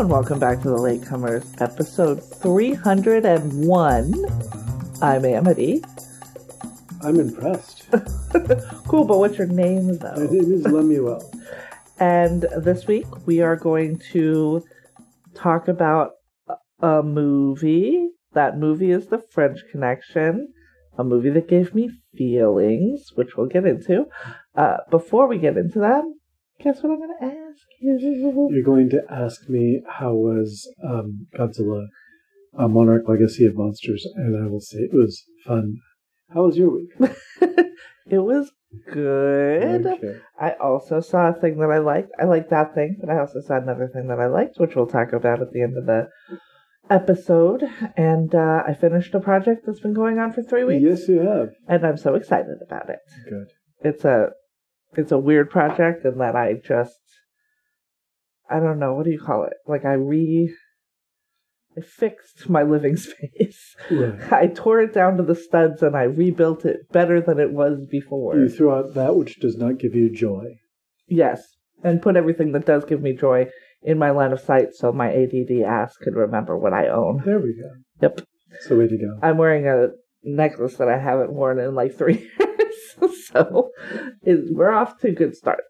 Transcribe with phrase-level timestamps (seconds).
[0.00, 4.14] Hello and welcome back to the Latecomers, episode 301.
[5.02, 5.84] I'm Amity.
[7.02, 7.86] I'm impressed.
[8.88, 10.14] Cool, but what's your name though?
[10.16, 11.30] My name is Lemuel.
[11.98, 14.64] And this week we are going to
[15.34, 16.12] talk about
[16.80, 18.08] a- movie.
[18.32, 20.50] That movie is The French Connection,
[20.96, 24.06] a movie that gave me feelings, which we'll get into.
[24.54, 26.04] Uh, before we get into that,
[26.58, 27.49] guess what I'm going to you?
[27.80, 31.86] You're going to ask me how was um, Godzilla,
[32.58, 35.76] uh, Monarch Legacy of Monsters, and I will say it was fun.
[36.32, 36.90] How was your week?
[38.06, 38.52] it was
[38.92, 39.86] good.
[39.86, 40.18] Okay.
[40.38, 42.10] I also saw a thing that I liked.
[42.20, 44.86] I liked that thing, but I also saw another thing that I liked, which we'll
[44.86, 46.08] talk about at the end of the
[46.90, 47.64] episode.
[47.96, 51.20] And uh, I finished a project that's been going on for three weeks, Yes, you
[51.20, 51.48] have.
[51.66, 52.98] and I'm so excited about it.
[53.28, 53.48] Good.
[53.82, 54.28] It's a
[54.96, 56.98] it's a weird project in that I just
[58.50, 59.54] I don't know what do you call it?
[59.66, 60.54] Like I re
[61.76, 63.76] I fixed my living space.
[63.90, 64.32] Right.
[64.32, 67.86] I tore it down to the studs and I rebuilt it better than it was
[67.90, 68.36] before.
[68.36, 70.58] You threw out that which does not give you joy.
[71.06, 73.46] Yes, and put everything that does give me joy
[73.82, 77.22] in my line of sight so my ADD ass could remember what I own.
[77.24, 77.70] There we go.
[78.02, 78.20] Yep.
[78.60, 79.18] So way to go.
[79.22, 79.88] I'm wearing a
[80.22, 83.26] necklace that I haven't worn in like three years.
[83.32, 83.70] so
[84.22, 85.60] it, we're off to a good start.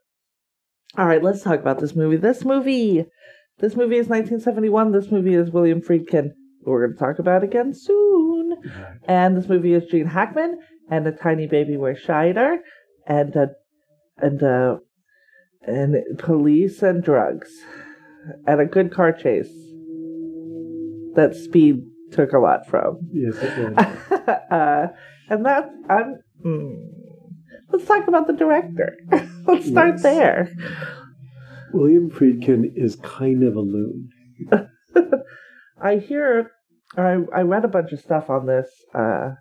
[0.97, 2.17] All right, let's talk about this movie.
[2.17, 3.05] This movie.
[3.59, 4.93] This movie is 1971.
[4.93, 6.31] This movie is William Friedkin,
[6.63, 8.57] we're going to talk about again soon.
[9.05, 10.59] And this movie is Gene Hackman
[10.91, 12.57] and a tiny baby Roy Scheider
[13.07, 13.49] and a,
[14.19, 14.79] and a,
[15.63, 17.51] and police and drugs
[18.47, 19.53] and a good car chase
[21.15, 21.83] that speed
[22.13, 22.99] took a lot from.
[23.13, 24.29] Yes, it did.
[24.51, 24.87] uh,
[25.29, 26.21] and that I'm.
[26.45, 26.89] Mm,
[27.73, 28.97] let's talk about the director.
[29.47, 30.03] let's start Yes.
[30.03, 30.51] there.
[31.73, 34.09] William Friedkin is kind of a loon.
[35.83, 36.51] I hear.
[36.97, 39.35] I I read a bunch of stuff on this uh,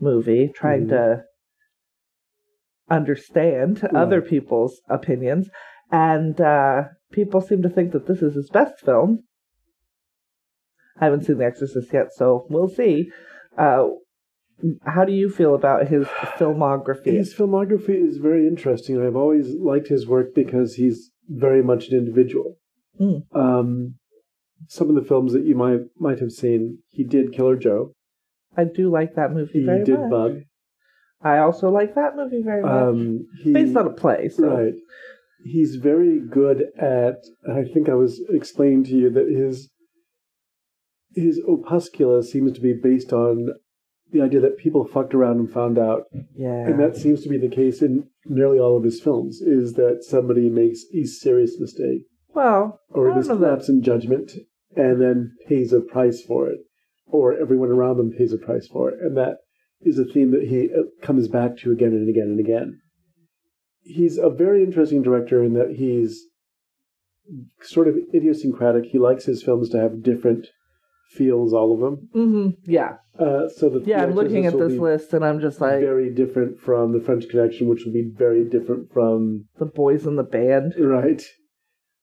[0.00, 0.90] movie, trying Mhm.
[0.90, 1.24] to
[2.88, 3.94] understand Right.
[3.94, 5.48] other people's opinions,
[5.90, 9.24] and uh, people seem to think that this is his best film.
[11.00, 13.10] I haven't seen The Exorcist yet, so we'll see.
[13.58, 13.88] Uh,
[14.86, 16.06] how do you feel about his
[16.38, 17.12] filmography?
[17.12, 19.04] His filmography is very interesting.
[19.04, 22.56] I've always liked his work because he's very much an individual.
[23.00, 23.22] Mm.
[23.34, 23.94] Um,
[24.68, 27.92] some of the films that you might might have seen, he did Killer Joe.
[28.56, 30.10] I do like that movie He very did much.
[30.10, 30.40] Bug.
[31.22, 32.72] I also like that movie very much.
[32.72, 34.74] Um, he, Based on a play, so right.
[35.44, 37.16] He's very good at.
[37.48, 39.70] I think I was explaining to you that his
[41.14, 43.48] his opuscula seems to be based on
[44.12, 46.66] the idea that people fucked around and found out yeah.
[46.66, 50.04] And that seems to be the case in nearly all of his films, is that
[50.04, 52.02] somebody makes a serious mistake
[52.34, 54.32] well, or this lapse in judgment
[54.74, 56.58] and then pays a price for it,
[57.06, 58.98] or everyone around them pays a price for it.
[59.00, 59.38] And that
[59.80, 62.80] is a theme that he uh, comes back to again and again and again.
[63.82, 66.24] He's a very interesting director in that he's
[67.62, 68.86] sort of idiosyncratic.
[68.86, 70.48] He likes his films to have different
[71.10, 72.08] feels, all of them.
[72.14, 74.04] Mhm, yeah, Uh, so that yeah.
[74.04, 77.28] The I'm looking at this list, and I'm just like very different from the French
[77.28, 80.74] Connection, which would be very different from the boys in the band.
[80.78, 81.22] right.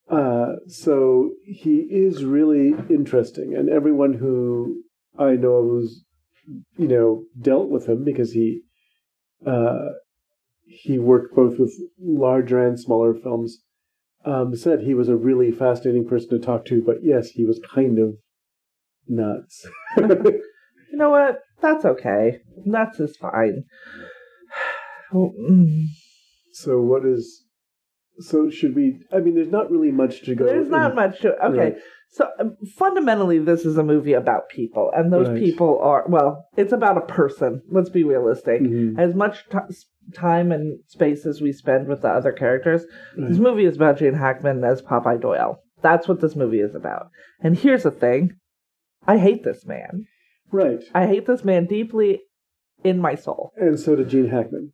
[0.10, 4.84] Uh, so he is really interesting, and everyone who
[5.18, 6.04] I know who's
[6.78, 8.62] you know dealt with him because he
[9.46, 9.90] uh,
[10.66, 13.62] he worked both with larger and smaller films.
[14.26, 17.60] Um, said he was a really fascinating person to talk to, but yes, he was
[17.74, 18.16] kind of
[19.08, 19.66] nuts.
[20.92, 21.40] You know what?
[21.60, 22.42] That's okay.
[22.66, 23.64] Nuts is fine.
[25.14, 25.86] Mm.
[26.52, 27.46] so what is
[28.20, 29.00] so should we?
[29.12, 30.46] I mean, there's not really much to go.
[30.46, 31.34] There's not in- much to.
[31.46, 31.76] Okay, Right.
[32.12, 35.40] so um, fundamentally, this is a movie about people, and those Right.
[35.40, 36.46] people are well.
[36.58, 37.62] It's about a person.
[37.72, 38.62] Let's be realistic.
[38.62, 39.00] Mhm.
[39.00, 39.58] As much t-
[40.16, 42.86] time and space as we spend with the other characters,
[43.18, 45.58] this movie is about Gene Hackman as Popeye Doyle.
[45.82, 47.08] That's what this movie is about.
[47.42, 48.34] And here's the thing:
[49.08, 50.06] I hate this man.
[50.52, 50.84] Right.
[50.94, 52.22] I hate this man deeply
[52.84, 53.52] in my soul.
[53.58, 54.72] And so did Gene Hackman.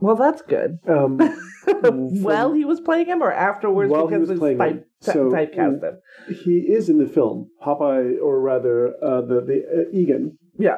[0.00, 0.78] Well, that's good.
[0.88, 1.18] Um,
[2.22, 4.86] While he was playing him, or afterwards While he because was it's playing type.
[5.00, 5.98] So- typecast him.
[6.44, 10.76] he is in the film Popeye, or rather, uh, the the uh, Egan, Yeah.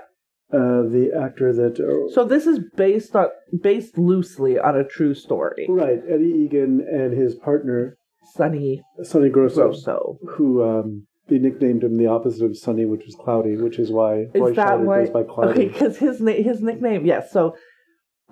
[0.53, 1.79] uh, the actor that.
[1.79, 3.29] Uh, So this is based on
[3.63, 5.67] based loosely on a true story.
[5.69, 7.97] right, Eddie Egan and his partner
[8.35, 10.19] Sonny Sonny Grosso, Grosso.
[10.31, 14.27] who um, they nicknamed him the opposite of sunny, which was Cloudy, which is why
[14.35, 14.99] Is Roy that Scheider why?
[15.05, 15.51] goes by Cloudy.
[15.53, 17.33] Okay, because his na- his nickname, yes.
[17.33, 17.57] So,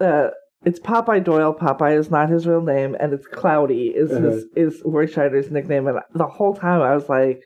[0.00, 0.28] uh,
[0.64, 1.54] it's Popeye Doyle.
[1.54, 5.86] Popeye is not his real name, and it's Cloudy is his is Roy Scheider's nickname.
[5.86, 7.40] And the whole time I was like,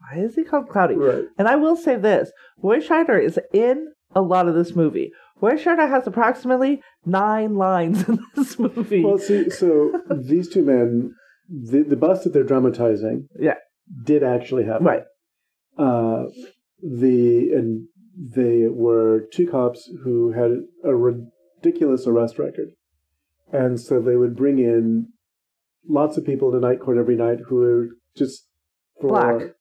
[0.00, 0.96] why is he called Cloudy?
[0.96, 1.24] Right.
[1.38, 2.30] And I will say this:
[2.62, 5.12] Roy Scheider is in a lot of this movie.
[5.40, 9.04] Roy Scheider has approximately nine lines in this movie.
[9.04, 11.12] Well, see, so these two men,
[11.48, 13.54] the, the bust that they're dramatizing, Yeah.
[14.04, 14.86] Did actually happen.
[14.86, 15.02] right.
[15.78, 16.24] Uh,
[16.82, 17.86] the and
[18.34, 20.50] they were two cops who had
[20.84, 22.70] a ridiculous arrest record,
[23.52, 25.08] and so they would bring in
[25.88, 28.46] lots of people to night court every night who were just
[29.00, 29.54] for, Black.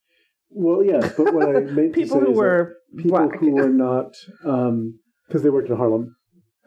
[0.49, 3.39] Well, yes, but what I meant to People say who is were people black.
[3.39, 6.15] who were not because they worked in Harlem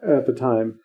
[0.07, 0.79] at the time,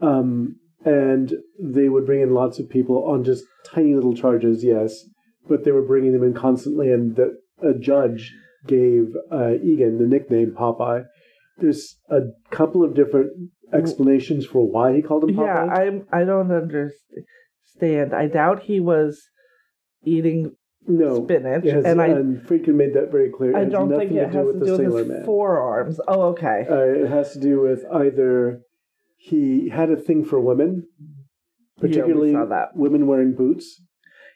[0.00, 4.62] um, and they would bring in lots of people on just tiny little charges.
[4.62, 5.04] Yes,
[5.48, 8.32] but they were bringing them in constantly, and that a judge
[8.66, 11.04] gave uh, Egan the nickname Popeye.
[11.58, 12.20] There's a
[12.50, 13.32] couple of different
[13.72, 15.46] explanations for why he called him Popeye.
[15.46, 15.74] yeah.
[15.74, 16.06] I'm.
[16.12, 18.14] I don't understand.
[18.14, 19.22] I doubt he was
[20.04, 20.54] eating
[20.86, 22.06] no, spinach, has- and I.
[22.08, 23.56] and Friedkin made that very clear.
[23.56, 25.08] I don't nothing think it to has do to with do the with Sailor his
[25.08, 25.24] Man.
[25.24, 26.00] forearms.
[26.06, 26.66] Oh, okay.
[26.68, 28.60] Uh, it has to do with either
[29.16, 30.86] he had a thing for women,
[31.80, 32.76] particularly saw that.
[32.76, 33.80] women wearing boots.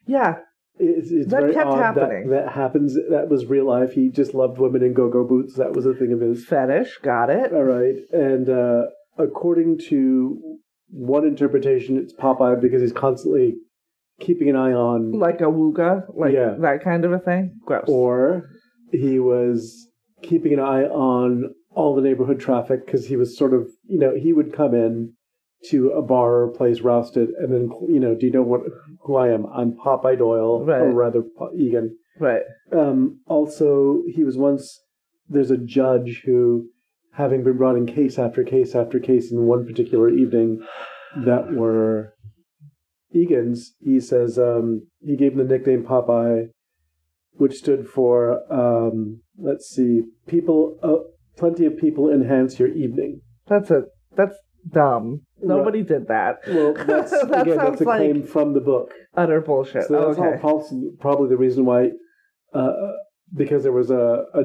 [0.06, 0.38] yeah,
[0.80, 2.28] It's, it's That very kept happening.
[2.30, 2.96] That, that happens.
[3.10, 3.92] That was real life.
[3.92, 5.54] He just loved women in go-go boots.
[5.56, 6.44] That was a thing of his.
[6.44, 6.98] fetish.
[7.02, 7.52] Got it.
[7.52, 8.82] All right, and uh,
[9.18, 10.40] according to
[10.88, 13.54] one interpretation, it's Popeye because he's constantly
[14.20, 16.54] keeping an eye on, Like a wooga, like Yeah.
[16.60, 17.58] that kind of a thing.
[17.64, 17.84] Gross.
[17.88, 18.50] or
[18.92, 19.88] he was
[20.22, 24.14] keeping an eye on all the neighborhood traffic because he was sort of, you know,
[24.14, 25.12] he would come in
[25.68, 28.62] to a bar or place rousted, and then, you know, do you know what
[29.02, 29.46] who I am?
[29.46, 30.80] I'm Popeye Doyle, Right.
[30.80, 31.22] or rather
[31.56, 31.96] Egan.
[32.18, 32.42] right.
[32.72, 34.82] Um, also, he was once
[35.28, 36.68] there's a judge who,
[37.12, 40.60] having been brought in case after case after case in one particular evening,
[41.24, 42.14] that were
[43.12, 43.74] Egan's.
[43.80, 46.48] He says um, he gave him the nickname Popeye,
[47.32, 50.78] which stood for um, let's see, people.
[50.82, 51.04] Uh,
[51.36, 53.20] plenty of people enhance your evening.
[53.46, 53.84] That's a.
[54.16, 54.36] That's
[54.68, 55.22] dumb.
[55.42, 56.40] Nobody did that.
[56.46, 58.92] Well, that's That again that's a claim like- from the book.
[59.16, 59.84] Utter bullshit.
[59.84, 60.40] So that's okay.
[60.42, 61.90] all probably the reason why,
[62.54, 62.72] uh,
[63.34, 64.42] because there was a, a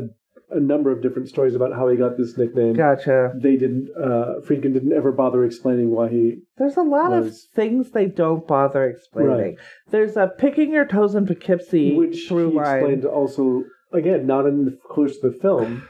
[0.51, 2.73] a number of different stories about how he got this nickname.
[2.73, 3.33] Gotcha.
[3.35, 3.89] They didn't.
[3.99, 6.37] Uh, Friedkin didn't ever bother explaining why he.
[6.57, 9.31] There's a lot of things they don't bother explaining.
[9.31, 9.55] Right.
[9.89, 12.77] There's a picking your toes in Poughkeepsie which through he line.
[12.77, 15.87] explained also again, not in the course of the film,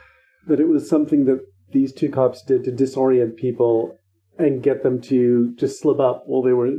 [0.48, 1.42] that it was something that
[1.72, 3.98] these two cops did to disorient people
[4.38, 6.72] and get them to just slip up while they were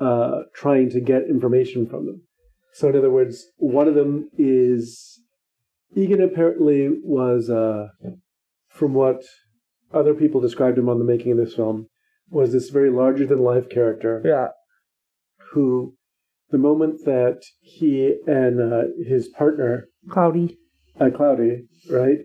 [0.00, 2.22] uh, trying to get information from them.
[2.72, 5.20] So, in other words, one of them is
[5.96, 6.22] Egan.
[6.22, 7.88] Apparently, was uh,
[8.68, 9.22] from what
[9.92, 11.88] other people described him on the making of this film,
[12.28, 14.48] was this very larger than life character Yeah.
[15.52, 15.94] who,
[16.50, 20.58] the moment that he and uh, his partner, Cloudy.
[21.00, 22.18] uh, Cloudy, right,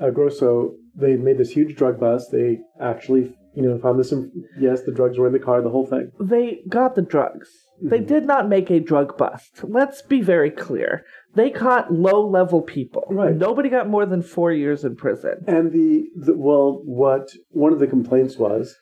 [0.00, 2.30] uh, Grosso, they made this huge drug bust.
[2.30, 4.12] They actually, you know, found this.
[4.12, 4.30] In,
[4.60, 6.12] yes, the drugs were in the car, the whole thing.
[6.20, 7.48] They got the drugs.
[7.82, 8.06] They Mm-hmm.
[8.06, 9.60] did not make a drug bust.
[9.64, 11.04] Let's be very clear.
[11.34, 13.04] They caught low level people.
[13.10, 13.34] Right.
[13.34, 15.44] Nobody got more than four years in prison.
[15.46, 18.74] And the, the well, what one of the complaints was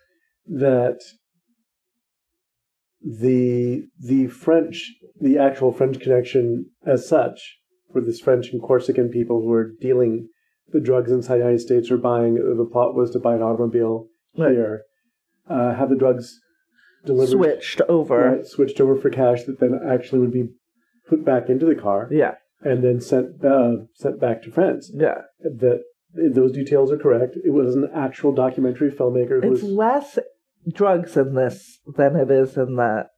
[0.47, 1.01] that
[3.03, 7.59] the the French, the actual French connection as such,
[7.91, 10.29] were this French and Corsican people who were dealing
[10.73, 12.35] the drugs inside the United States or buying.
[12.35, 14.83] The plot was to buy an automobile Here,
[15.49, 16.41] uh, have the drugs
[17.05, 18.31] delivered, Switched over.
[18.37, 20.49] right, switched over for cash that then actually would be
[21.09, 22.35] put back into the car Yeah.
[22.63, 25.23] and then sent uh, sent back to France Yeah.
[25.41, 25.83] that
[26.15, 27.37] those details are correct.
[27.45, 30.19] It was an actual documentary filmmaker who It's was less
[30.73, 33.09] drugs in this than it is in that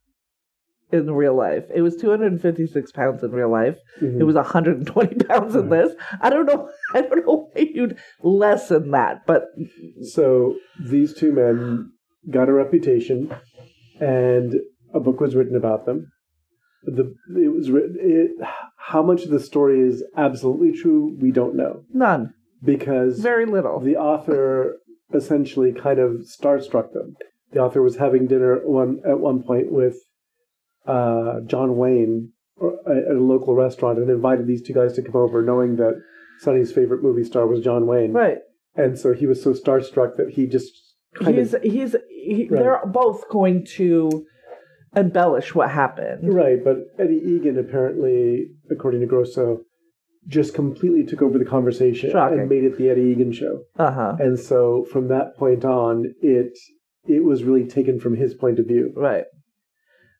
[0.92, 1.64] in real life.
[1.74, 3.76] It was 256 pounds in real life.
[4.00, 4.20] Mhm.
[4.20, 5.92] It was 120 pounds in this.
[6.20, 6.68] I don't know.
[6.94, 9.46] I don't know why you'd lessen that, but
[10.02, 10.56] so
[10.88, 11.90] these two men
[12.30, 13.32] got a reputation,
[14.00, 14.54] and
[14.94, 16.06] a book was written about them.
[16.84, 17.96] The it was written.
[18.00, 18.30] It,
[18.78, 22.32] how much of the story is absolutely true, we don't know none.
[22.62, 23.80] because Very little.
[23.80, 24.76] the author
[25.12, 27.16] essentially kind of starstruck them.
[27.52, 29.96] The author was having dinner one at one point with
[30.86, 32.32] uh, John Wayne
[32.86, 36.00] at a local restaurant and invited these two guys to come over, knowing that
[36.40, 38.12] Sonny's favorite movie star was John Wayne.
[38.12, 38.38] right.
[38.74, 40.70] And so he was so starstruck that he just
[41.14, 42.60] kind He's of he's he, Right.
[42.62, 44.26] they're both going to
[44.94, 46.32] embellish what happened.
[46.34, 46.62] right.
[46.62, 49.62] But Eddie Egan apparently, according to Grosso,
[50.28, 52.40] just completely took over the conversation Shocking.
[52.40, 53.62] and made it the Eddie Egan show.
[53.78, 54.16] Uh huh.
[54.18, 56.52] And so from that point on, it
[57.06, 58.92] it was really taken from his point of view.
[58.96, 59.24] Right.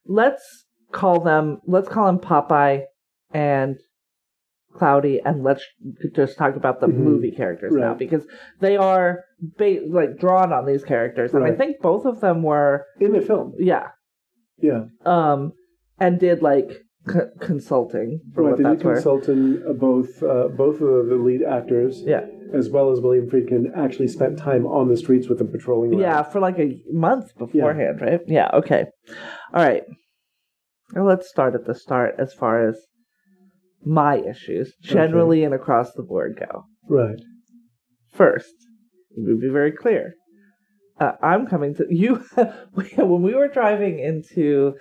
[0.08, 1.60] Let's call them.
[1.66, 2.84] Let's call him Popeye
[3.32, 3.76] and
[4.74, 5.64] Cloudy, and let's
[6.14, 6.96] just talk about the Mhm.
[6.98, 8.26] movie characters now because
[8.60, 12.84] they are ba- like drawn on these characters, and I think both of them were
[13.00, 13.88] In the film, yeah,
[14.58, 14.84] yeah.
[15.06, 15.52] um,
[15.98, 16.70] and did like
[17.06, 18.94] co- consulting for Right, what they did that's worth.
[18.96, 23.76] consultant, uh, both uh, both of the lead actors, Yeah, as well as William Friedkin,
[23.76, 25.90] actually spent time on the streets with them patrolling.
[25.92, 26.00] around.
[26.00, 28.20] yeah, for like a month beforehand, right?
[28.26, 28.50] Yeah.
[28.54, 28.86] Okay.
[29.54, 29.82] All right.
[30.92, 32.78] Now let's start at the start as far as
[33.84, 36.64] my issues generally and across the board go.
[36.88, 37.20] right.
[38.12, 38.54] First,
[39.16, 40.14] let me be very clear.
[40.98, 42.24] Uh, I'm coming to you
[42.72, 44.74] when we were driving into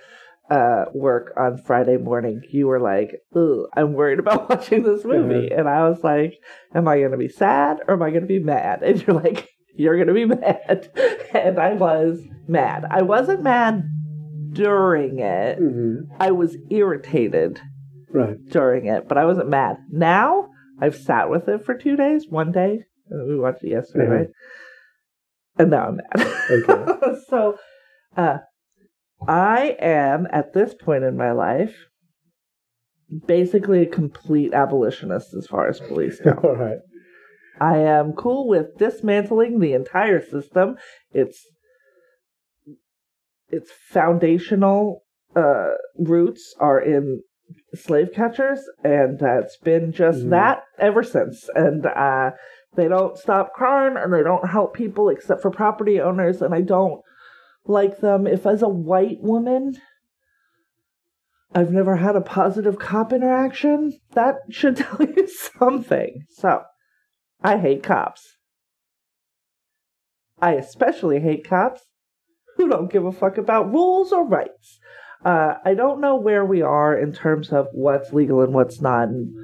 [0.50, 2.42] uh, work on Friday morning.
[2.50, 6.34] You were like, Ugh, "I'm worried about watching this movie," and I was like,
[6.74, 9.16] "Am I going to be sad or am I going to be mad?" And you're
[9.16, 10.90] like, "You're going to be mad,"
[11.34, 12.84] and I was mad.
[12.90, 13.84] I wasn't mad
[14.52, 15.58] during it.
[15.58, 17.60] hmm I was irritated
[18.10, 18.36] Right.
[18.50, 19.76] during it, but I wasn't mad.
[19.90, 20.48] Now
[20.80, 22.84] I've sat with it for two days, one day.
[23.10, 24.10] We watched it yesterday, Mhm.
[24.18, 24.28] right?
[25.58, 26.32] And now I'm mad.
[26.50, 27.18] Okay.
[27.28, 27.58] so,
[28.16, 28.38] uh,
[29.26, 31.74] I am at this point in my life
[33.26, 36.32] basically a complete abolitionist as far as police go.
[36.44, 36.78] All right.
[37.60, 40.76] I am cool with dismantling the entire system.
[41.12, 41.46] It's
[43.48, 45.04] its foundational
[45.34, 47.22] uh, roots are in
[47.74, 50.30] slave catchers, and uh, it's been just Mhm.
[50.30, 51.48] that ever since.
[51.54, 52.32] And uh,
[52.74, 56.42] they don't stop crime, and they don't help people except for property owners.
[56.42, 57.00] And I don't
[57.68, 58.26] like them.
[58.26, 59.76] If as a white woman,
[61.54, 66.24] I've never had a positive cop interaction, that should tell you something.
[66.30, 66.62] So.
[67.42, 68.38] I hate cops.
[70.40, 71.82] I especially hate cops
[72.56, 74.78] who don't give a fuck about rules or rights.
[75.24, 79.08] Uh, I don't know where we are in terms of what's legal and what's not,
[79.08, 79.34] and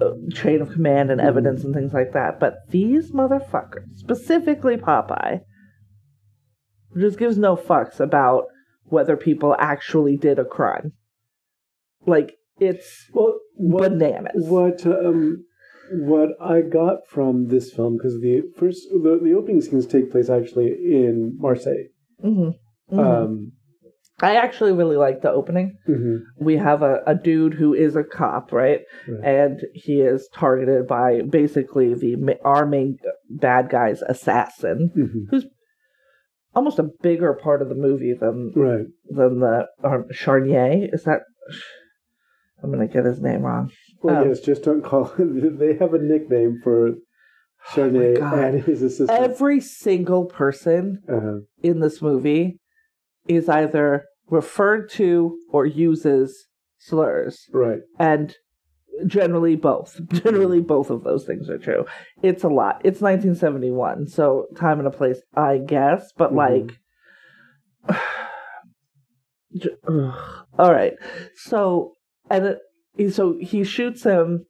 [0.00, 2.40] uh, chain of command and evidence and things like that.
[2.40, 5.40] But these motherfuckers, specifically Popeye,
[6.98, 8.44] just gives no fucks about
[8.84, 10.92] whether people actually did a crime.
[12.06, 14.46] Like it's Well, what bananas.
[14.48, 15.44] what um
[15.92, 20.28] what I got from this film because the first the, the opening scenes take place
[20.30, 21.88] actually in Marseille.
[22.22, 22.50] hmm
[22.90, 23.52] Um,
[24.20, 25.76] I actually really like the opening.
[25.88, 28.80] mhm, We have a, a dude who is a cop, right?
[29.06, 29.24] Right.
[29.24, 32.98] And he is targeted by basically the our main
[33.30, 35.42] bad guy's assassin, mhm.
[36.58, 38.86] Almost a bigger part of the movie than Right.
[39.08, 40.88] than the um, Charnier.
[40.92, 41.22] Is that?
[42.62, 43.70] I'm gonna get his name wrong.
[44.02, 45.12] Well, Um, yes, just don't call.
[45.18, 46.94] They have a nickname for
[47.72, 49.10] Charnier Oh and his assistant.
[49.10, 52.58] Every single person uh, in this movie
[53.26, 56.46] is either referred to or uses
[56.78, 57.46] slurs.
[57.52, 57.80] right.
[57.98, 58.34] and
[59.06, 60.00] generally both.
[60.12, 61.84] Generally both of those things are true.
[62.22, 62.80] It's a lot.
[62.84, 66.36] It's 1971 so time and a place i guess but Mhm.
[66.36, 66.78] like
[69.88, 70.14] ugh.
[70.58, 70.94] all right.
[71.36, 71.92] So
[72.30, 72.56] and
[72.98, 74.46] it, so he shoots him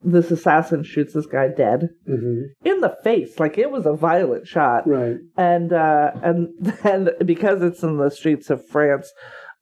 [0.00, 3.38] this assassin shoots this guy dead hmm in the face.
[3.38, 4.86] Like it was a violent shot.
[4.86, 5.16] Right.
[5.36, 9.12] and uh and then because it's in the streets of France,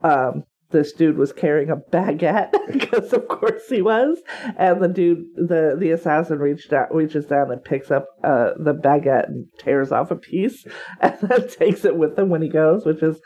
[0.03, 4.19] um this dude was carrying a baguette because of course he was,
[4.59, 8.75] and the dude the the assassin reached out reaches down and picks up uh the
[8.75, 10.65] baguette and tears off a piece
[11.01, 13.21] and then takes it with him when he goes, which is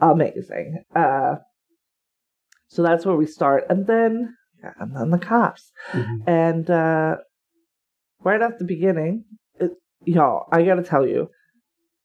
[0.00, 0.82] amazing.
[0.94, 1.36] Uh
[2.68, 5.70] so that's where we start, and then yeah, and then the cops.
[5.92, 6.26] Mhm.
[6.26, 7.16] And uh,
[8.20, 9.24] right at the beginning,
[9.60, 9.72] it,
[10.04, 11.28] y'all, I gotta tell you,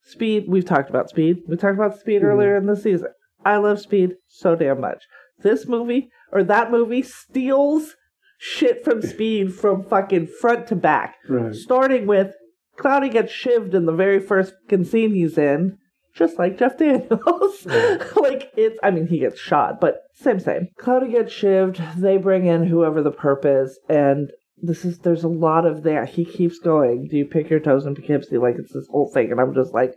[0.03, 0.45] Speed.
[0.47, 1.37] We've talked about Speed.
[1.47, 2.25] We talked about Speed Mhm.
[2.25, 3.09] earlier in the season.
[3.45, 5.03] I love Speed so damn much.
[5.41, 7.95] This movie or that movie steals
[8.37, 11.15] shit from Speed from fucking front to back.
[11.27, 11.53] Right.
[11.53, 12.33] Starting with
[12.77, 15.77] Cloudy gets shivved in the very first fucking scene he's in,
[16.15, 17.67] just like Jeff Daniels.
[18.15, 20.69] Like it's, I mean, he gets shot, but same, same.
[20.77, 21.95] Cloudy gets shivved.
[21.95, 24.31] They bring in whoever the perp is, and
[24.61, 26.09] this is there's a lot of that.
[26.09, 27.07] He keeps going.
[27.09, 28.37] Do you pick your toes in Poughkeepsie?
[28.37, 29.93] Like it's this whole thing, and I'm just like,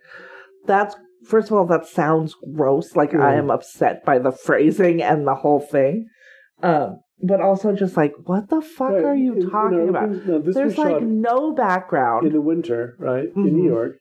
[0.67, 0.95] that's
[1.27, 2.95] first of all, that sounds gross.
[2.97, 6.09] Like I am upset by the phrasing and the whole thing.
[6.63, 9.05] Um, but also just like, what the fuck Right.
[9.05, 10.11] are you In- in talking about?
[10.27, 12.27] no, There's like no background.
[12.27, 13.53] in the winter, right, in Mhm.
[13.53, 13.97] New York.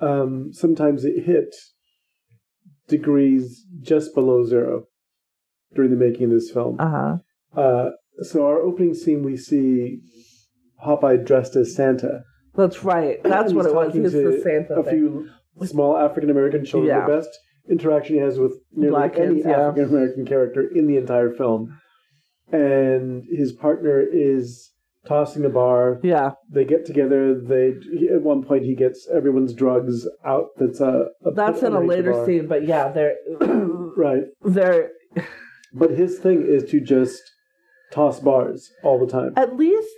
[0.00, 1.54] Um, sometimes it hit
[2.88, 4.84] degrees just below zero
[5.74, 6.76] during the making of this film.
[6.78, 6.90] Uh
[7.54, 7.60] huh.
[7.60, 7.90] Uh,
[8.22, 10.00] so our opening scene, we see
[10.84, 12.22] Popeye dressed as Santa.
[12.54, 13.22] That's right.
[13.22, 13.92] That's what it was.
[13.94, 14.92] He's to the Santa a thing.
[14.98, 15.28] few
[15.66, 16.88] small African American children.
[16.96, 17.06] Yeah.
[17.06, 17.28] The best
[17.70, 19.68] interaction he has with nearly Black any kids, yeah.
[19.68, 21.78] African American character in the entire film.
[22.52, 24.72] And his partner is
[25.06, 26.00] tossing a bar.
[26.02, 27.34] Yeah, They get together.
[27.40, 30.46] They he, at one point he gets everyone's drugs out.
[30.56, 32.26] That's a, a that's in a later bar.
[32.26, 33.14] scene, but yeah, they're
[33.96, 34.24] right?
[34.42, 34.90] they're
[35.72, 37.22] But his thing is to just
[37.92, 39.32] toss bars all the time.
[39.36, 39.94] at least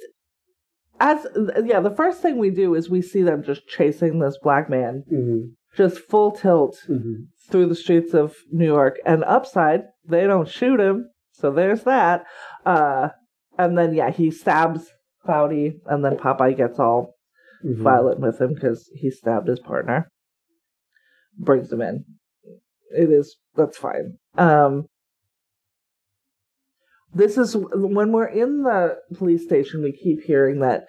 [1.02, 1.26] as
[1.64, 1.80] yeah.
[1.80, 5.40] The first thing we do is we see them just chasing this black man, hmm
[5.76, 8.98] just full tilt hmm through the streets of New York.
[9.04, 12.24] And upside, they don't shoot him, so there's that.
[12.64, 13.08] Uh,
[13.58, 14.88] and then yeah, he stabs
[15.26, 17.16] Cloudy, and then Popeye gets all
[17.62, 20.08] hmm violent with him because he stabbed his partner.
[21.38, 22.04] Brings him in.
[22.90, 24.18] It is that's fine.
[24.38, 24.86] Um,
[27.14, 29.82] this is when we're in the police station.
[29.82, 30.86] We keep hearing that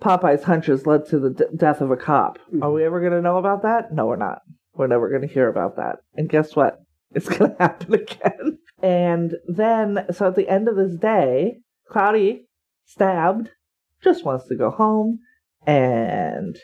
[0.00, 2.38] Popeye's hunches led to the d- death of a cop.
[2.60, 2.86] Are we mm-hmm.
[2.86, 3.92] ever going to know about that?
[3.92, 4.42] No, we're not.
[4.74, 5.98] We're never going to hear about that.
[6.14, 6.80] And guess what?
[7.14, 8.58] It's going to happen again.
[8.82, 11.58] And then, so at the end of this day,
[11.88, 12.46] Cloudy,
[12.84, 13.50] stabbed,
[14.02, 15.20] just wants to go home.
[15.66, 16.58] And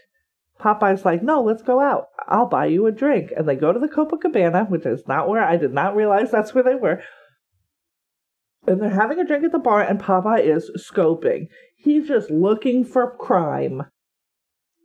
[0.61, 2.07] Popeye's like, no, let's go out.
[2.29, 3.33] I'll buy you a drink.
[3.37, 6.53] And they go to the Copacabana, which is not where I did not realize that's
[6.53, 7.03] where they were.
[8.67, 11.49] And they're having a drink at the bar, and Popeye is scoping.
[11.77, 13.85] He's just looking for crime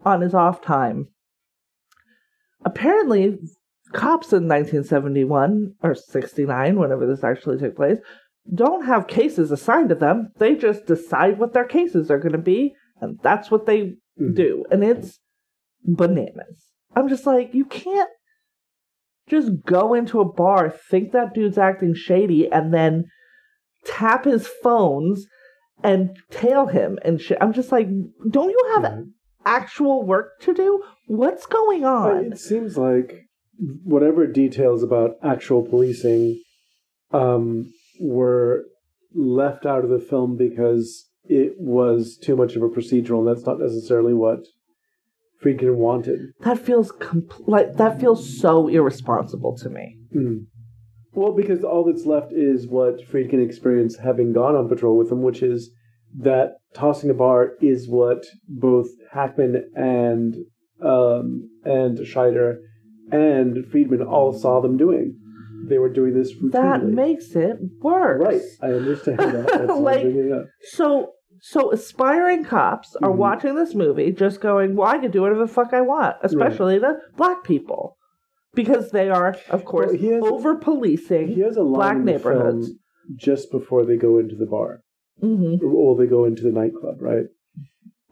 [0.04, 1.10] on his off time.
[2.64, 3.38] Apparently,
[3.92, 8.00] cops in 1971 or 69, whenever this actually took place,
[8.54, 10.30] don't have cases assigned to them.
[10.38, 14.36] They just decide what their cases are going to be, and that's what they Mhm.
[14.36, 14.66] do.
[14.72, 15.20] And it's
[15.84, 16.72] bananas.
[16.96, 18.10] I'm just like, you can't
[19.28, 23.06] just go into a bar, think that dude's acting shady, and then
[23.86, 25.26] tap his phones
[25.84, 27.38] and tail him and shit.
[27.42, 27.88] I'm just like,
[28.30, 29.04] don't you have Right.
[29.46, 30.84] actual work to do?
[31.08, 32.32] What's going on?
[32.34, 33.22] It seems like
[33.84, 36.42] whatever details about actual policing
[37.12, 38.64] um, were
[39.14, 43.46] left out of the film because it was too much of a procedural, and that's
[43.46, 44.40] not necessarily what
[45.44, 46.20] Friedkin wanted.
[46.42, 49.98] That feels compl- like that feels so irresponsible to me.
[50.16, 50.46] Mm.
[51.16, 55.22] Well, because all that's left is what Friedkin experienced having gone on patrol with him,
[55.22, 55.72] which is
[56.20, 60.36] that tossing a bar is what both Hackman and
[60.82, 62.58] um, and Scheider
[63.12, 65.18] and Friedman all saw them doing.
[65.68, 66.52] They were doing this routinely.
[66.52, 68.22] That makes it worse.
[68.22, 68.42] right.
[68.62, 69.76] I understand that.
[69.80, 70.48] Like-.
[70.72, 73.18] So so aspiring cops are Mhm.
[73.18, 76.78] watching this movie just going, Well, I can do whatever the fuck I want, especially
[76.80, 77.98] the black people.
[78.56, 81.28] Because they are, of course, Well, he has- over policing.
[81.30, 82.72] He has a line black neighborhoods.
[83.16, 84.82] just before they go into the bar,
[85.20, 87.26] hmm or they go into the nightclub, right?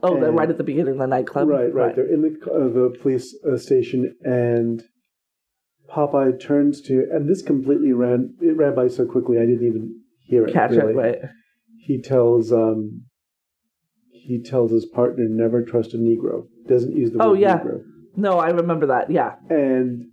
[0.04, 1.48] Oh, they're And- right at the beginning of the nightclub.
[1.48, 1.96] Right, right.
[1.96, 4.84] They're in the uh, the police uh, station, and
[5.90, 8.36] Popeye turns to, and this completely ran.
[8.42, 10.54] It ran by so quickly, I didn't even hear it.
[10.54, 10.94] Catch really.
[10.94, 11.18] it, right?
[11.80, 13.04] He tells um,
[14.12, 16.48] he tells his partner never trust a Negro.
[16.68, 17.60] Doesn't use the Oh, word yeah.
[17.60, 17.82] Negro.
[18.16, 19.10] No, I remember that.
[19.12, 19.36] Yeah.
[19.50, 20.06] And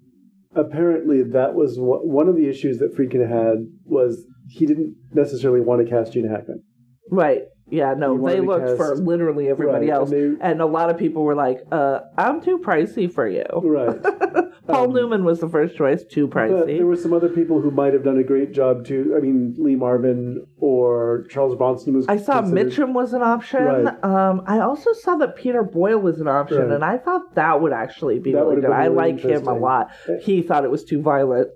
[0.54, 5.60] apparently, that was what, one of the issues that Friedkin had was he didn't necessarily
[5.60, 6.62] want to cast Gene Hackman.
[7.10, 7.42] Right.
[7.70, 10.10] Yeah, no, they looked for literally everybody Right, else.
[10.12, 13.44] and And, a lot of people were like, uh, I'm too pricey for you.
[13.62, 13.96] Right.
[14.66, 16.76] Paul Um, Newman was the first choice, too pricey.
[16.78, 19.14] there were some other people who might have done a great job too.
[19.16, 22.06] I mean, Lee Marvin or Charles Bronson was.
[22.08, 23.64] I saw considered- Mitchum was an option.
[23.64, 24.04] Right.
[24.04, 26.70] Um, I also saw that Peter Boyle was an option, Right.
[26.72, 28.62] and I thought that would actually be That really good.
[28.62, 29.90] been I like him a lot.
[30.22, 31.48] He thought it was too violent.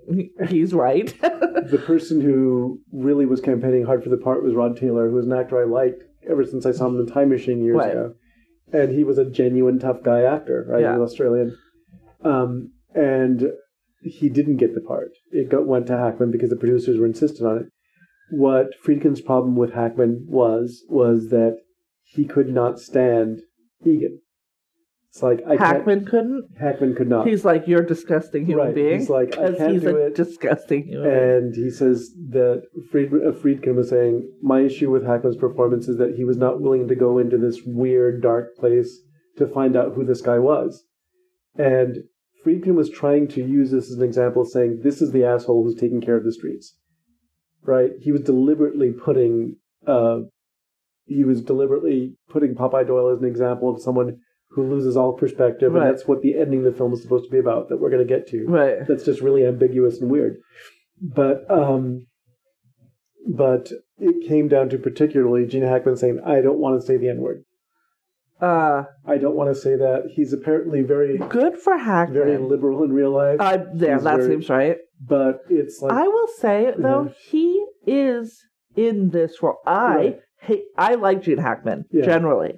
[0.47, 1.13] He's right.
[1.65, 5.25] The person who really was campaigning hard for the part was Rod Taylor, who was
[5.25, 7.91] an actor I liked ever since I saw him in the Time Machine years Right.
[7.91, 8.13] ago,
[8.73, 10.81] and he was a genuine tough guy actor, right?
[10.81, 10.95] Yeah.
[10.95, 11.57] An Australian,
[12.23, 13.51] um, and
[14.01, 15.11] he didn't get the part.
[15.31, 17.65] It got went to Hackman because the producers were insistent on it.
[18.31, 21.57] What Friedkin's problem with Hackman was was that
[22.03, 23.41] he could not stand
[23.83, 24.19] Egan.
[25.15, 26.43] It's like I Hackman couldn't.
[26.59, 27.25] Hackman could not.
[27.25, 28.75] He's like, you're a disgusting human Right.
[28.75, 28.99] being.
[28.99, 30.15] He's like, I can't he's do a it.
[30.15, 31.23] disgusting human being.
[31.23, 35.97] And he says that Fried, uh, Friedkin was saying, My issue with Hackman's performance is
[35.99, 38.99] that he was not willing to go into this weird, dark place
[39.37, 40.83] to find out who this guy was.
[41.57, 41.99] And
[42.45, 45.79] Friedkin was trying to use this as an example, saying, This is the asshole who's
[45.79, 46.75] taking care of the streets.
[47.63, 47.91] Right?
[48.01, 49.55] He was deliberately putting.
[49.87, 50.23] Uh,
[51.05, 54.17] he was deliberately putting Popeye Doyle as an example of someone
[54.55, 55.85] who loses all perspective, Right.
[55.87, 57.69] and that's what the ending of the film is supposed to be about.
[57.69, 58.87] That we're going to get to Right.
[58.87, 60.37] that's just really ambiguous and weird.
[61.01, 62.07] But um,
[63.27, 67.09] but it came down to particularly Gene Hackman saying, "I don't want to say the
[67.09, 67.43] N word,"
[68.41, 70.07] Uh, I don't want to say that.
[70.13, 72.13] He's apparently very, good for Hackman.
[72.17, 74.77] very liberal in real life, I, yeah, He's that very- seems right.
[75.05, 77.11] but it's like I will say though, Yeah.
[77.29, 78.43] he is
[78.75, 79.57] in this role.
[79.65, 80.19] I Right.
[80.41, 80.63] hate.
[80.77, 82.05] I like Gene Hackman Yeah.
[82.05, 82.57] generally.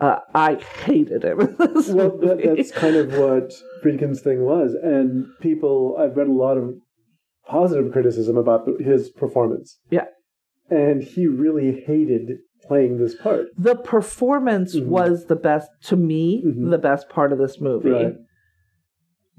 [0.00, 3.52] Uh, I hated him well, that, that's kind of what
[3.82, 5.96] Friedkin's thing was, and people.
[5.98, 6.74] I've read a lot of
[7.46, 9.78] positive criticism about his performance.
[9.90, 10.06] Yeah.
[10.70, 13.48] and he really hated playing this part.
[13.58, 14.86] the performance Mhm.
[14.86, 16.42] was the best to me.
[16.44, 16.70] Mhm.
[16.70, 17.90] The best part of this movie.
[17.90, 18.14] Right.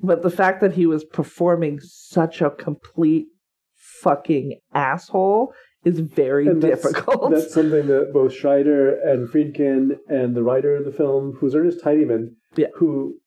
[0.02, 3.26] But the fact that he was performing such a complete
[3.74, 5.52] fucking asshole
[5.86, 7.32] is very And difficult.
[7.32, 11.84] That's something that both Scheider and Friedkin and the writer of the film, who's Ernest
[11.84, 12.68] Tidyman, Yeah.
[12.76, 13.20] who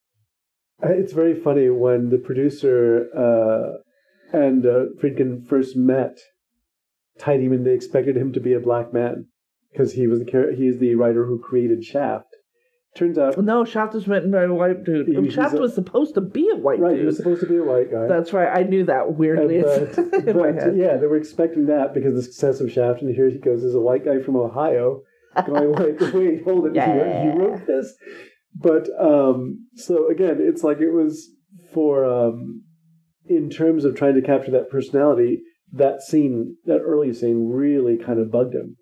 [0.81, 6.17] it's very funny when the producer uh, and uh, Friedkin first met
[7.19, 9.27] Tidyman, they expected him to be a black man
[9.71, 12.28] because he was the char- he's the writer who created Shaft.
[12.95, 15.07] Turns out, no, Shaft was written by a white dude.
[15.07, 17.05] He- he's Shaft a- was supposed to be a white right, he dude.
[17.05, 18.07] was supposed to be a white guy.
[18.07, 18.49] That's right.
[18.51, 19.97] I knew that weirdly but,
[20.27, 20.77] in my but, head.
[20.77, 23.63] yeah, they were expecting that because of the success of Shaft, and here he goes
[23.63, 25.01] as a white guy from Ohio,
[25.45, 27.93] going like, "Wait, hold it, he, wrote, he wrote this."
[28.55, 31.29] But um, so again, it's like it was
[31.71, 32.63] for um,
[33.27, 35.43] in terms of trying to capture that personality.
[35.71, 38.77] That scene, that early scene, really kind of bugged him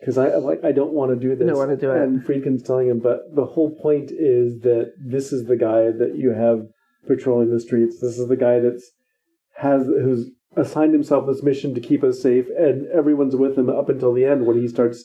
[0.00, 1.46] because I like I don't want to do this.
[1.46, 2.02] Don't wanna do it.
[2.02, 6.16] And Friedkin's telling him, but the whole point is that this is the guy that
[6.16, 6.66] you have
[7.06, 8.00] patrolling the streets.
[8.00, 8.90] This is the guy that's
[9.56, 13.88] has who's assigned himself this mission to keep us safe, and everyone's with him up
[13.88, 15.04] until the end when he starts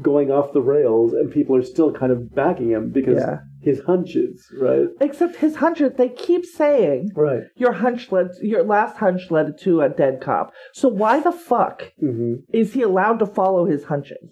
[0.00, 3.40] going off the rails, and people are still kind of backing him because Yeah.
[3.60, 4.88] his hunches, right?
[5.00, 7.42] Except his hunches, they keep saying Right.
[7.56, 10.52] your hunch led, your last hunch led to a dead cop.
[10.72, 14.30] So why the fuck hmm is he allowed to follow his hunches?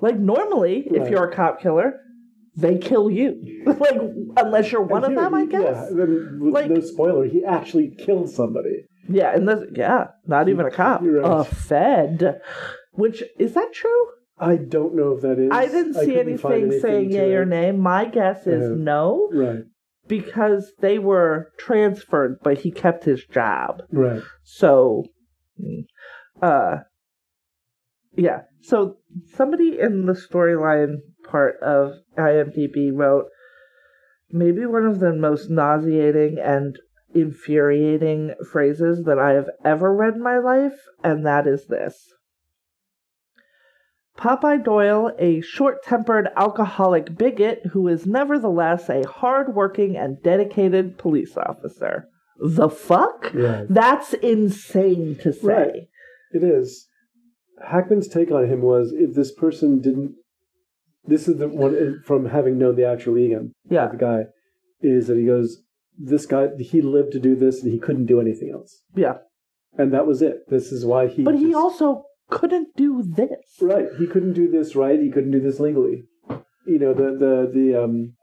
[0.00, 1.94] Like normally, if you're a cop killer,
[2.56, 3.62] they kill you.
[3.66, 3.98] like
[4.36, 5.88] unless you're one of here them, I guess.
[5.90, 8.84] Yeah, then, Like- no spoiler, he actually killed somebody.
[9.08, 11.40] Yeah, and this, yeah, not even a cop, right.
[11.40, 12.40] a Fed.
[12.92, 14.06] Which is that true?
[14.38, 15.50] I don't know if that is.
[15.52, 17.72] I didn't see couldn't find anything saying yay or nay.
[17.72, 18.76] My guess is Yeah.
[18.76, 19.64] no, Right.
[20.08, 23.82] because they were transferred, but he kept his job.
[23.92, 24.22] Right.
[24.42, 25.04] So,
[25.60, 25.86] mm,
[26.42, 26.78] uh,
[28.16, 28.42] yeah.
[28.62, 28.98] So
[29.34, 33.26] somebody in the storyline part of IMDb wrote
[34.30, 36.76] maybe one of the most nauseating and
[37.14, 42.12] infuriating phrases that I have ever read in my life, and that is this.
[44.18, 50.98] Popeye Doyle, a short tempered alcoholic bigot who is nevertheless a hard working and dedicated
[50.98, 52.08] police officer.
[52.40, 53.30] The fuck?
[53.34, 53.66] Right.
[53.68, 55.46] That's insane to say.
[55.46, 55.72] Right.
[56.32, 56.88] It is.
[57.64, 60.14] Hackman's take on him was if this person didn't.
[61.06, 63.88] This is the one uh, from having known the actual Egan, Yeah.
[63.88, 64.22] the guy,
[64.80, 65.58] is that he goes,
[65.98, 68.82] this guy, he lived to do this and he couldn't do anything else.
[68.96, 69.18] Yeah.
[69.76, 70.48] And that was it.
[70.48, 71.22] This is why he.
[71.22, 73.58] But he also couldn't do this.
[73.60, 73.86] Right.
[73.98, 74.98] He couldn't do this right.
[74.98, 76.04] He couldn't do this legally.
[76.66, 78.14] You know, the, the, the, um,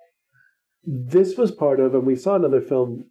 [0.85, 3.05] this was part of, and we saw another film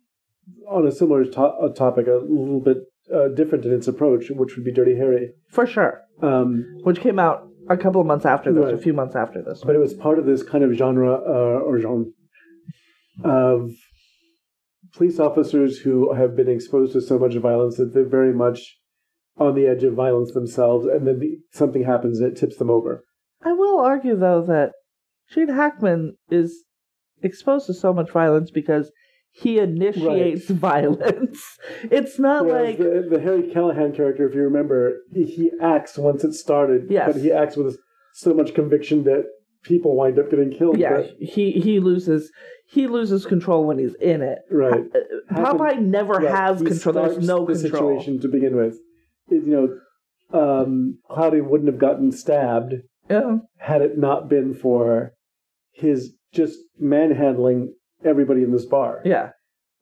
[0.68, 2.79] on a similar to- uh, topic, a little bit
[3.14, 5.31] uh, different in its approach, which would be Dirty Harry.
[5.50, 6.00] For sure.
[6.22, 8.74] Um, Which came out a couple of months after this, Right.
[8.74, 9.62] a few months after this.
[9.64, 12.07] but it was part of this kind of genre uh, or genre
[13.24, 13.70] of
[14.94, 18.79] police officers who have been exposed to so much violence that they're very much
[19.40, 23.03] on the edge of violence themselves, and then the, something happens that tips them over.
[23.42, 24.72] I will argue, though, that
[25.33, 26.64] Gene Hackman is
[27.22, 28.92] exposed to so much violence because
[29.33, 31.42] he initiates violence.
[31.90, 32.79] It's not like.
[32.79, 37.12] the, the Harry Callahan character, if you remember, he, acts once it started, Yes.
[37.12, 37.79] but he acts with
[38.14, 39.24] so much conviction that
[39.62, 40.79] people wind up getting killed.
[40.79, 42.31] Yeah, but- he, he loses
[42.66, 44.38] he loses control when he's in it.
[44.50, 44.85] right.
[44.94, 46.94] Uh, Popeye never Right, has he control.
[46.94, 47.98] There's no the control.
[47.98, 48.79] situation to begin with.
[49.31, 49.79] You
[50.33, 52.75] know, um, Cloudy wouldn't have gotten stabbed
[53.09, 53.38] Yeah.
[53.59, 55.12] had it not been for
[55.73, 59.31] his just manhandling everybody in this bar, Yeah.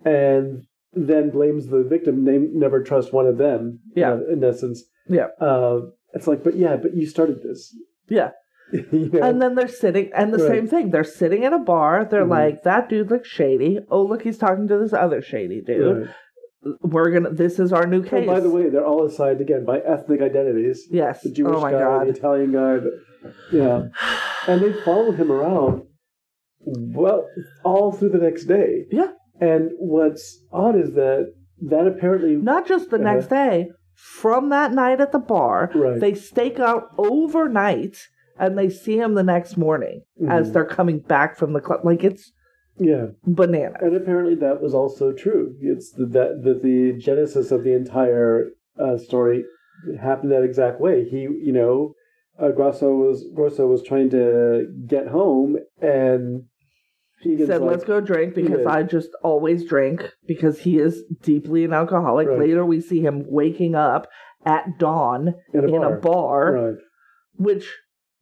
[0.05, 2.25] and then blames the victim.
[2.25, 3.81] They never trust one of them.
[3.95, 4.13] Yeah.
[4.15, 4.85] uh, in essence.
[5.09, 5.29] Yeah.
[5.41, 5.81] Uh,
[6.15, 7.77] it's like, but yeah, but you started this.
[8.09, 8.31] Yeah.
[8.73, 9.21] you know?
[9.23, 10.49] And then they're sitting, and the Right.
[10.49, 10.91] same thing.
[10.91, 12.05] They're sitting in a bar.
[12.05, 12.31] They're Mhm.
[12.31, 13.81] like, "That dude looks shady.
[13.91, 15.97] Oh, look, he's talking to this other shady dude.
[16.07, 16.09] Right.
[16.83, 17.31] We're gonna.
[17.31, 18.13] This is our new case.
[18.13, 20.87] And case." by the way, they're all assigned again by ethnic identities.
[20.91, 21.23] yes.
[21.23, 22.07] The Jewish oh my guy, god.
[22.07, 23.03] the Italian guy, the,
[23.53, 23.83] yeah,
[24.53, 25.83] and they follow him around.
[26.61, 27.27] Well,
[27.65, 28.87] all through the next day.
[28.91, 29.13] Yeah.
[29.41, 31.33] And what's odd is that
[31.71, 33.05] that apparently Not just the Uh-huh.
[33.15, 33.71] next day.
[33.95, 35.99] From that night at the bar, Right.
[36.01, 37.97] they stake out overnight
[38.39, 40.53] and they see him the next morning as Mhm.
[40.53, 41.81] they're coming back from the club.
[41.85, 42.33] Like it's
[42.79, 43.77] Yeah, banana.
[43.81, 45.55] and apparently that was also true.
[45.61, 49.45] It's the, that that the genesis of the entire uh, story
[50.01, 51.05] happened that exact way.
[51.09, 51.95] He, you know,
[52.39, 56.45] uh, Grosso was Grosso was trying to get home, and
[57.21, 61.65] He said, like, "Let's go drink because I just always drink because he is deeply
[61.65, 62.39] an alcoholic." Right.
[62.39, 64.07] Later, we see him waking up
[64.45, 65.97] at dawn in a in bar.
[65.97, 66.75] a bar, Right.
[67.37, 67.75] which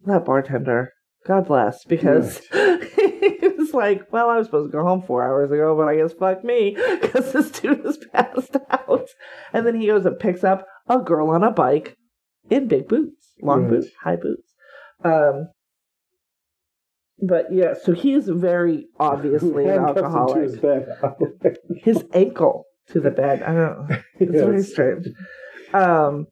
[0.06, 0.92] that bartender,
[1.26, 5.50] God bless, because he was like, "Well, I was supposed to go home four hours
[5.50, 9.08] ago, but I guess fuck me because this dude is passed out."
[9.52, 11.96] And then he goes and picks up a girl on a bike
[12.50, 13.70] in big boots, long Right.
[13.70, 14.54] boots, high boots.
[15.04, 15.48] Um,
[17.20, 21.42] but yeah, so he's very obviously an Handcuffs him to alcoholic.
[21.42, 21.56] his.
[21.82, 23.42] His ankle to the bed.
[23.42, 23.96] I don't know.
[24.20, 25.06] It's very strange.
[25.72, 26.26] Um,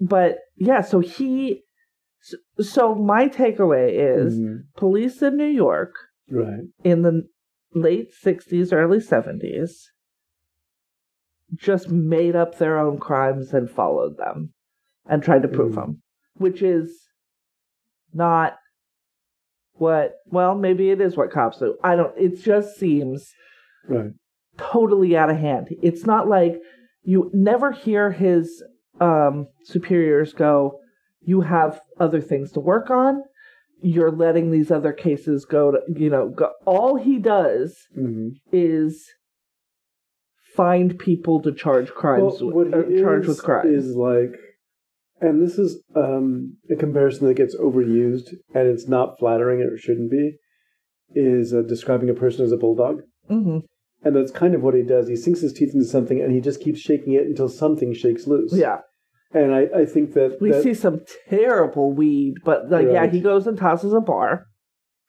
[0.00, 1.62] but yeah, so he.
[2.58, 4.64] So, my takeaway is Mhm.
[4.76, 5.92] police in New York
[6.28, 6.64] Right.
[6.84, 7.28] in the
[7.74, 9.70] late '60s, early '70s
[11.54, 14.52] just made up their own crimes and followed them
[15.08, 15.74] and tried to prove Mm.
[15.76, 16.02] them,
[16.34, 17.08] which is
[18.12, 18.56] not
[19.74, 20.14] what.
[20.26, 21.76] Well, maybe it is what cops do.
[21.84, 22.16] I don't.
[22.18, 23.32] It just seems
[23.88, 24.12] Right.
[24.56, 25.68] totally out of hand.
[25.82, 26.60] It's not like
[27.02, 28.64] you never hear his
[28.98, 30.80] um, superiors go,
[31.20, 33.22] "You have other things to work on.
[33.80, 36.50] You're letting these other cases go to you know." Go.
[36.64, 39.04] All he does hmm is
[40.54, 43.68] find people to charge crimes Well, with, uh, charge with crimes.
[43.68, 44.32] is like,
[45.20, 49.80] and this is um, a comparison that gets overused, and it's not flattering, or it
[49.80, 50.36] shouldn't be.
[51.14, 53.58] Is uh, describing a person as a bulldog, hmm
[54.02, 55.08] and that's kind of what he does.
[55.08, 58.26] He sinks his teeth into something, and he just keeps shaking it until something shakes
[58.26, 58.52] loose.
[58.52, 58.78] Yeah,
[59.36, 63.20] and I, I think that we that- see some terrible weed, but like, yeah, he
[63.20, 64.46] goes and tosses a bar.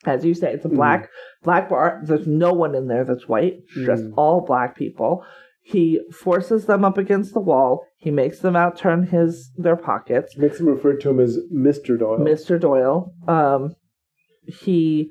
[0.05, 0.75] As you say, it's a Mhm.
[0.75, 1.09] black
[1.43, 2.01] black bar.
[2.05, 3.55] There's no one in there that's white.
[3.75, 5.23] It's just all black people.
[5.63, 7.83] He forces them up against the wall.
[7.97, 10.37] He makes them out turn his their pockets.
[10.37, 12.19] makes him refer to him as Mister Doyle.
[12.19, 12.59] Mr.
[12.59, 13.11] Doyle.
[13.27, 13.73] Um,
[14.45, 15.09] he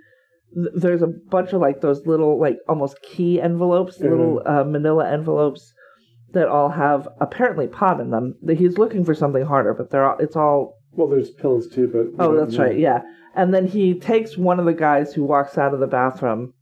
[0.54, 4.10] th- there's a bunch of like those little like almost key envelopes, Mhm.
[4.10, 5.74] little uh, Manila envelopes
[6.36, 8.34] that all have apparently pot in them.
[8.46, 12.24] He's looking for something harder, but they're all, it's all well, there's pills too, but
[12.24, 13.02] oh that's right yeah.
[13.34, 16.54] And then he takes one of the guys who walks out of the bathroom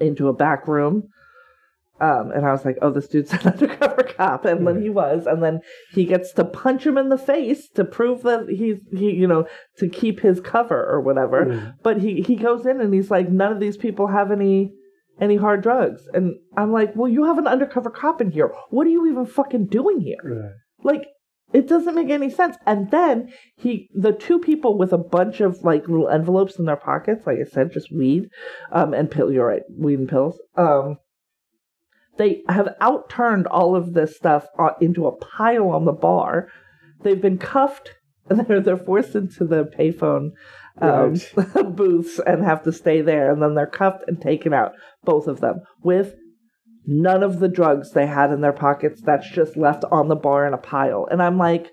[0.00, 1.08] into a back room.
[2.00, 4.44] Um, and I was like, oh, this dude's an undercover cop.
[4.44, 5.26] And then he was.
[5.26, 5.60] And then
[5.92, 9.46] he gets to punch him in the face to prove that he's, he, you know,
[9.78, 11.46] to keep his cover or whatever.
[11.46, 11.74] Mhm.
[11.82, 14.72] But he, he goes in and he's like, none of these people have any,
[15.20, 16.02] any hard drugs.
[16.12, 18.52] And I'm like, well, you have an undercover cop in here.
[18.70, 20.20] What are you even fucking doing here?
[20.24, 20.52] Right.
[20.82, 21.08] Like,
[21.52, 22.56] it doesn't make any sense.
[22.66, 26.76] And then he, the two people with a bunch of like little envelopes in their
[26.76, 28.28] pockets, like I said, just weed,
[28.70, 29.32] um, and pill.
[29.32, 30.38] You're right, weed and pills.
[30.56, 30.98] Um,
[32.18, 36.48] they have outturned all of this stuff uh, into a pile on the bar.
[37.02, 37.92] They've been cuffed.
[38.28, 40.32] And they're they're forced into the payphone
[40.80, 41.14] um,
[41.74, 43.30] booths and have to stay there.
[43.32, 44.72] And then they're cuffed and taken out,
[45.04, 46.14] both of them, with
[46.86, 49.00] none of the drugs they had in their pockets.
[49.02, 51.06] That's just left on the bar in a pile.
[51.10, 51.70] And I'm like,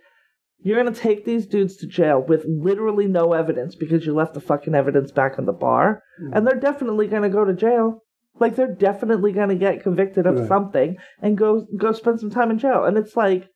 [0.59, 4.41] you're gonna take these dudes to jail with literally no evidence because you left the
[4.41, 6.01] fucking evidence back in the bar,
[6.33, 8.01] and they're definitely gonna go to jail.
[8.39, 10.47] Like they're definitely gonna get convicted of Right.
[10.47, 12.83] something and go go spend some time in jail.
[12.83, 13.47] And it's like,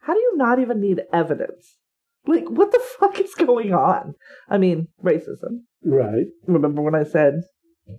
[0.00, 1.78] how do you not even need evidence?
[2.26, 4.14] Like, what the fuck is going on?
[4.48, 5.62] I mean, racism.
[5.84, 6.26] Right.
[6.46, 7.34] Remember when I said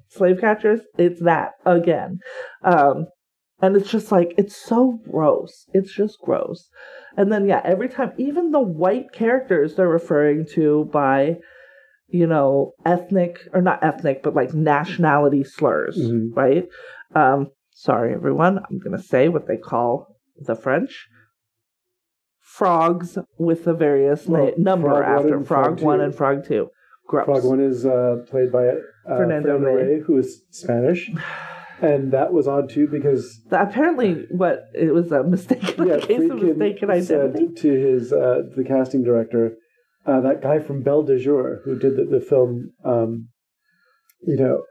[0.09, 0.81] slave catchers?
[0.97, 2.19] It's that again.
[2.63, 3.07] Um,
[3.61, 5.65] and it's just like, it's so gross.
[5.73, 6.69] It's just gross.
[7.17, 11.37] And then, yeah, every time, even the white characters they're referring to by,
[12.07, 16.29] you know, ethnic, or not ethnic, but like nationality slurs, Mhm.
[16.35, 16.67] right?
[17.13, 18.57] Um, sorry, everyone.
[18.69, 21.07] I'm going to say what they call the French
[22.57, 26.45] frogs with the various Well, na- number Frog after and frog, Frog one and frog
[26.47, 26.69] two.
[27.07, 27.25] Gross.
[27.25, 28.73] Frog one is uh, played by uh,
[29.17, 29.99] Fernando Fernando, Rey.
[30.05, 31.09] Who is Spanish,
[31.81, 36.37] and that was odd too because apparently, what it was a mistaken yeah, case of
[36.39, 37.45] Friedkin mistaken identity.
[37.47, 39.55] said to his uh, the casting director,
[40.05, 43.27] uh, that guy from Belle de Jour who did the, the film, um,
[44.21, 44.61] you know,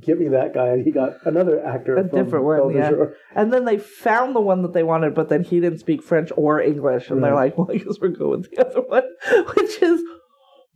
[0.00, 2.92] give me that guy, and he got another actor, A different one, yeah.
[3.34, 6.30] And then they found the one that they wanted, but then he didn't speak French
[6.36, 9.04] or English, and they're like, "Well, I guess we're going with the other one,"
[9.54, 10.02] which is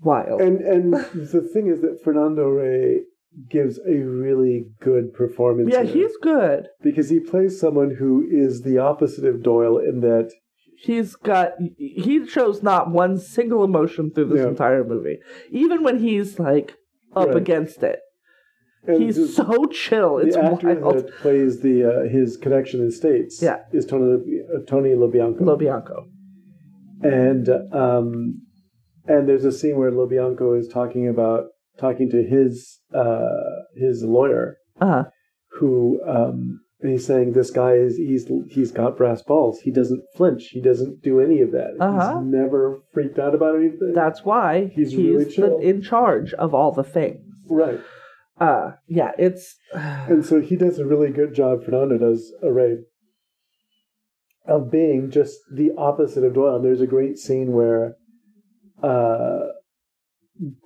[0.00, 0.40] wild.
[0.40, 3.00] And and the thing is that Fernando Rey
[3.48, 5.70] gives a really good performance.
[5.72, 6.66] yeah, he's good.
[6.82, 10.32] because he plays someone who is the opposite of Doyle in that
[10.82, 14.48] He's got he shows not one single emotion through this Yeah.
[14.48, 15.18] entire movie.
[15.50, 16.74] Even when he's like
[17.14, 17.36] up Right.
[17.36, 18.00] against it.
[18.86, 20.18] And he's the- so chill.
[20.18, 20.96] It's the actor wild.
[20.96, 23.58] that plays the uh, his connection in states Yeah.
[23.72, 24.14] is Tony
[24.54, 25.40] uh, Tony LoBianco.
[25.40, 26.04] Lobianco.
[27.02, 28.42] and um,
[29.06, 31.44] and there's a scene where LoBianco is talking about
[31.78, 33.28] talking to his uh,
[33.76, 35.04] his lawyer Uh
[35.58, 39.60] who um, and he's saying this guy is he's he's got brass balls.
[39.60, 40.48] He doesn't flinch.
[40.52, 41.76] He doesn't do any of that.
[41.78, 42.18] Uh-huh.
[42.20, 43.92] He's never freaked out about anything.
[43.94, 47.20] that's why He's he's, really the, in charge of all the things.
[47.50, 47.80] right.
[48.40, 52.78] Uh yeah, it's And so he does a really good job, Fernando does, a Ray,
[54.46, 56.56] of being just the opposite of Doyle.
[56.56, 57.96] And there's a great scene where
[58.82, 59.40] uh,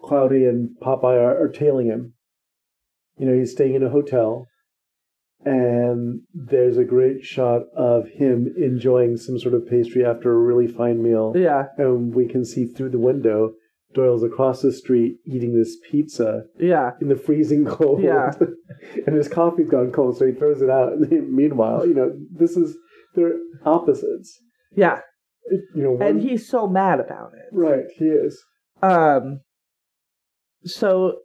[0.02, 2.14] Cloudy and Popeye are, are tailing him.
[3.18, 4.46] You know, he's staying in a hotel,
[5.44, 10.66] and there's a great shot of him enjoying some sort of pastry after a really
[10.66, 11.32] fine meal.
[11.36, 13.52] yeah, And we can see through the window
[13.94, 16.90] Doyle's across the street eating this pizza yeah.
[17.00, 18.02] in the freezing cold.
[18.02, 18.32] Yeah.
[19.06, 20.92] and his coffee's gone cold, so he throws it out.
[20.92, 22.76] And meanwhile, you know, this is
[23.14, 24.38] they're opposites.
[24.74, 25.00] Yeah.
[25.46, 27.46] It- you know, one, And he's so mad about it.
[27.52, 28.42] right, he is.
[28.82, 29.40] Um
[30.64, 31.18] so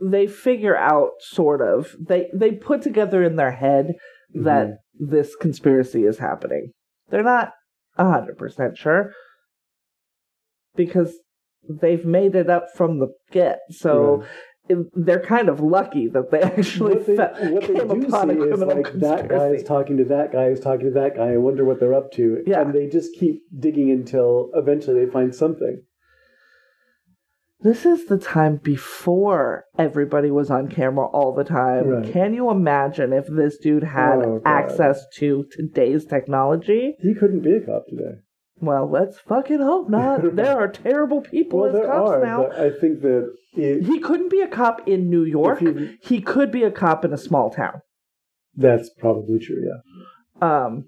[0.00, 3.94] they figure out sort of they they put together in their head
[4.34, 5.10] that Mm-hmm.
[5.12, 6.72] this conspiracy is happening.
[7.10, 7.52] They're not
[7.98, 9.12] a hundred percent sure
[10.74, 11.14] because
[11.68, 13.60] they've made it up from the get.
[13.70, 14.26] So Right.
[14.68, 18.30] it- they're kind of lucky that they actually what they, fe- what they do upon
[18.30, 20.92] a see is criminal like that guy is talking to that guy is talking to
[20.92, 21.32] that guy.
[21.32, 22.42] I wonder what they're up to.
[22.46, 22.62] Yeah.
[22.62, 25.82] And they just keep digging until eventually they find something.
[27.60, 31.88] This is the time before everybody was on camera all the time.
[31.88, 32.12] Right.
[32.12, 36.96] Can you imagine if this dude had Oh, access to today's technology?
[37.00, 38.18] He couldn't be a cop today.
[38.58, 40.20] Well, let's fucking hope not.
[40.36, 42.46] there are terrible people Well, as there cops are, now.
[42.50, 45.60] I think that it, He couldn't be a cop in New York.
[45.60, 47.80] you- He could be a cop in a small town.
[48.54, 49.62] that's probably true.
[49.62, 50.86] Yeah, Um,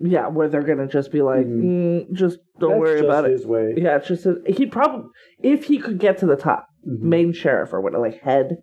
[0.00, 1.62] yeah, where they're gonna just be like, Mhm.
[2.08, 3.30] mm, just don't That's worry just about it.
[3.32, 3.74] his way.
[3.76, 5.08] Yeah, it's just a, he probably
[5.40, 7.00] if he could get to the top, Mhm.
[7.02, 8.56] main sheriff or whatever, like head,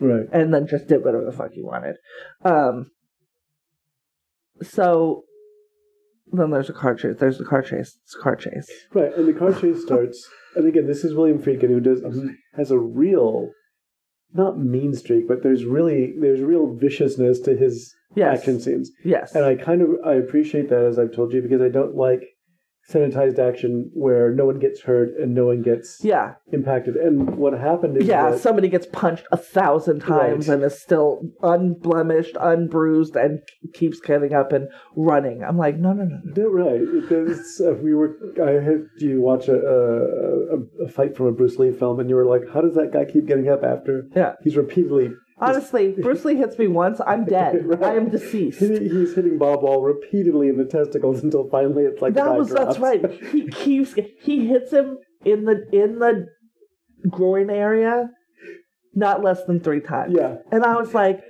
[0.00, 0.26] Right.
[0.32, 1.96] and then just did whatever the fuck he wanted.
[2.44, 2.90] Um,
[4.62, 5.24] so
[6.38, 7.16] then there's a car chase.
[7.18, 7.96] There's a car chase.
[8.04, 8.70] It's a car chase.
[8.92, 12.02] Right, and the car chase starts, and again, this is William Friedkin who does
[12.54, 13.50] has a real,
[14.32, 18.38] not mean streak, but there's really there's real viciousness to his Yes.
[18.38, 19.34] action scenes, Yes.
[19.34, 22.22] and I kind of I appreciate that as I've told you because I don't like
[22.92, 26.34] sanitized action where no one gets hurt and no one gets yeah.
[26.52, 26.96] impacted.
[26.96, 28.30] And what happened is Yeah.
[28.32, 30.54] that, Somebody gets punched a thousand times Right.
[30.54, 33.40] and is still unblemished, unbruised, and
[33.72, 35.42] keeps getting up and running.
[35.42, 36.48] I'm like, no, no, no, no.
[36.48, 36.80] Right.
[37.00, 41.58] Because uh, we were, I had you watch a, a a fight from a Bruce
[41.58, 44.34] Lee film, and you were like, "How does that guy keep getting up after Yeah.
[44.42, 47.66] he's repeatedly Honestly, Bruce Lee hits me once, I'm dead.
[47.66, 47.82] Right.
[47.82, 48.60] I am deceased.
[48.60, 52.50] He- He's hitting Bob Wall repeatedly in the testicles until finally it's like that was
[52.50, 53.04] that's right.
[53.32, 56.26] He keeps he hits him in the in the
[57.10, 58.08] groin area,
[58.94, 60.14] not less than three times.
[60.16, 61.20] Yeah, And I was like,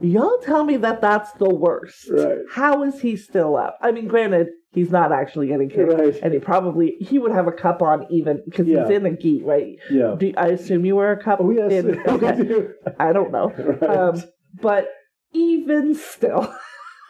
[0.00, 2.10] y'all tell me that that's the worst.
[2.10, 2.38] Right.
[2.50, 3.78] How is he still up?
[3.80, 6.16] I mean, granted, he's not actually getting kicked, Right.
[6.22, 8.86] and he probably he would have a cup on even because Yeah.
[8.86, 9.76] he's in the gi, right?
[9.90, 10.14] yeah.
[10.18, 11.38] Do I assume you wear a cup?
[11.40, 12.36] Oh yes, in- okay.
[12.36, 12.72] do.
[12.98, 13.52] I don't know.
[13.80, 13.82] Right.
[13.82, 14.22] Um,
[14.60, 14.88] but
[15.32, 16.52] even still,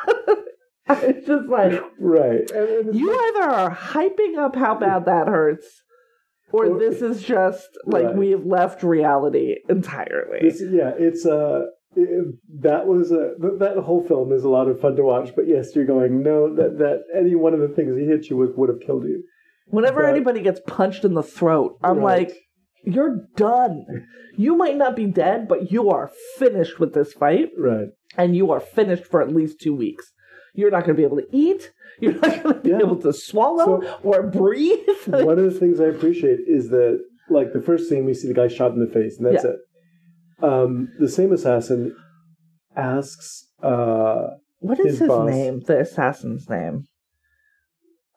[0.88, 2.50] it's just like right.
[2.50, 5.66] And, and it's you either are hyping up how bad that hurts,
[6.52, 8.16] or Or- this is just like Right.
[8.16, 10.40] we have left reality entirely.
[10.42, 14.68] This, yeah, it's uh, it, that was a th- that whole film is a lot
[14.68, 15.34] of fun to watch.
[15.36, 18.36] But yes, you're going no that that any one of the things he hit you
[18.36, 19.22] with would have killed you.
[19.66, 22.28] Whenever but- anybody gets punched in the throat, I'm Right.
[22.28, 22.36] like,
[22.84, 23.84] you're done.
[24.36, 27.88] You might not be dead, but you are finished with this fight, Right.
[28.16, 30.12] and you are finished for at least two weeks.
[30.54, 31.72] You're not going to be able to eat.
[32.00, 32.78] You're not going to be Yeah.
[32.80, 34.78] able to swallow So- or breathe.
[35.06, 37.00] one of the things I appreciate is that,
[37.30, 39.50] like, the first scene we see the guy shot in the face, and that's Yeah.
[39.52, 39.56] it.
[40.42, 41.94] Um, the same assassin
[42.76, 44.26] asks, uh,
[44.58, 45.30] what is his his, boss.
[45.30, 45.60] name?
[45.60, 46.84] The assassin's name?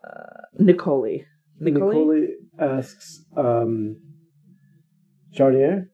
[0.04, 0.42] Uh.
[0.60, 1.26] Nicoli?
[1.60, 2.28] Nicole
[2.60, 3.96] asks um,
[5.34, 5.86] Charnier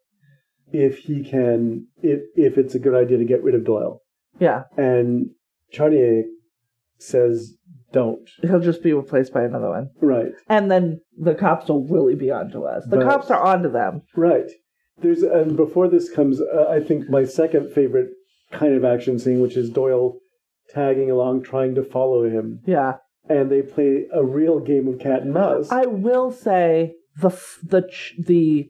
[0.72, 4.02] if he can, if if it's a good idea to get rid of Doyle,
[4.40, 5.32] Yeah, and
[5.74, 6.24] Charnier
[6.98, 7.58] says,
[7.92, 9.90] "Don't." he'll just be replaced by another one.
[10.02, 12.86] Right, And then the cops will really be onto us.
[12.90, 14.02] The cops are onto them.
[14.16, 14.50] right.
[15.02, 18.10] There's and before this comes, uh, I think my second favorite
[18.52, 20.18] kind of action scene, which is Doyle
[20.70, 22.60] tagging along, trying to follow him.
[22.66, 22.98] Yeah.
[23.30, 25.72] and they play a real game of cat and mouse.
[25.72, 28.70] I will say the f- the ch- the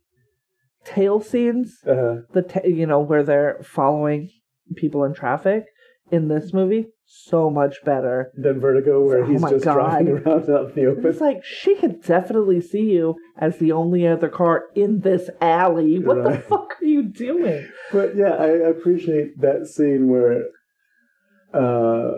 [0.84, 4.30] tail scenes, uh, the ta- you know where they're following
[4.76, 5.66] people in traffic
[6.12, 8.32] in this movie, so much better.
[8.36, 9.74] than Vertigo, where Oh he's just God.
[9.74, 11.06] driving around out in the open.
[11.08, 16.00] It's like she could definitely see you as the only other car in this alley.
[16.00, 17.68] What the fuck are you doing?
[17.92, 20.44] But yeah, I appreciate that scene where
[21.54, 22.12] uh,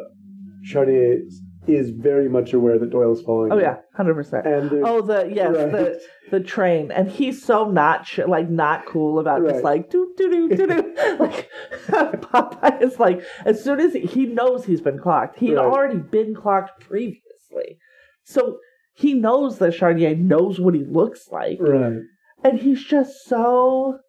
[0.64, 1.20] Charnier
[1.66, 3.52] is very much aware that Doyle's following.
[3.52, 3.62] Oh him.
[3.64, 4.46] yeah, hundred percent.
[4.46, 5.72] and Oh the yes Right.
[5.72, 6.02] the
[6.32, 10.30] the train and he's so not sh- like not cool about just like do do
[10.50, 11.50] do do do like
[11.88, 15.66] Popeye is like as soon as he, he knows he's been clocked he'd Right.
[15.66, 17.78] already been clocked previously
[18.24, 18.58] so
[18.96, 22.00] he knows that Charnier knows what he looks like right.
[22.44, 24.00] and he's just so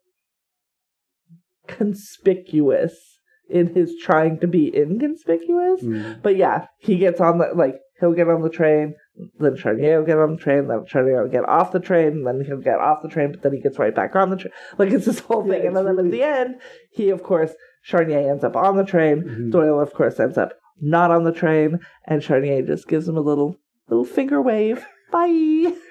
[1.66, 3.13] conspicuous
[3.54, 6.22] in his trying to be inconspicuous Mm.
[6.22, 8.94] but yeah, he gets on the like he'll get on the train,
[9.38, 12.42] then Charnier will get on the train, then Charnier will get off the train, then
[12.46, 14.52] he'll get off the train, but then he gets right back on the train.
[14.78, 16.56] Like it's this whole Yeah, thing, and it's then at the end,
[16.90, 17.52] he of course
[17.88, 19.22] Charnier ends up on the train.
[19.22, 19.52] Mhm.
[19.52, 23.20] Doyle of course ends up not on the train, and Charnier just gives him a
[23.30, 23.56] little
[23.88, 25.72] little finger wave, bye.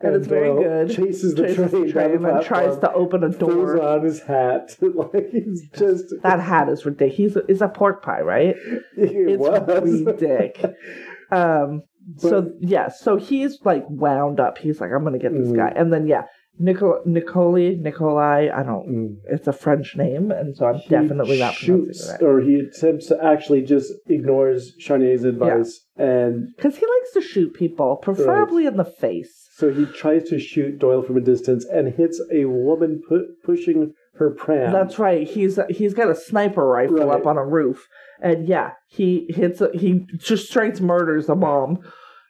[0.00, 0.90] And, it's very Doyle good.
[0.94, 3.82] Chases the Chases train, the train and tries to open a Pulls door.
[3.82, 6.04] on his hat, like he's just.
[6.22, 7.16] That hat is ridiculous.
[7.16, 8.54] He's a, is a pork pie, right?
[8.96, 10.02] it It's was.
[10.02, 10.76] ridiculous.
[11.32, 11.82] Um,
[12.18, 14.58] so But- yeah, so he's like wound up.
[14.58, 15.56] He's like, I'm gonna get this Mhm.
[15.56, 16.26] guy, and then yeah,
[16.58, 18.48] Nicol Nicoli Nikolai.
[18.54, 18.88] I don't.
[18.88, 19.16] Mm.
[19.28, 22.22] It's a French name, and so I'm He definitely not shoots, right.
[22.22, 27.54] or he attempts to actually just ignores Charnier's advice, and Because he likes to shoot
[27.54, 29.45] people, preferably in the face.
[29.56, 33.94] So he tries to shoot Doyle from a distance and hits a woman pu- pushing
[34.18, 34.70] her pram.
[34.70, 35.26] That's right.
[35.26, 37.20] He's he's got a sniper rifle Right.
[37.20, 37.86] up on a roof,
[38.20, 39.62] and yeah, he hits.
[39.62, 41.78] A, he just straight murders a mom,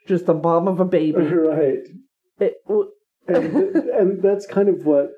[0.06, 1.18] just a mom of a baby.
[1.22, 1.78] right.
[2.38, 2.54] It,
[3.26, 5.08] and, and that's kind of what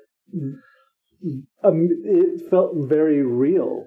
[1.63, 3.85] um, it felt very real.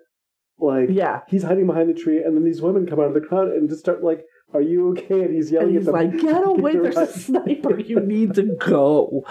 [0.61, 3.20] Like yeah, he's hiding behind the tree, and then these women come out of the
[3.20, 4.23] crowd and just start like,
[4.55, 5.94] "Are you okay?" And he's yelling and at he's them.
[5.94, 6.76] like, "Get away!
[6.76, 7.78] There's a sniper.
[7.80, 9.24] You need to go."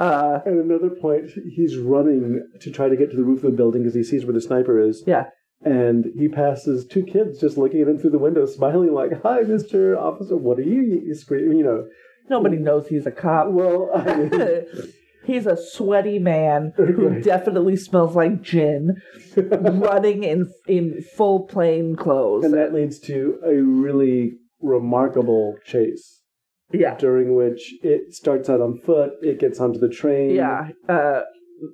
[0.00, 3.56] Uh, At another point, he's running to try to get to the roof of the
[3.56, 5.02] building because he sees where the sniper is.
[5.06, 5.26] yeah,
[5.62, 9.40] And he passes two kids just looking at him through the window, smiling like, "Hi,
[9.42, 10.36] Mister Officer.
[10.36, 11.86] What are you?" You scream, you know.
[12.30, 13.48] nobody knows he's a cop.
[13.50, 14.30] Well, I mean,
[15.24, 17.22] He's a sweaty man who Right.
[17.22, 18.94] definitely smells like gin,
[19.36, 22.44] running in in full plain clothes.
[22.44, 26.22] and that leads to a really remarkable chase.
[26.70, 30.30] yeah, during which it starts out on foot, it gets onto the train.
[30.34, 30.68] yeah.
[30.88, 31.22] Uh,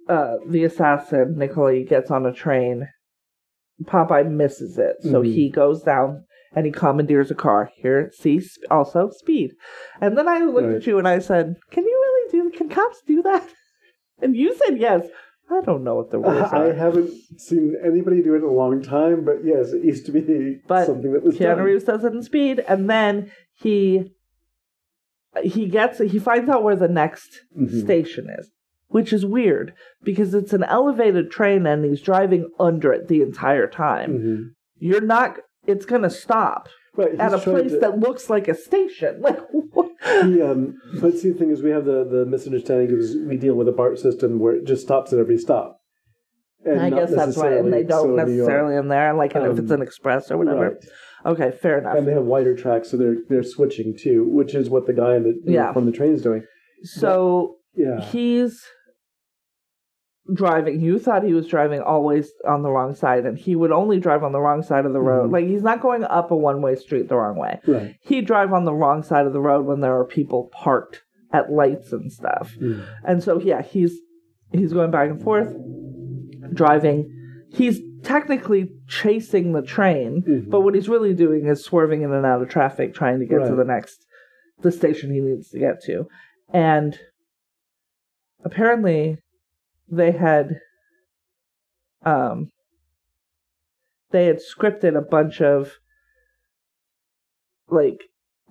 [0.09, 2.89] uh, the assassin Nicole gets on a train.
[3.83, 5.27] Popeye misses it, so Mhm.
[5.35, 6.25] he goes down
[6.55, 7.71] and he commandeers a car.
[7.77, 9.51] Here, see, sp- also speed.
[10.01, 10.77] And then I looked Right.
[10.77, 12.57] at you and I said, "Can you really do?
[12.57, 13.47] Can cops do that?"
[14.23, 15.09] And you said yes.
[15.51, 16.73] I don't know what the rules I are.
[16.73, 20.61] haven't seen anybody do it in a long time, but yes, it used to be
[20.67, 21.61] But something that was Keanu done.
[21.65, 24.13] Reeves does it in Speed, and then he
[25.43, 27.81] he gets he finds out where the next Mhm.
[27.83, 28.51] station is,
[28.89, 33.67] which is weird because it's an elevated train and he's driving under it the entire
[33.67, 34.13] time.
[34.19, 34.45] Mhm.
[34.79, 35.39] You're not.
[35.67, 39.21] It's gonna stop Right, at a place to- that looks like a station.
[39.21, 39.91] Like what?
[40.25, 43.55] He, um, but see, the thing is, we have the, the misunderstanding because we deal
[43.55, 45.81] with a BART system where it just stops at every stop.
[46.65, 48.29] And I guess that's right, and they don't York.
[48.29, 49.13] necessarily in there.
[49.15, 50.71] Like, and if it's Um, an express or whatever.
[50.71, 50.85] Right.
[51.27, 51.97] Okay, fair enough.
[51.97, 55.17] And they have wider tracks, so they're they're switching too, which is what the guy
[55.17, 55.73] in the Yeah.
[55.73, 56.45] from the train's doing.
[56.83, 58.63] so Yeah, he's
[60.33, 64.01] driving you thought he was driving always on the wrong side and he would only
[64.01, 65.33] drive on the wrong side of the road Mhm.
[65.33, 67.95] like he's not going up a one-way street the wrong way right.
[68.01, 71.53] he'd drive on the wrong side of the road when there are people parked at
[71.53, 72.85] lights and stuff Mm.
[73.05, 73.99] and so yeah he's
[74.51, 75.55] he's going back and forth
[76.55, 77.11] driving
[77.51, 80.49] he's technically chasing the train Mhm.
[80.51, 83.45] but what he's really doing is swerving in and out of traffic trying to get
[83.47, 84.07] to the next
[84.63, 86.07] the station he needs to get to
[86.51, 86.99] and
[88.45, 89.19] apparently
[89.89, 90.61] they had
[92.05, 92.51] um
[94.11, 95.73] they had scripted a bunch of
[97.69, 98.05] like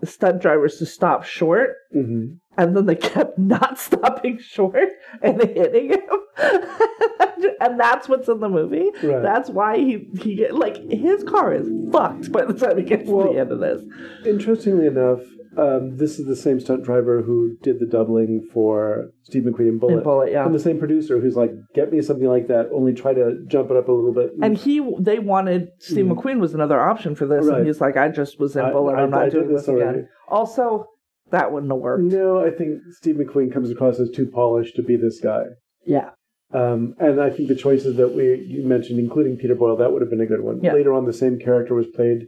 [0.04, 2.40] stunt drivers to stop short Mhm.
[2.58, 4.90] and then they kept not stopping short
[5.22, 6.02] and hitting him
[7.62, 9.22] and that's what's in the movie Right.
[9.22, 13.12] that's why he he like his car is fucked by the time he gets to
[13.34, 13.84] the end of this
[14.26, 15.20] Interestingly enough,
[15.58, 19.78] um, this is the same stunt driver who did the doubling for Steve McQueen in
[19.80, 19.98] Bullitt.
[19.98, 20.46] In Bullitt, yeah.
[20.46, 23.70] And the same producer who's like, get me something like that, only try to jump
[23.72, 24.32] it up a little bit.
[24.42, 27.50] And he, they wanted Steve McQueen was another option for this, Mm.
[27.50, 27.58] Right.
[27.60, 29.66] and he's like, I just was in I- Bullitt, I- I'm not I doing this
[29.66, 30.08] this again.
[30.28, 30.88] Also,
[31.32, 32.04] that wouldn't have worked.
[32.04, 35.44] no, I think Steve McQueen comes across as too polished to be this guy.
[35.86, 36.12] Yeah,
[36.54, 40.02] Um, and I think the choices that we you mentioned, including Peter Boyle, that would
[40.02, 40.62] have been a good one.
[40.62, 40.74] Yeah.
[40.74, 42.28] Later on, the same character was played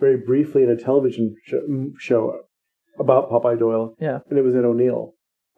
[0.00, 1.60] very briefly in a television show,
[1.98, 2.40] show
[2.98, 4.18] about Popeye Doyle, yeah.
[4.30, 5.12] and it was in O'Neill.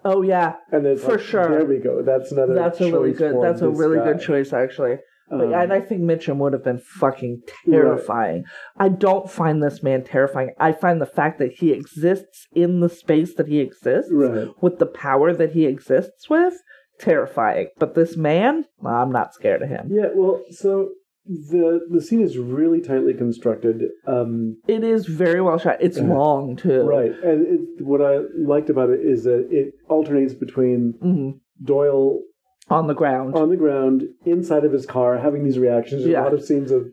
[0.05, 1.49] Oh yeah, And it's For like, sure.
[1.49, 2.03] There we go.
[2.03, 2.55] That's another.
[2.55, 3.35] that's a really good.
[3.43, 4.13] That's a really guy.
[4.13, 4.97] good choice, actually.
[5.29, 8.45] But, Um, and I think Mitchum would have been fucking terrifying.
[8.77, 10.51] I don't find this man terrifying.
[10.61, 14.49] I find the fact that he exists in the space that he exists Right.
[14.61, 16.55] with the power that he exists with
[17.01, 17.69] terrifying.
[17.79, 19.89] But this man, I'm not scared of him.
[19.91, 20.11] Yeah.
[20.15, 20.91] Well, so
[21.29, 23.83] the the scene is really tightly constructed.
[24.07, 25.79] Um, It is very well shot.
[25.81, 26.05] It's Yeah.
[26.15, 26.83] long too.
[26.83, 27.13] right.
[27.23, 27.47] And
[27.79, 31.31] it, what I liked about it is that it alternates between hmm
[31.63, 32.21] Doyle
[32.69, 33.35] On the ground.
[33.35, 36.03] on the ground inside of his car having these reactions.
[36.03, 36.23] There's Yeah.
[36.23, 36.87] a lot of scenes of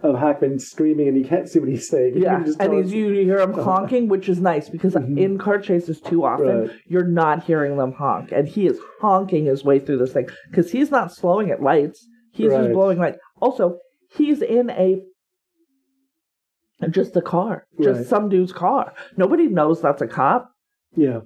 [0.00, 2.12] of Hackman screaming and you can't see what he's saying.
[2.22, 5.18] Yeah, and he's, you, you hear him honking, which is nice because Mhm.
[5.18, 6.70] in car chases too often, Right.
[6.86, 10.70] you're not hearing them honk, and he is honking his way through this thing because
[10.70, 12.06] he's not slowing at lights;
[12.38, 13.16] he's just blowing light.
[13.40, 13.78] Also,
[14.16, 15.00] he's in a
[16.90, 18.06] just a car, just Right.
[18.06, 18.92] some dude's car.
[19.16, 20.50] Nobody knows that's a cop,
[20.94, 21.20] yeah.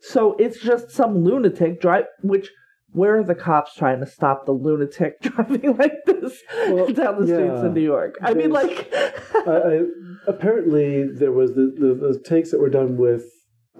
[0.00, 2.04] so it's just some lunatic drive.
[2.22, 2.50] Which
[2.92, 7.26] where are the cops trying to stop the lunatic driving like this Well, down the
[7.26, 7.66] streets yeah.
[7.66, 8.16] of New York?
[8.22, 8.92] I mean, like.
[9.46, 9.80] I, I,
[10.28, 13.24] apparently, there was the, the, the takes that were done with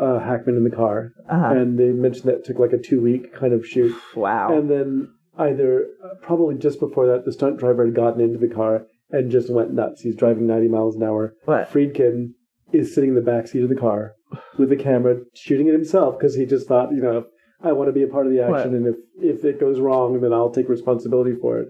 [0.01, 3.01] uh, Hackman in the car, uh and they mentioned that it took like a two
[3.01, 3.95] week kind of shoot.
[4.17, 4.57] Wow.
[4.59, 5.09] And then
[5.39, 9.31] either uh, probably just before that, the stunt driver had gotten into the car and
[9.31, 10.01] just went nuts.
[10.03, 11.35] He's driving 90 miles an hour.
[11.45, 11.71] What?
[11.73, 12.33] Friedkin
[12.73, 14.15] is sitting in the back seat of the car
[14.59, 17.25] with the camera shooting it himself because he just thought, you know,
[17.63, 18.79] I want to be a part of the action, What?
[18.79, 18.97] and if
[19.39, 21.69] if it goes wrong, then I'll take responsibility for it.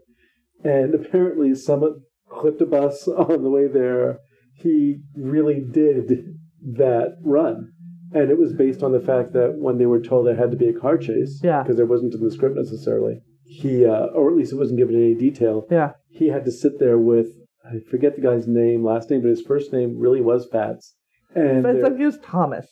[0.64, 4.18] And apparently, someone clipped a bus on the way there.
[4.54, 6.36] He really did
[6.76, 7.72] that run.
[8.14, 10.56] And it was based on the fact that when they were told there had to
[10.56, 11.62] be a car chase, Yeah.
[11.62, 13.20] because there wasn't in the script necessarily,
[13.60, 15.92] he, uh, or at least it wasn't given any detail, Yeah.
[16.08, 17.28] he had to sit there with,
[17.64, 20.94] I forget the guy's name, last name, but his first name really was Fats.
[21.34, 22.66] And, But it's like it was Thomas.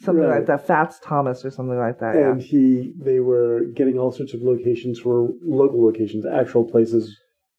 [0.00, 0.38] Something Right.
[0.38, 0.66] like that.
[0.66, 2.16] Fats Thomas or something like that.
[2.16, 7.16] and he, they were getting all sorts of locations for local locations, actual places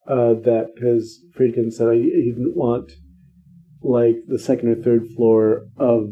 [0.07, 2.91] uh, that, because Friedkin said he didn't want
[3.81, 6.09] like the second or third floor of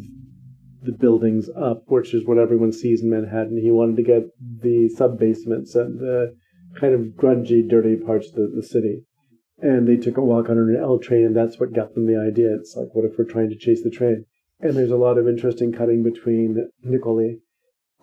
[0.83, 3.59] the buildings up, which is what everyone sees in Manhattan.
[3.61, 4.23] He wanted to get
[4.61, 6.35] the sub basements and the
[6.79, 9.03] kind of grungy, dirty parts of the, the city.
[9.59, 12.17] And they took a walk on an L train, and that's what got them the
[12.19, 12.55] idea.
[12.55, 14.25] It's like, what if we're trying to chase the train?
[14.59, 17.35] And there's a lot of interesting cutting between Nicoli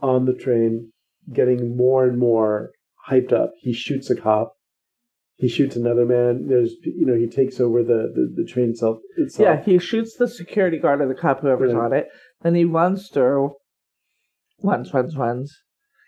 [0.01, 0.93] on the train,
[1.33, 2.71] getting more and more
[3.09, 3.53] hyped up.
[3.59, 4.55] He shoots a cop.
[5.35, 6.47] He shoots another man.
[6.49, 8.99] There's, you know, he takes over the, the, the train itself.
[9.17, 9.45] itself.
[9.45, 11.79] Yeah, he shoots the security guard or the cop, whoever's Yeah.
[11.79, 12.09] on it.
[12.43, 13.55] Then he runs through.
[14.63, 15.57] Runs, runs, runs.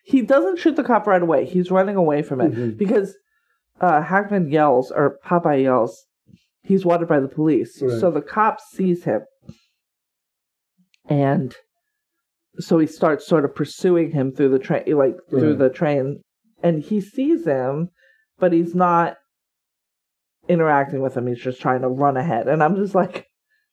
[0.05, 1.45] He doesn't shoot the cop right away.
[1.45, 2.77] He's running away from it Mhm.
[2.79, 3.17] because
[3.81, 6.05] uh, Hackman yells, or Popeye yells,
[6.63, 7.81] he's wanted by the police.
[7.81, 7.99] Right.
[7.99, 9.23] So the cop sees him.
[11.09, 11.55] And
[12.59, 16.21] so he starts sort of pursuing him through the train, like through the train.
[16.63, 17.89] And he sees him,
[18.39, 19.17] but he's not
[20.49, 21.27] interacting with him.
[21.27, 22.49] He's just trying to run ahead.
[22.49, 23.27] And I'm just like,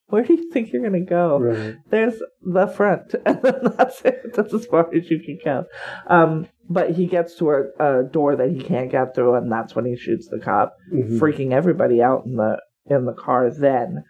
[0.08, 1.40] where do you think you're going to go?
[1.40, 1.76] Right.
[1.90, 4.34] There's the front, and then that's it.
[4.36, 5.66] That's as far as you can go.
[6.08, 9.76] Um, but he gets to a, a door that he can't get through, and that's
[9.76, 11.20] when he shoots the cop, Mhm.
[11.20, 13.50] freaking everybody out in the in the car.
[13.50, 14.04] Then,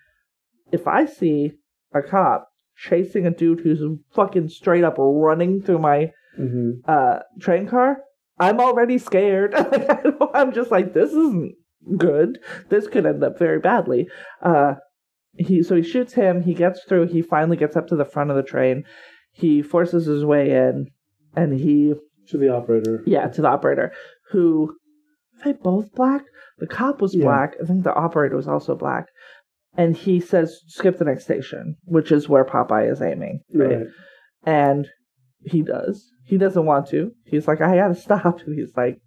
[0.72, 1.54] if I see
[1.94, 3.82] a cop chasing a dude who's
[4.14, 6.82] fucking straight up running through my Mhm.
[6.88, 8.02] uh, train car,
[8.40, 9.56] I'm already scared.
[10.36, 11.56] I'm just like, this isn't
[11.98, 12.38] good.
[12.70, 14.08] This could end up very badly.
[14.44, 14.76] Uh,
[15.38, 16.42] he so he shoots him.
[16.42, 17.08] He gets through.
[17.08, 18.84] He finally gets up to the front of the train.
[19.32, 20.88] He forces his way in,
[21.36, 21.94] and he
[22.30, 23.04] To the operator.
[23.06, 23.92] yeah to the operator
[24.32, 24.76] who
[25.42, 26.24] are they both black.
[26.58, 27.26] The cop was Yeah.
[27.26, 27.56] black.
[27.62, 29.06] I think the operator was also black.
[29.76, 33.42] And he says, "Skip the next station," which is where Popeye is aiming.
[33.54, 33.86] Right.
[34.44, 34.88] And
[35.46, 36.12] he does.
[36.26, 37.12] He doesn't want to.
[37.26, 38.42] He's like, I gotta stop.
[38.48, 39.00] And he's like,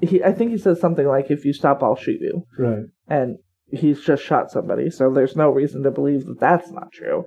[0.00, 0.22] he.
[0.24, 2.84] I think he says something like, "If you stop, I'll shoot you." Right.
[3.08, 3.38] And
[3.70, 7.24] he's just shot somebody, so there's no reason to believe that that's not true.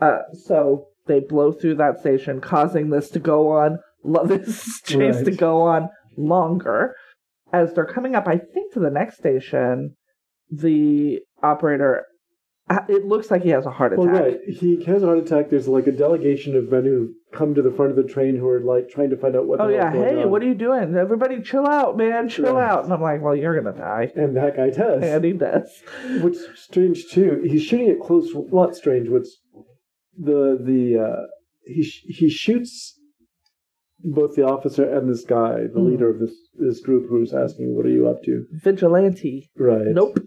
[0.00, 3.78] Uh, so they blow through that station, causing this to go on.
[4.26, 6.94] This chase to go on longer.
[7.52, 9.96] As they're coming up, I think to the next station,
[10.48, 12.04] the operator
[12.88, 14.04] it looks like he has a heart attack.
[14.06, 14.40] Well, right.
[14.48, 15.50] He has a heart attack.
[15.50, 18.48] There's like a delegation of men who come to the front of the train who
[18.48, 19.60] are like trying to find out what.
[19.60, 20.30] Oh yeah, hey, on.
[20.30, 20.96] what are you doing?
[20.96, 22.68] Everybody, chill out, man, chill Right.
[22.68, 22.84] out.
[22.84, 25.02] And I'm like, well, you're gonna die, And that guy does.
[25.02, 25.70] and he does.
[26.22, 27.42] Which is strange too.
[27.46, 28.30] He's shooting at close.
[28.52, 29.08] Not strange.
[29.08, 29.38] What's
[30.18, 31.26] the the uh,
[31.66, 32.98] he he shoots
[34.00, 35.86] both the officer and this guy, the Hmm.
[35.90, 39.50] leader of this this group, who's asking, "What are you up to?" Vigilante.
[39.56, 39.86] Right.
[39.88, 40.18] Nope.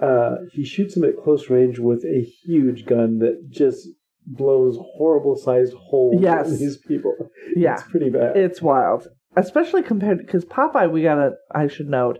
[0.00, 3.86] Uh, he shoots him at close range with a huge gun that just
[4.26, 6.50] blows horrible sized holes Yes.
[6.50, 7.14] in these people.
[7.56, 8.36] Yeah, It's pretty bad.
[8.36, 12.18] it's wild, especially compared because Popeye, we gotta, I should note,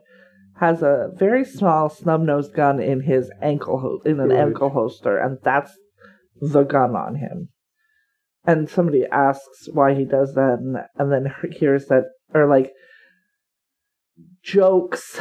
[0.58, 4.38] has a very small snub nosed gun in his ankle in an Right.
[4.40, 5.72] ankle holster, and that's
[6.40, 7.48] the gun on him.
[8.46, 12.04] And somebody asks why he does that, and, and then hears that,
[12.34, 12.72] or like
[14.42, 15.18] jokes,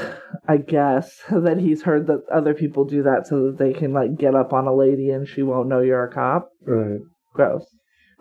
[0.47, 4.15] I guess, that he's heard that other people do that so that they can like
[4.17, 6.49] get up on a lady and she won't know you're a cop.
[6.65, 6.99] right.
[7.33, 7.65] Gross.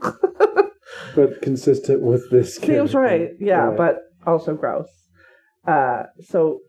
[1.14, 2.56] But consistent with this.
[2.56, 2.98] Seems character.
[3.00, 3.76] right, yeah, Right.
[3.76, 3.96] but
[4.26, 4.88] also gross.
[5.66, 6.60] Uh, so,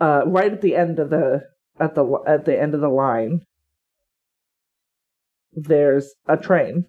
[0.00, 1.42] uh, right at the end of the
[1.78, 3.42] at the at the end of the line,
[5.52, 6.86] there's a train,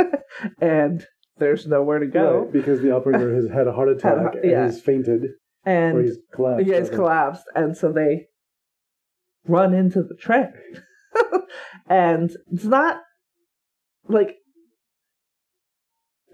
[0.60, 1.06] and
[1.38, 4.66] there's nowhere to go, Right, because the operator has had a heart attack and yeah.
[4.66, 5.24] he's fainted
[5.66, 6.66] or and he's collapsed.
[6.66, 6.94] yeah, rather.
[6.96, 8.26] collapsed, and so they
[9.46, 10.52] run into the train,
[11.88, 12.98] and it's not
[14.08, 14.36] like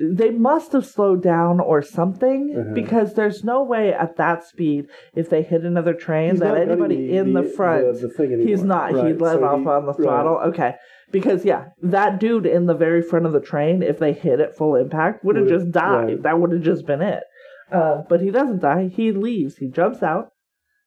[0.00, 2.74] they must have slowed down or something Uh-huh.
[2.74, 7.14] because there's no way at that speed if they hit another train He's that anybody
[7.16, 8.90] in the, front the, the he's not.
[8.92, 9.96] He Right, let so off he- on the right.
[10.02, 10.36] throttle.
[10.50, 10.74] Okay.
[11.12, 14.54] Because yeah that dude in the very front of the train if they hit it
[14.56, 16.22] full impact would have just died right.
[16.22, 17.22] that would have just been it.
[17.70, 18.88] Uh, but he doesn't die.
[18.88, 19.56] He leaves.
[19.58, 20.30] He jumps out.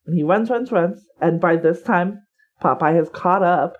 [0.05, 1.05] And he runs runs runs.
[1.21, 2.19] And by this time
[2.63, 3.73] popeye has caught up.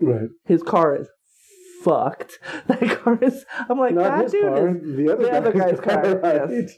[0.00, 0.28] Right.
[0.44, 1.08] his car is
[1.84, 5.32] fucked that car is i'm like Not that his dude car, is the other, the
[5.32, 6.50] other guy's car, right.
[6.60, 6.70] yes.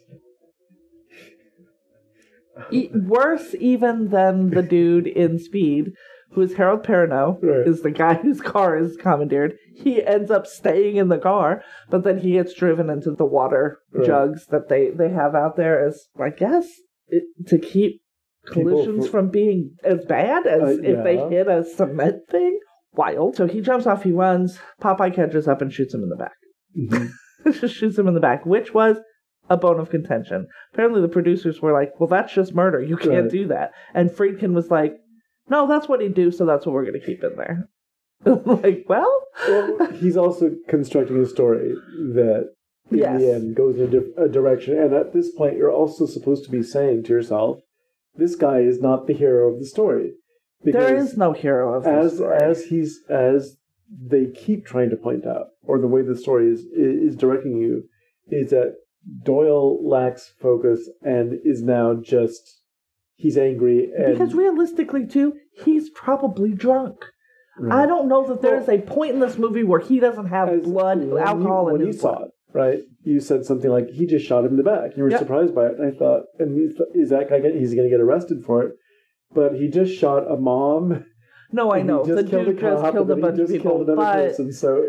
[2.71, 5.93] e- worse even than the dude in Speed,
[6.33, 7.67] who is Harold Perrineau, Right.
[7.67, 9.57] is the guy whose car is commandeered.
[9.75, 13.79] He ends up staying in the car, but then he gets driven into the water
[13.93, 14.07] Right.
[14.07, 16.67] jugs that they, they have out there as, I guess,
[17.09, 18.01] it, to keep
[18.47, 22.59] collisions fr- from being as bad as Uh, if they hit a cement thing.
[22.97, 23.37] Wild.
[23.37, 26.37] So he jumps off, he runs, Popeye catches up and shoots him in the back
[26.77, 27.11] Mhm.
[27.61, 28.99] just shoots him in the back, which was
[29.49, 30.47] a bone of contention.
[30.73, 32.81] Apparently, the producers were like, "Well, that's just murder.
[32.83, 33.31] You can't Right.
[33.31, 34.97] do that." And Friedkin was like,
[35.49, 37.69] "No, that's what he'd do, so that's what we're going to keep in there."
[38.25, 41.75] Like, well, well, he's also constructing a story
[42.15, 42.49] that,
[42.91, 43.21] in Yes.
[43.21, 44.77] the end, goes in a, di- a direction.
[44.79, 47.61] And at this point, you're also supposed to be saying to yourself,
[48.17, 50.15] "This guy is not the hero of the story."
[50.73, 52.37] There is no hero of this as story.
[52.37, 53.57] as he's as
[53.91, 57.85] they keep trying to point out, or the way the story is is directing you,
[58.29, 58.77] is that
[59.23, 62.63] Doyle lacks focus and is now just
[63.15, 67.05] he's angry and because realistically, too, he's probably drunk.
[67.59, 67.85] Right.
[67.85, 70.99] I don't know that there's a point in this movie where he doesn't have blood,
[71.05, 72.19] when alcohol you, in when his you blood.
[72.19, 72.79] saw it, right?
[73.05, 74.91] You said something like he just shot him in the back.
[74.97, 75.21] You were Yep.
[75.21, 77.39] surprised by it, and I thought, and is that guy?
[77.41, 78.75] Get, he's going to get arrested for it,
[79.37, 81.05] but he just shot a mom.
[81.53, 83.97] No, I know the killed dude a just cop, killed a bunch of people, but
[83.97, 84.53] person.
[84.53, 84.89] So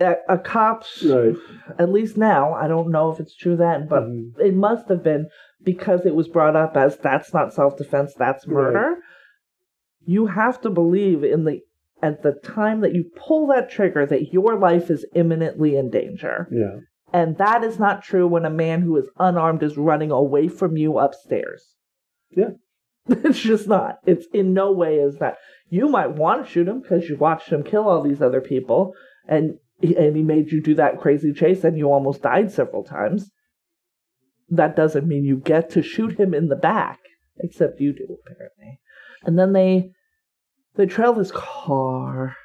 [0.00, 1.36] a, a cop's right,
[1.78, 4.38] at least now, I don't know if it's true then, but Mhm.
[4.40, 5.28] it must have been
[5.62, 8.54] because it was brought up as that's not self defense, that's Right.
[8.54, 8.96] murder.
[10.04, 11.60] You have to believe in the
[12.02, 16.46] at the time that you pull that trigger that your life is imminently in danger.
[16.50, 16.80] yeah,
[17.12, 20.76] And that is not true when a man who is unarmed is running away from
[20.76, 21.74] you upstairs.
[22.30, 22.50] Yeah.
[23.24, 23.98] It's just not.
[24.04, 25.36] It's in no way is that.
[25.68, 28.94] You might want to shoot him because you watched him kill all these other people
[29.28, 32.84] and he, and he made you do that crazy chase and you almost died several
[32.84, 33.30] times.
[34.48, 37.00] That doesn't mean you get to shoot him in the back,
[37.38, 38.80] except you do apparently.
[39.24, 39.90] And then they
[40.76, 42.36] they trail this car.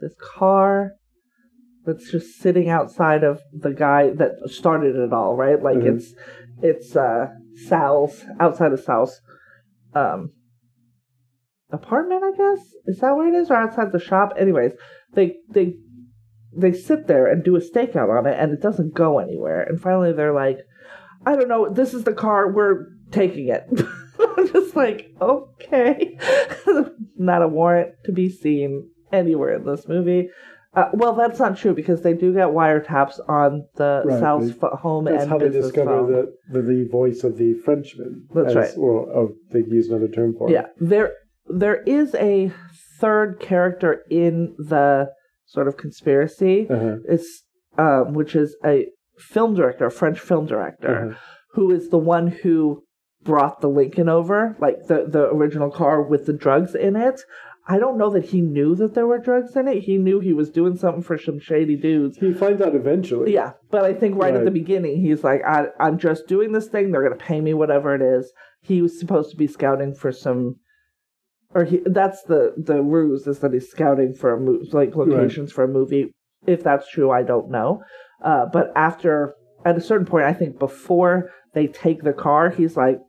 [0.00, 0.92] This car
[1.84, 5.60] that's just sitting outside of the guy that started it all, right?
[5.62, 5.96] Like Mhm.
[5.96, 6.14] it's
[6.62, 7.28] it's uh
[7.68, 9.20] Sal's outside of Sal's
[9.96, 10.30] um
[11.70, 12.66] apartment, I guess.
[12.86, 13.50] Is that where it is?
[13.50, 14.34] Or outside the shop?
[14.38, 14.72] Anyways,
[15.14, 15.74] they they
[16.56, 19.62] they sit there and do a stakeout on it and it doesn't go anywhere.
[19.62, 20.58] And finally they're like,
[21.24, 23.66] I don't know, this is the car, we're taking it.
[24.36, 26.18] I'm just like, okay.
[27.16, 30.30] not a warrant to be seen anywhere in this movie.
[30.76, 34.68] Uh, well, that's not true because they do get wiretaps on the Right, Sal's they-
[34.86, 36.12] home that's and how they discover phone.
[36.12, 38.26] that the, the voice of the Frenchman.
[38.34, 38.72] That's as- right.
[38.76, 40.52] Or oh, they use another term for it.
[40.52, 41.12] Yeah, there.
[41.48, 42.52] there is a
[43.00, 45.08] third character in the
[45.46, 46.66] sort of conspiracy.
[46.68, 46.96] Uh-huh.
[47.08, 47.42] It's
[47.78, 48.86] um, which is a
[49.18, 51.18] film director, a French film director, Uh-huh.
[51.52, 52.82] who is the one who
[53.22, 57.20] brought the Lincoln over, like the the original car with the drugs in it.
[57.68, 59.82] I don't know that he knew that there were drugs in it.
[59.82, 62.16] He knew he was doing something for some shady dudes.
[62.16, 63.34] He finds out eventually.
[63.34, 66.68] Yeah, but I think right, at the beginning, he's like, I, I'm just doing this
[66.68, 66.92] thing.
[66.92, 68.32] They're going to pay me whatever it is.
[68.60, 70.56] He was supposed to be scouting for some,
[71.54, 75.50] or he, that's the, the ruse is that he's scouting for a move, like locations
[75.50, 76.12] for a movie.
[76.46, 77.82] If that's true, I don't know.
[78.22, 82.76] Uh, but after, at a certain point, I think before they take the car, he's
[82.76, 83.00] like,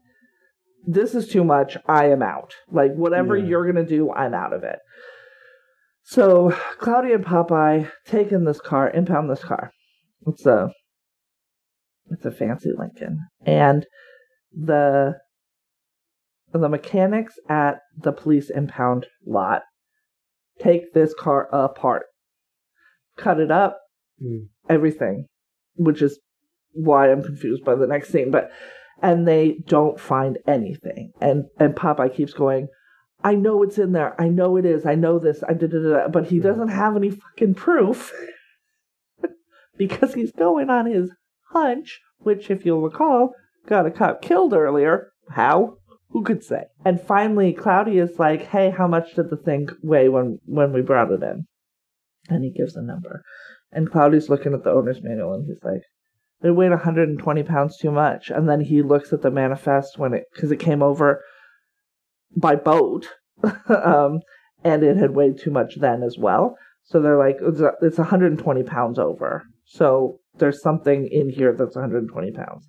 [0.86, 1.76] this is too much.
[1.86, 2.54] I am out.
[2.70, 3.46] Like, whatever Yeah.
[3.46, 4.78] you're going to do, I'm out of it.
[6.04, 9.70] So Cloudy and Popeye take in this car, impound this car.
[10.26, 10.70] It's a
[12.10, 13.18] it's a fancy Lincoln.
[13.44, 13.86] And
[14.52, 15.18] the
[16.52, 19.62] the mechanics at the police impound lot
[20.58, 22.04] take this car apart.
[23.18, 23.78] Cut it up,
[24.18, 24.44] Hmm.
[24.70, 25.26] everything.
[25.74, 26.18] Which is
[26.72, 28.30] why I'm confused by the next scene.
[28.30, 28.50] But
[29.02, 31.12] and they don't find anything.
[31.20, 32.68] And and Popeye keeps going,
[33.22, 34.20] I know it's in there.
[34.20, 34.86] I know it is.
[34.86, 35.42] I know this.
[35.48, 38.12] I did it, but he doesn't have any fucking proof
[39.76, 41.10] because he's going on his
[41.50, 43.32] hunch, which, if you'll recall,
[43.66, 45.10] got a cop killed earlier.
[45.30, 45.78] How?
[46.10, 46.64] Who could say?
[46.84, 51.12] And finally, Cloudy's like, "Hey, how much did the thing weigh when when we brought
[51.12, 51.46] it in?"
[52.28, 53.22] And he gives a number.
[53.72, 55.82] And Cloudy's looking at the owner's manual, and he's like,
[56.42, 60.24] "It weighed 120 pounds too much." And then he looks at the manifest when it
[60.32, 61.22] because it came over
[62.36, 63.08] by boat,
[63.68, 64.20] um,
[64.64, 66.56] and it had weighed too much then as well.
[66.84, 69.44] So they're like, it's, it's 120 pounds over.
[69.66, 72.66] So there's something in here that's 120 pounds.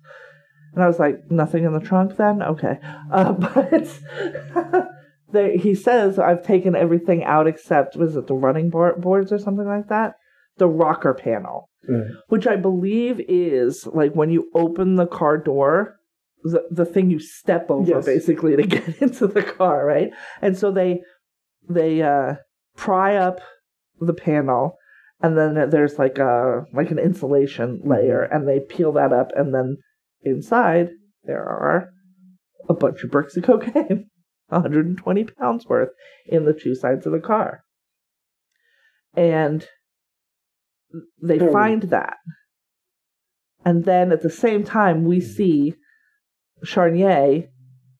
[0.74, 2.42] And I was like, nothing in the trunk then?
[2.42, 2.78] Okay.
[3.10, 3.98] Uh, but
[5.32, 9.38] they, he says, I've taken everything out except, was it the running board, boards or
[9.38, 10.14] something like that?
[10.58, 12.10] The rocker panel Right.
[12.28, 15.96] which I believe is like when you open the car door,
[16.42, 18.06] the the thing you step over Yes.
[18.06, 20.10] basically to get into the car, right?
[20.42, 21.00] And so they
[21.68, 22.34] they uh
[22.76, 23.40] pry up
[24.00, 24.76] the panel
[25.22, 29.54] and then there's like a like an insulation layer and they peel that up and
[29.54, 29.76] then
[30.22, 30.90] inside
[31.24, 31.90] there are
[32.68, 34.08] a bunch of bricks of cocaine
[34.48, 35.90] 120 pounds worth
[36.26, 37.62] in the two sides of the car
[39.14, 39.66] and
[41.22, 42.16] they find that.
[43.64, 45.74] And then at the same time we see
[46.64, 47.48] charnier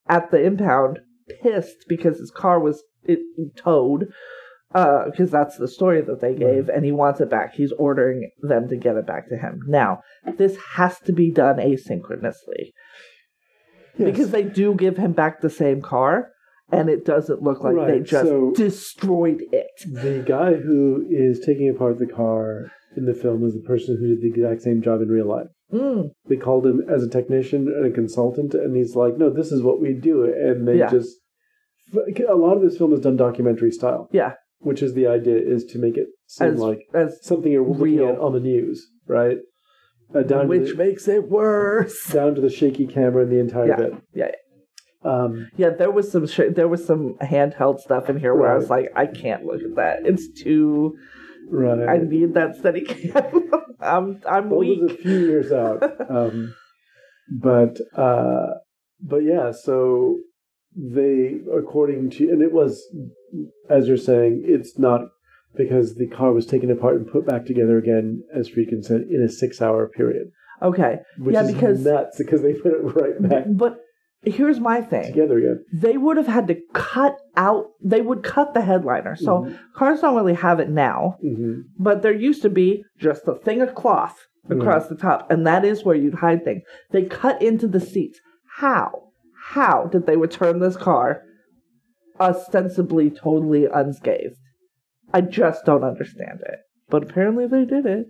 [0.07, 0.99] at the impound
[1.41, 3.19] pissed because his car was it,
[3.55, 4.07] towed
[4.73, 7.53] uh, because that's the story that they gave and he wants it back.
[7.53, 9.61] He's ordering them to get it back to him.
[9.67, 10.01] Now
[10.37, 12.71] this has to be done asynchronously.
[13.97, 14.11] Yes.
[14.11, 16.31] because they do give him back the same car
[16.71, 19.67] and it doesn't look like they just so- destroyed it.
[19.85, 24.07] the guy who is taking apart the car in the film is the person who
[24.07, 25.47] did the exact same job in real life.
[25.71, 29.51] mm, They called him as a technician and a consultant, and he's like, "No, this
[29.51, 30.89] is what we do." And they Yeah.
[30.89, 31.17] just
[32.27, 35.65] a lot of this film is done documentary style, yeah which is the idea is
[35.65, 38.09] to make it seem as, like as something you're looking real.
[38.09, 39.39] at on the news, right?
[40.13, 43.67] Uh, down which the, makes it worse down to the shaky camera and the entire
[43.69, 43.75] Yeah.
[43.77, 43.93] bit.
[44.13, 44.31] yeah
[45.03, 48.55] Um, Yeah, there was some sh- there was some handheld stuff in here where I
[48.55, 50.05] was like, I can't look at that.
[50.05, 50.95] It's too.
[51.49, 51.87] Right.
[51.89, 53.49] I need that steady cam.
[53.79, 54.79] I'm I'm well, weak.
[54.79, 55.81] it was a few years out.
[56.09, 56.53] Um,
[57.31, 58.47] but uh,
[59.01, 60.17] but yeah, so
[60.75, 62.81] they, according to, and it was,
[63.69, 65.01] as you're saying, it's not
[65.55, 69.21] because the car was taken apart and put back together again, as Friedkin said, in
[69.21, 70.27] a six-hour period,
[70.61, 73.79] Okay, which Yeah, is because- nuts because they put it right back but
[74.23, 75.65] here's my thing: together again.
[75.73, 77.71] they would have had to cut out.
[77.83, 79.15] They would cut the headliner.
[79.15, 79.57] So Mhm.
[79.75, 83.61] cars don't really have it now, hmm but there used to be just a thing
[83.61, 86.63] of cloth across the top, and that is where you'd hide things.
[86.91, 88.19] They cut into the seats.
[88.57, 89.09] How?
[89.53, 91.23] How did they return this car
[92.19, 94.37] ostensibly totally unscathed?
[95.13, 96.59] I just don't understand it.
[96.89, 98.07] But apparently they did it.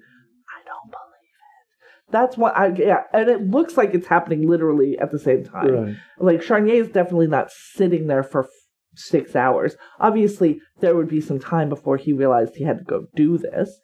[0.49, 2.00] I don't believe it.
[2.11, 5.73] That's what I yeah, and it looks like it's happening literally at the same time.
[5.85, 5.95] Right.
[6.19, 8.49] Like Charnier is definitely not sitting there for f-
[8.95, 9.75] six hours.
[9.99, 13.79] Obviously, there would be some time before he realized he had to go do this.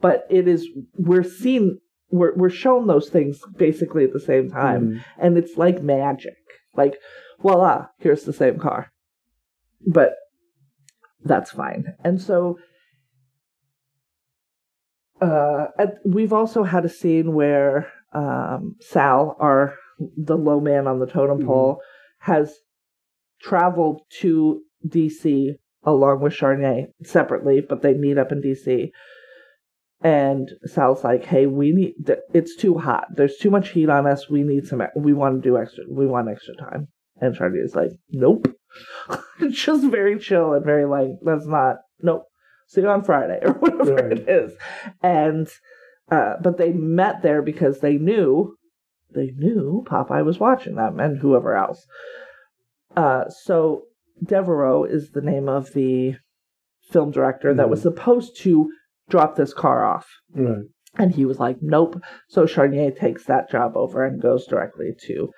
[0.00, 1.78] But it is we're seen
[2.10, 5.04] we're we're shown those things basically at the same time, Mhm.
[5.18, 6.34] and it's like magic.
[6.74, 6.96] Like,
[7.42, 8.90] voila, here's the same car.
[9.86, 10.14] But
[11.24, 11.94] that's fine.
[12.04, 12.58] And so
[15.22, 15.66] uh,
[16.04, 19.74] we've also had a scene where um, Sal, our
[20.16, 21.46] the low man on the totem Mhm.
[21.46, 21.80] pole,
[22.20, 22.54] has
[23.40, 28.90] traveled to DC along with Charnier separately, but they meet up in DC.
[30.04, 31.94] And Sal's like, "Hey, we need.
[32.06, 33.06] th- It's too hot.
[33.14, 34.28] There's too much heat on us.
[34.28, 34.82] We need some.
[34.96, 35.84] We want to do extra.
[35.88, 36.88] We want extra time."
[37.20, 38.48] And Charnier's like, "Nope."
[39.50, 41.76] Just very chill and very like, "That's not.
[42.00, 42.24] Nope.
[42.72, 44.12] See you on Friday or whatever Right.
[44.18, 44.52] it is."
[45.02, 45.48] And
[46.10, 48.56] uh, but they met there because they knew
[49.14, 51.86] they knew Popeye was watching them and whoever else.
[52.96, 53.82] Uh, so
[54.22, 56.16] Devereaux is the name of the
[56.90, 58.70] film director that was supposed to
[59.08, 60.06] drop this car off.
[60.34, 60.64] Right.
[60.98, 62.00] And he was like, nope.
[62.28, 65.30] So Charnier takes that job over and goes directly to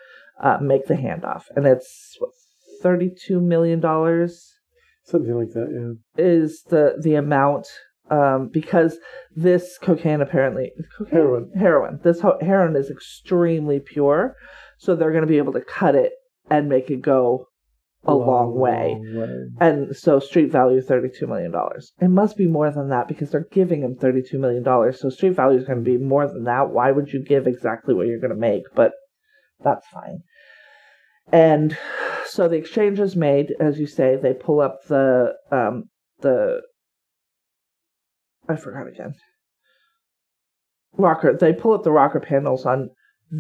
[0.43, 1.45] uh, make the handoff.
[1.55, 2.31] And it's what,
[2.83, 3.81] $32 million
[5.07, 6.25] Something like that, yeah.
[6.25, 7.67] is the, the amount
[8.11, 8.99] um, because
[9.35, 11.13] this cocaine apparently cocaine?
[11.15, 11.51] Heroin.
[11.57, 12.01] heroin.
[12.03, 14.35] This ho- heroin is extremely pure,
[14.79, 16.13] so they're going to be able to cut it
[16.51, 17.47] and make it go
[18.07, 18.99] a long, way.
[18.99, 19.37] long way.
[19.61, 21.93] And so street value thirty-two million dollars.
[22.01, 25.01] It must be more than that because they're giving him thirty-two million dollars.
[25.01, 26.71] So street value is going to be more than that.
[26.71, 28.65] Why would you give exactly what you're going to make?
[28.75, 28.93] But
[29.63, 30.23] that's fine.
[31.33, 31.77] And
[32.27, 34.17] so the exchange is made, as you say.
[34.17, 35.85] They pull up the um
[36.21, 36.63] the
[38.49, 39.15] I forgot again.
[40.97, 41.37] Rocker.
[41.37, 42.91] They pull up the rocker panels on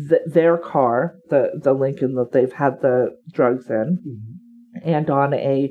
[0.08, 4.84] th- their car, the the Lincoln that they've had the drugs in Mhm.
[4.84, 5.70] and on a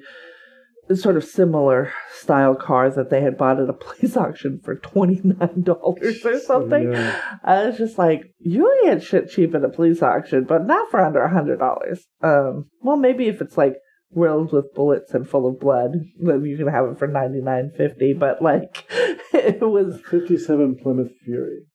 [0.96, 5.22] sort of similar style car that they had bought at a police auction for twenty
[5.24, 6.92] nine dollars or something.
[6.92, 7.20] Yeah.
[7.44, 11.00] I was just like, you get shit cheap at a police auction, but not for
[11.00, 12.06] under a hundred dollars.
[12.22, 13.76] Um, well, maybe if it's like
[14.16, 17.72] riddled with bullets and full of blood, then you can have it for ninety nine
[17.76, 18.14] fifty.
[18.14, 18.86] But like,
[19.34, 21.66] it was 57 Plymouth Fury.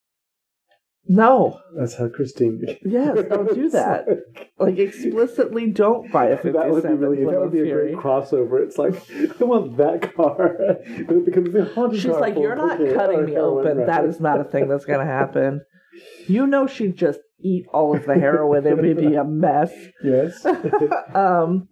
[1.09, 2.79] No, That's how Christine became.
[2.85, 4.07] yes, don't do that.
[4.59, 7.93] Like explicitly, don't buy a fifty That would be really, that would be a Fury.
[7.95, 8.63] great crossover.
[8.63, 8.95] It's like,
[9.41, 10.57] I want that car.
[10.85, 13.79] It becomes the haunted She's like, You're not cutting me open.
[13.79, 13.87] right.
[13.87, 15.63] That is not a thing that's going to happen.
[16.27, 18.67] You know, she'd just eat all of the heroin.
[18.67, 19.73] It would be a mess.
[20.05, 20.45] Yes.
[21.15, 21.69] Um,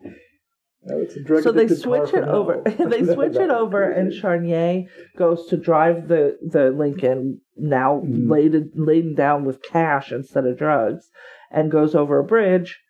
[0.88, 2.62] No, it's a drug so they switch it over.
[2.64, 4.84] they switch it over, and Charnier
[5.18, 8.30] goes to drive the, the Lincoln, now Mhm.
[8.30, 11.10] laden, laden down with cash instead of drugs,
[11.50, 12.80] and goes over a bridge.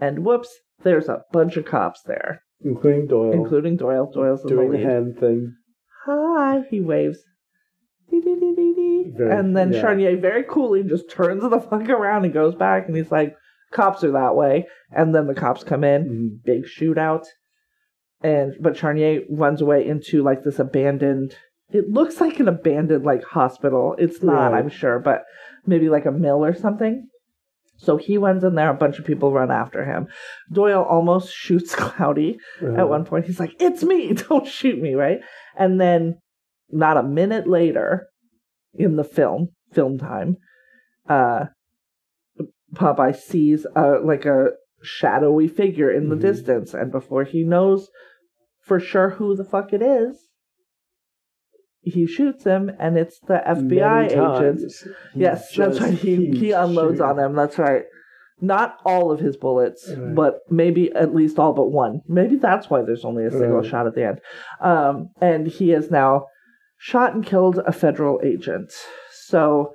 [0.00, 4.10] And whoops, there's a bunch of cops there, including Doyle, including Doyle.
[4.12, 4.86] Doyle's in the doing the lead.
[4.86, 5.54] hand thing.
[6.04, 7.18] hi, he waves.
[8.10, 9.12] Dee, dee, dee, dee, dee.
[9.16, 9.80] Very- and then yeah.
[9.82, 13.34] Charnier very coolly just turns the fuck around and goes back and he's like,
[13.72, 14.66] cops are that way.
[14.92, 16.44] And then the cops come in, Mhm.
[16.44, 17.24] big shootout.
[18.22, 21.34] And but Charnier runs away into like this abandoned
[21.70, 23.94] it looks like an abandoned like hospital.
[23.98, 24.58] It's not, Right.
[24.58, 25.24] I'm sure, but
[25.66, 27.08] maybe like a mill or something.
[27.78, 30.08] So he runs in there, a bunch of people run after him.
[30.50, 34.94] Doyle almost shoots Cloudy Uh, at one point he's like it's me don't shoot me
[34.94, 35.18] right
[35.58, 36.18] and then
[36.70, 38.06] not a minute later
[38.74, 40.36] in the film film time
[41.08, 41.44] uh
[42.74, 44.48] popeye sees uh like a
[44.82, 46.20] shadowy figure in the Mhm.
[46.20, 47.88] distance and before he knows
[48.62, 50.25] for sure who the fuck it is
[51.86, 54.72] he shoots him and it's the fbi many agent
[55.14, 55.94] Yes, that's right.
[55.94, 57.34] He he unloads on him.
[57.34, 57.84] That's right.
[58.40, 60.14] Not all of his bullets, Right.
[60.14, 62.00] but maybe at least all but one.
[62.06, 63.66] Maybe that's why there's only a single Right.
[63.70, 64.20] shot at the end.
[64.60, 66.26] Um, and he has now
[66.76, 68.72] shot and killed a federal agent.
[69.28, 69.72] So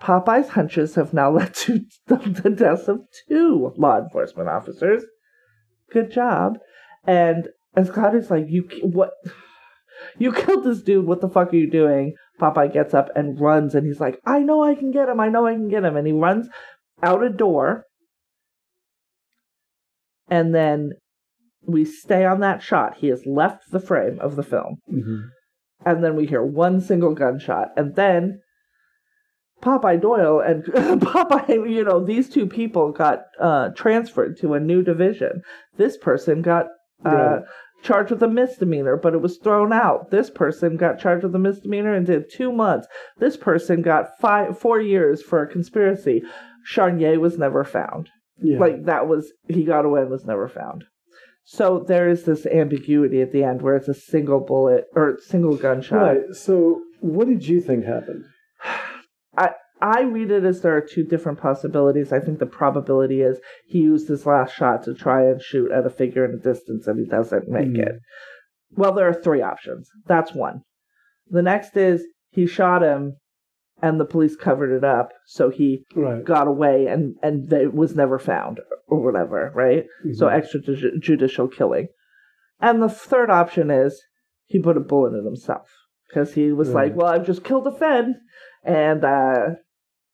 [0.00, 5.04] Popeye's hunches have now led to the, the deaths of two law enforcement officers.
[5.92, 6.58] Good job.
[7.06, 9.10] And as is like, you what?
[10.18, 11.06] You killed this dude.
[11.06, 12.14] What the fuck are you doing?
[12.40, 15.20] Popeye gets up and runs, and he's like, I know I can get him.
[15.20, 15.96] I know I can get him.
[15.96, 16.48] And he runs
[17.02, 17.84] out a door.
[20.28, 20.92] And then
[21.66, 22.96] we stay on that shot.
[22.96, 24.76] He has left the frame of the film.
[24.90, 25.28] Mhm.
[25.84, 27.68] And then we hear one single gunshot.
[27.76, 28.40] And then
[29.62, 30.64] Popeye Doyle and
[31.02, 35.42] Popeye, you know, these two people got uh, transferred to a new division.
[35.76, 36.66] This person got
[37.04, 37.40] uh.
[37.84, 40.10] Charged with a misdemeanor, but it was thrown out.
[40.10, 42.88] This person got charged with a misdemeanor and did two months.
[43.18, 46.22] This person got five, four years for a conspiracy.
[46.66, 48.08] Charnier was never found.
[48.42, 48.58] Yeah.
[48.58, 50.84] Like that was he got away and was never found.
[51.44, 55.56] So there is this ambiguity at the end where it's a single bullet or single
[55.56, 56.00] gunshot.
[56.00, 56.34] right.
[56.34, 58.24] So, what did you think happened?
[59.84, 62.10] I read it as there are two different possibilities.
[62.10, 65.84] I think the probability is he used his last shot to try and shoot at
[65.84, 67.80] a figure in the distance and he doesn't make Hmm.
[67.80, 67.96] it.
[68.76, 69.90] Well, there are three options.
[70.06, 70.62] That's one.
[71.28, 73.16] The next is he shot him
[73.82, 76.24] and the police covered it up, so he Right.
[76.24, 79.86] got away and and it was never found or whatever, right?
[80.14, 80.40] So Mhm.
[80.40, 81.88] extrajudicial killing.
[82.58, 84.02] And the third option is
[84.46, 85.68] he put a bullet in himself
[86.08, 88.14] because he was like, "Well, I've just killed a Fed,
[88.62, 89.56] and uh,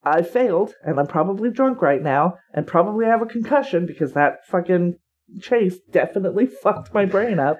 [0.02, 4.46] I failed, and I'm probably drunk right now, and probably have a concussion because that
[4.46, 4.94] fucking
[5.40, 7.58] chase definitely fucked my brain up."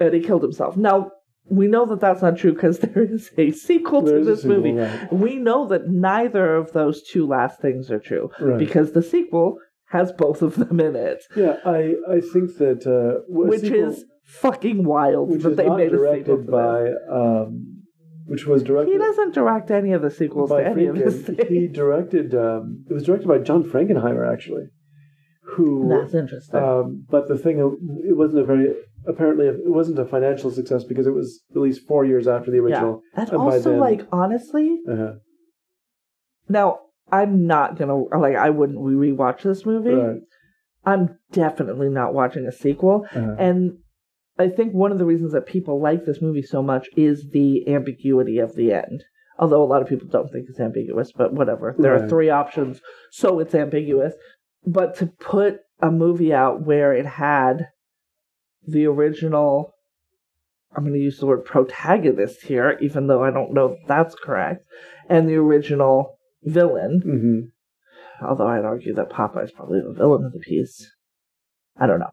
[0.00, 0.76] And he killed himself.
[0.76, 1.10] Now
[1.50, 4.56] we know that that's not true because there is a sequel to There's this sequel,
[4.58, 4.72] movie.
[4.72, 5.12] right.
[5.12, 8.58] We know that neither of those two last things are true Right.
[8.58, 9.58] because the sequel
[9.90, 14.04] has both of them in it, Yeah, I, I think that uh, which sequel- is
[14.24, 16.50] fucking wild which that they made a sequel to directed this.
[16.50, 17.77] by um,
[18.28, 21.22] which was directed He doesn't direct any of the sequels by to any of his
[21.24, 21.48] things.
[21.48, 24.66] He directed um, it was directed by John Frankenheimer actually,
[25.52, 26.60] who That's interesting.
[26.62, 28.74] um, but the thing it wasn't a very
[29.06, 32.62] apparently it wasn't a financial success because it was released four years after the yeah,
[32.64, 33.02] original.
[33.14, 35.12] and and also then- like honestly, Uh-huh.
[36.48, 39.94] now I'm not gonna like I wouldn't rewatch this movie.
[39.94, 40.20] Right.
[40.84, 43.34] I'm definitely not watching a sequel, Uh-huh.
[43.38, 43.78] and
[44.38, 47.68] I think one of the reasons that people like this movie so much is the
[47.68, 49.04] ambiguity of the end.
[49.38, 51.74] Although a lot of people don't think it's ambiguous, but whatever.
[51.78, 52.80] There are three options,
[53.10, 54.14] so it's ambiguous.
[54.66, 57.68] But to put a movie out where it had
[58.66, 59.74] the original,
[60.76, 64.14] I'm going to use the word protagonist here, even though I don't know if that's
[64.16, 64.64] correct,
[65.08, 68.26] and the original villain, Mhm.
[68.28, 70.92] although I'd argue that Popeye's probably the villain of the piece.
[71.76, 72.10] I don't know.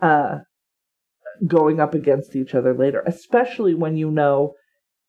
[0.00, 0.38] Uh,
[1.46, 4.54] going up against each other later, especially when you know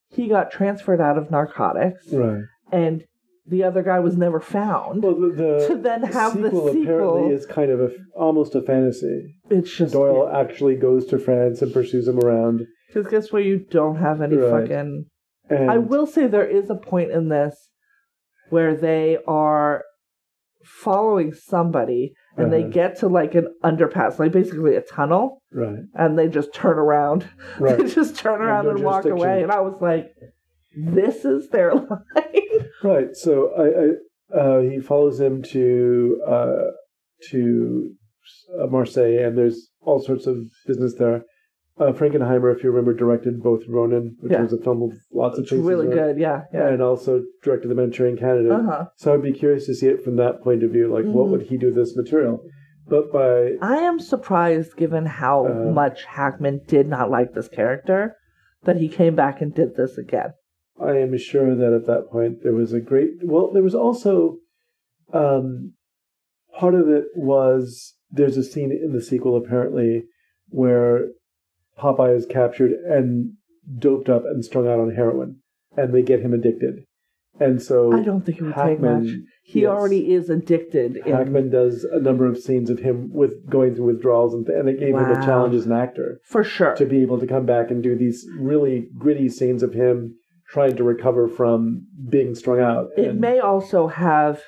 [0.09, 2.43] he got transferred out of narcotics Right.
[2.71, 3.03] and
[3.47, 5.01] the other guy was never found.
[5.03, 8.53] Well, the, the to then have the sequel sequel, apparently is kind of a almost
[8.53, 9.35] a fantasy.
[9.49, 12.67] it's just Doyle actually goes to France and pursues him around.
[12.87, 13.43] because guess what?
[13.43, 14.67] you don't have any Right.
[14.67, 15.05] fucking.
[15.49, 17.69] And I will say there is a point in this
[18.49, 19.83] where they are
[20.63, 25.79] following somebody and they get to like an underpass, like basically a tunnel, Right.
[25.95, 27.27] and they just turn around.
[27.59, 27.77] Right.
[27.77, 29.43] they just turn around Under and walk away.
[29.43, 30.11] And I was like,
[30.75, 32.69] this is their line.
[32.83, 33.15] Right.
[33.15, 36.63] So I, I uh, he follows him to uh,
[37.31, 37.91] to
[38.61, 40.37] uh, Marseille, and there's all sorts of
[40.67, 41.23] business there.
[41.79, 44.41] Uh, Frankenheimer, if you remember, directed both Ronin, which Yeah.
[44.41, 46.17] was a film with lots of it's faces really good.
[46.19, 46.43] Yeah.
[46.53, 46.67] Yeah.
[46.67, 48.51] and also directed The Manchurian Candidate.
[48.51, 48.85] Uh huh.
[48.97, 50.91] So I'd be curious to see it from that point of view.
[50.93, 51.31] Like, what Mhm.
[51.31, 52.43] would he do with this material?
[52.89, 58.15] But by I am surprised, given how Uh, much Hackman did not like this character,
[58.65, 60.33] that he came back and did this again.
[60.79, 63.11] I am sure that at that point there was a great.
[63.23, 64.37] Well, there was also
[65.13, 65.73] um,
[66.57, 70.05] part of it was there's a scene in the sequel apparently
[70.49, 71.07] where
[71.79, 73.33] Popeye is captured and
[73.77, 75.37] doped up and strung out on heroin,
[75.77, 76.83] and they get him addicted,
[77.39, 79.07] and so I don't think it would take much.
[79.43, 79.69] He yes.
[79.69, 80.97] already is addicted.
[81.05, 84.69] In, Hackman does a number of scenes of him with going through withdrawals, and, and
[84.69, 86.19] it gave him a challenge as an actor.
[86.25, 86.75] for sure.
[86.75, 90.15] to be able to come back and do these really gritty scenes of him
[90.49, 92.87] trying to recover from being strung out.
[92.97, 94.41] it And- may also have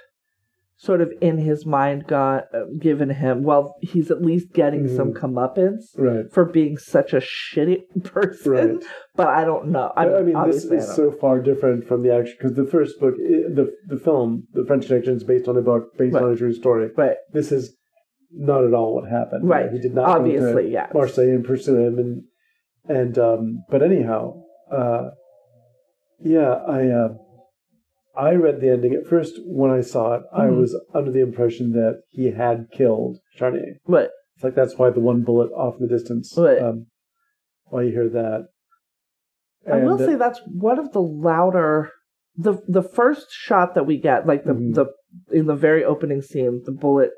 [0.88, 5.14] sort of in his mind got uh, given him well he's at least getting some
[5.14, 6.26] comeuppance right.
[6.34, 8.84] for being such a shitty person Right.
[9.16, 12.12] but i don't know i, I, I mean, this is so far different from the
[12.18, 15.62] action because the first book, the the film, The French Connection, is based on a
[15.62, 16.24] book based Right.
[16.24, 16.90] on a true story.
[16.98, 17.64] right This is
[18.34, 19.48] not at all what happened.
[19.48, 22.12] right He did not obviously yeah Marseille and pursue him, and
[23.00, 24.22] and um, but anyhow,
[24.80, 25.10] uh,
[26.24, 27.10] yeah, I uh,
[28.16, 30.24] I read the ending at first when I saw it.
[30.34, 30.60] I Mhm.
[30.60, 33.78] was under the impression that he had killed Charnier.
[33.88, 36.36] but It's like that's why the one bullet off in the distance.
[36.38, 36.60] Right.
[36.62, 36.88] Um,
[37.66, 38.48] why you hear that?
[39.68, 41.92] i will And that- say that's one of the louder
[42.36, 44.74] the the first shot that we get like the Mhm.
[44.74, 44.86] the
[45.32, 47.12] in the very opening scene the bullet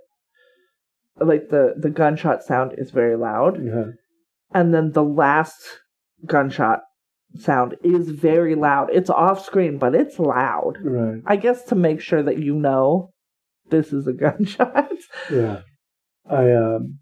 [1.21, 3.91] like the the gunshot sound is very loud Yeah.
[4.53, 5.61] and then the last
[6.25, 6.81] gunshot
[7.38, 8.89] sound is very loud.
[8.93, 10.77] It's off screen, but it's loud.
[10.81, 11.21] Right.
[11.25, 13.11] I guess to make sure that you know
[13.69, 14.91] this is a gunshot.
[15.31, 15.61] Yeah.
[16.29, 16.99] I um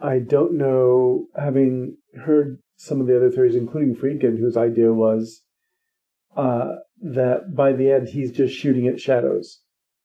[0.00, 5.42] I don't know having heard some of the other theories, including Friedkin, whose idea was
[6.36, 6.72] uh
[7.02, 9.60] that by the end he's just shooting at shadows.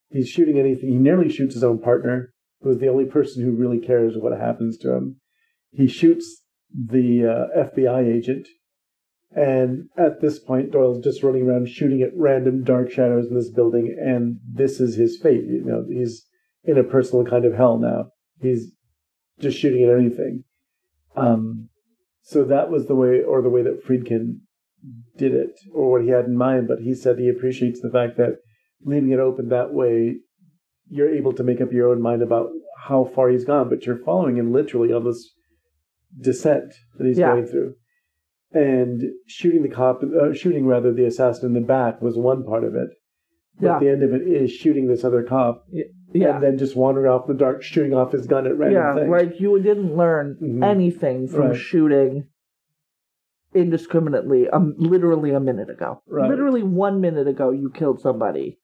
[0.10, 3.80] He's shooting anything he nearly shoots his own partner, who's the only person who really
[3.80, 5.18] cares what happens to him.
[5.72, 8.48] He shoots the uh, FBI agent
[9.36, 13.50] and at this point, Doyle's just running around shooting at random dark shadows in this
[13.50, 15.44] building, and this is his fate.
[15.44, 16.26] You know, he's
[16.64, 18.12] in a personal kind of hell now.
[18.42, 18.72] He's
[19.40, 20.46] just shooting at anything.
[21.18, 21.70] Um,
[22.22, 24.40] so that was the way, or the way that Friedkin
[25.18, 26.68] did it, or what he had in mind.
[26.70, 28.38] But he said he appreciates the fact that
[28.84, 30.18] leaving it open that way,
[30.90, 32.52] you're able to make up your own mind about
[32.86, 33.68] how far he's gone.
[33.68, 35.34] But you're following him literally on this
[36.22, 37.34] descent that he's Yeah.
[37.34, 37.76] going through.
[38.52, 42.64] And shooting the cop, uh, shooting rather the assassin in the back was one part
[42.64, 42.90] of it.
[43.60, 43.80] But Yeah.
[43.80, 45.66] the end of it is shooting this other cop
[46.14, 46.36] Yeah.
[46.36, 48.96] and then just wandering off in the dark, shooting off his gun at random yeah,
[48.96, 49.10] things.
[49.10, 50.64] like you didn't learn Mhm.
[50.64, 51.56] anything from Right.
[51.56, 52.28] shooting
[53.54, 56.02] indiscriminately um, literally a minute ago.
[56.08, 56.30] Right.
[56.30, 58.60] Literally one minute ago, you killed somebody.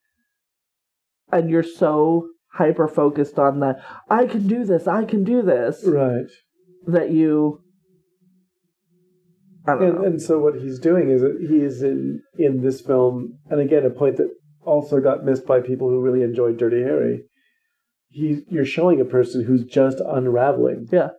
[1.32, 5.86] And you're so hyper focused on the, I can do this, I can do this,
[5.88, 6.28] Right.
[6.88, 7.61] that you.
[9.66, 13.60] And, and so what he's doing is that he is in in this film, and
[13.60, 14.30] again, a point that
[14.64, 17.24] also got missed by people who really enjoyed Dirty Harry.
[18.14, 20.88] He, you're showing a person who's just unraveling.
[20.92, 21.10] Yeah.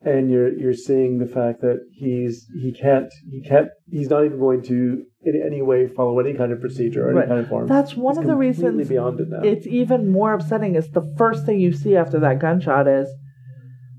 [0.00, 4.38] And you're you're seeing the fact that he's he can't he can't he's not even
[4.38, 7.66] going to in any way follow any kind of procedure or any kind of form.
[7.66, 9.40] That's one He's of the reasons beyond it now.
[9.42, 13.08] it's even more upsetting is the first thing you see after that gunshot is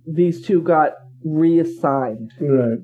[0.08, 0.94] these two got
[1.26, 2.32] reassigned.
[2.40, 2.80] right.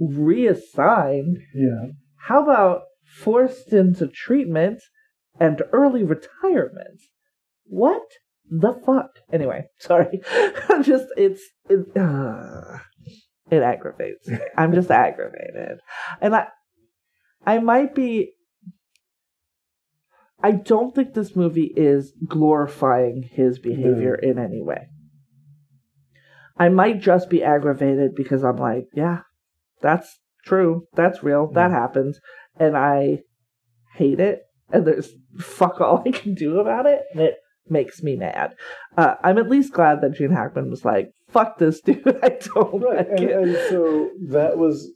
[0.00, 1.38] Reassigned?
[1.54, 1.92] Yeah.
[2.26, 2.82] How about
[3.22, 4.82] forced into treatment
[5.40, 7.00] and early retirement?
[7.64, 8.02] What
[8.50, 9.10] the fuck?
[9.32, 10.20] Anyway, sorry.
[10.68, 12.78] I'm just it's it, uh,
[13.50, 14.38] it aggravates me.
[14.56, 15.80] I'm just aggravated,
[16.20, 16.48] and I
[17.46, 18.32] I might be.
[20.40, 24.86] I don't think this movie is glorifying his behavior in any way.
[26.56, 29.22] I might just be aggravated because I'm like, yeah,
[29.82, 30.84] that's true.
[30.94, 31.50] That's real.
[31.52, 32.18] That happens.
[32.58, 33.20] And I
[33.94, 34.42] hate it.
[34.72, 37.02] And there's fuck all I can do about it.
[37.12, 37.36] And it
[37.68, 38.54] makes me mad.
[38.96, 42.02] Uh, I'm at least glad that Gene Hackman was like, fuck this dude.
[42.22, 42.98] I don't Right.
[42.98, 43.36] like And, it.
[43.36, 44.90] and so that was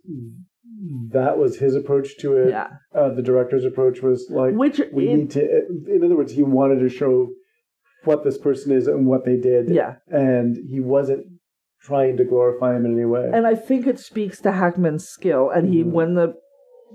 [1.11, 2.51] that was his approach to it.
[2.51, 2.69] yeah.
[2.95, 6.43] Uh, the director's approach was like Which, we in- need to in other words he
[6.43, 7.29] wanted to show
[8.05, 9.95] what this person is and what they did yeah.
[10.09, 11.25] and he wasn't
[11.83, 15.51] trying to glorify him in any way And I think it speaks to Hackman's skill.
[15.51, 15.91] And he Mhm.
[15.91, 16.35] won the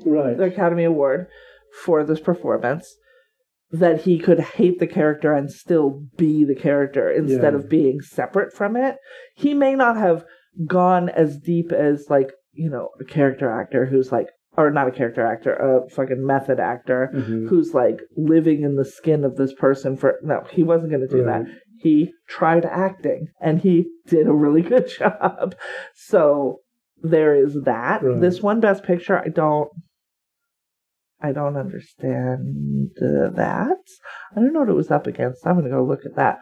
[0.06, 1.28] right the Academy Award
[1.84, 2.98] for this performance
[3.72, 7.60] that he could hate the character and still be the character instead Yeah.
[7.60, 8.96] of being separate from it.
[9.36, 10.24] He may not have
[10.66, 14.28] gone as deep as like, you know, a character actor who's like
[14.58, 17.48] or not a character actor, a fucking method actor Mhm.
[17.48, 21.16] who's like living in the skin of this person for no, he wasn't going to
[21.16, 21.46] do that.
[21.80, 25.55] He tried acting and he did a really good job.
[25.95, 26.59] So
[27.01, 28.03] there is that.
[28.03, 28.21] Right.
[28.21, 29.69] This one best picture, I don't
[31.21, 33.78] I don't understand uh, that.
[34.36, 35.47] I don't know what it was up against.
[35.47, 36.38] I'm going to go look at that.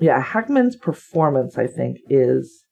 [0.00, 2.64] Yeah, Hackman's performance, I think, is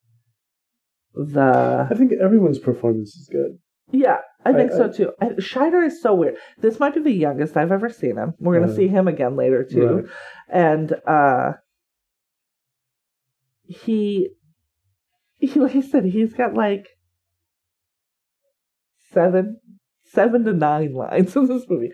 [1.14, 3.58] the I think everyone's performance is good
[3.90, 5.12] yeah, I think I- so too.
[5.20, 6.36] I, Scheider is so weird.
[6.58, 8.34] This might be the youngest I've ever seen him.
[8.38, 10.04] We're gonna see him again later too, right.
[10.48, 11.52] and uh,
[13.66, 14.30] he,
[15.38, 16.86] he, like I said, he's got like
[19.12, 19.60] seven,
[20.04, 21.92] seven to nine lines in this movie.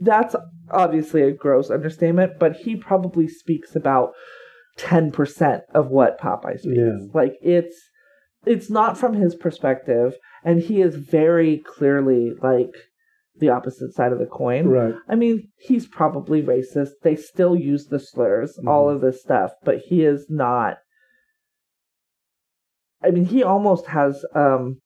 [0.00, 0.34] That's
[0.70, 4.12] obviously a gross understatement, but he probably speaks about
[4.76, 6.76] ten percent of what Popeye speaks.
[6.76, 7.06] Yeah.
[7.12, 7.76] Like it's
[8.46, 10.14] it's not from his perspective,
[10.44, 12.70] and he is very clearly like
[13.40, 14.68] the opposite side of the coin.
[14.68, 16.90] right I mean, he's probably racist.
[17.02, 18.94] They still use the slurs, all Mhm.
[18.96, 20.78] of this stuff, but he is not.
[23.02, 24.78] I mean, he almost has um,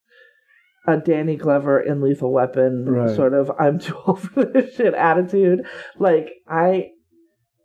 [0.86, 3.10] a Danny Glover in Lethal Weapon Right.
[3.10, 5.66] sort of "I'm too old for this shit" attitude.
[5.98, 6.90] Like I,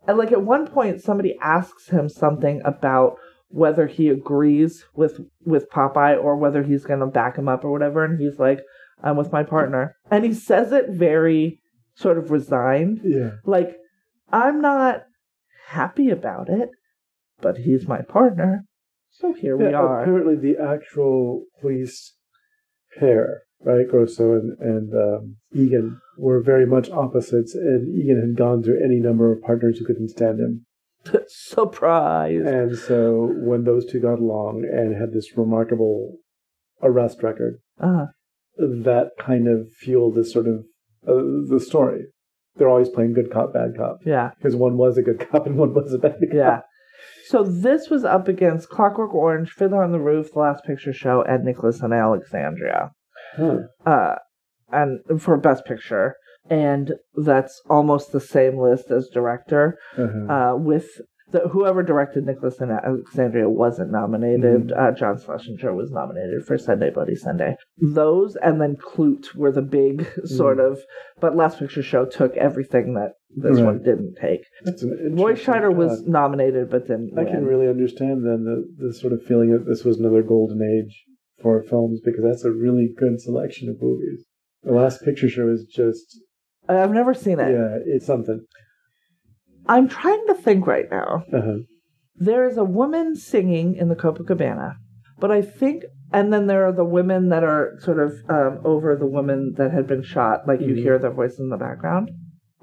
[0.07, 3.17] and like at one point, somebody asks him something about
[3.49, 7.71] whether he agrees with with Popeye or whether he's going to back him up or
[7.71, 8.61] whatever, and he's like,
[9.03, 11.59] "I'm with my partner," and he says it very
[11.95, 13.31] sort of resigned, yeah.
[13.45, 13.77] Like
[14.31, 15.03] I'm not
[15.67, 16.69] happy about it,
[17.41, 18.65] but he's my partner,
[19.09, 20.01] so here we are.
[20.01, 22.15] apparently the actual police
[22.97, 28.63] pair right grosso and, and um, egan were very much opposites and egan had gone
[28.63, 30.65] through any number of partners who couldn't stand him.
[31.27, 32.41] Surprise!
[32.45, 36.17] And so when those two got along and had this remarkable
[36.81, 38.07] arrest record, Uh,
[38.59, 40.65] that kind of fueled this sort of
[41.07, 42.03] uh, the story.
[42.55, 45.57] They're always playing good cop, bad cop yeah, because one was a good cop and
[45.57, 46.33] one was a bad cop.
[46.33, 46.59] yeah.
[47.27, 51.21] So this was up against Clockwork Orange, Fiddler on the Roof, The Last Picture Show,
[51.21, 52.91] and Nicholas and Alexandria.
[53.37, 53.59] Huh.
[53.85, 54.15] uh,
[54.71, 56.15] and for Best Picture,
[56.49, 59.77] and that's almost the same list as director.
[59.97, 60.33] Uh-huh.
[60.33, 60.87] Uh, with
[61.31, 64.67] the, whoever directed Nicholas and Alexandria wasn't nominated.
[64.69, 64.79] Mm-hmm.
[64.79, 67.55] Uh, John Schlesinger was nominated for Sunday Bloody Sunday.
[67.77, 70.71] Those and then Klute were the big sort Mm.
[70.71, 70.79] of,
[71.19, 73.65] but Last Picture Show took everything that this Right.
[73.65, 74.41] one didn't take.
[74.63, 77.31] That's an Roy Scheider was nominated, but didn't I win.
[77.33, 81.05] can really understand then the, the sort of feeling that this was another golden age
[81.41, 84.25] for films because that's a really good selection of movies.
[84.63, 86.19] The Last Picture Show is just
[86.67, 87.51] I've never seen it.
[87.51, 88.45] yeah, it's something.
[89.67, 91.23] I'm trying to think right now.
[91.33, 91.57] Uh-huh.
[92.15, 94.75] There is a woman singing in the Copacabana,
[95.19, 98.95] but I think, and then there are the women that are sort of um, over
[98.95, 100.81] the women that had been shot, like you Mhm.
[100.81, 102.11] hear their voice in the background.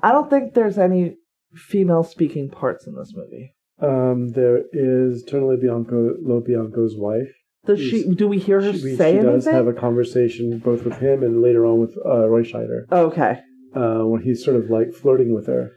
[0.02, 1.16] I don't think there's any
[1.55, 3.55] female speaking parts in this movie.
[3.81, 7.32] Um, there is Tony Lo Bianco, Lo Bianco's wife.
[7.66, 8.09] Does she?
[8.14, 9.24] Do we hear her She, say she anything?
[9.24, 13.40] does have a conversation both with him and later on with uh, Roy Scheider okay.
[13.74, 15.73] uh, when he's sort of like flirting with her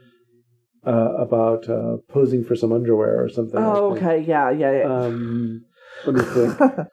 [0.85, 3.59] uh, about uh, posing for some underwear or something.
[3.59, 4.23] Oh, okay.
[4.27, 4.93] Yeah, yeah, yeah.
[4.93, 5.65] Um,
[6.05, 6.57] let me think.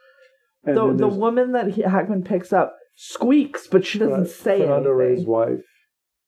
[0.65, 4.91] The the woman that he, Hackman picks up squeaks, but she doesn't Right, say Fernando
[4.91, 5.29] Rey's anything.
[5.33, 5.65] wife,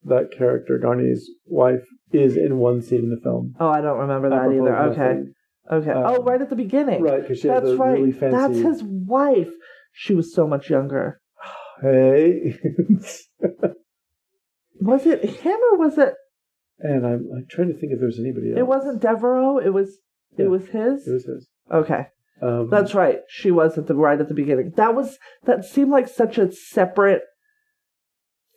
[0.04, 1.82] that character, Charnier's wife,
[2.12, 3.56] is in one scene in the film.
[3.58, 4.76] Oh, I don't remember that either.
[4.92, 4.98] Okay.
[5.00, 5.34] nothing.
[5.72, 5.90] Okay.
[5.90, 7.02] Um, oh, right at the beginning.
[7.02, 7.98] Right, because she has That's a right.
[7.98, 8.36] really fancy.
[8.36, 9.50] That's his wife.
[9.92, 11.20] She was so much younger.
[11.82, 12.58] Hey.
[14.80, 16.14] Was it him or was it?
[16.80, 18.58] And I'm, I'm trying to think if there's anybody else.
[18.58, 19.58] It wasn't Devereaux.
[19.58, 19.98] It was.
[20.36, 20.46] Yeah.
[20.46, 21.06] It was his.
[21.06, 21.48] It was his.
[21.72, 22.06] okay,
[22.42, 23.20] Um, that's right.
[23.28, 24.72] She was at the right at the beginning.
[24.76, 27.22] That was that seemed like such a separate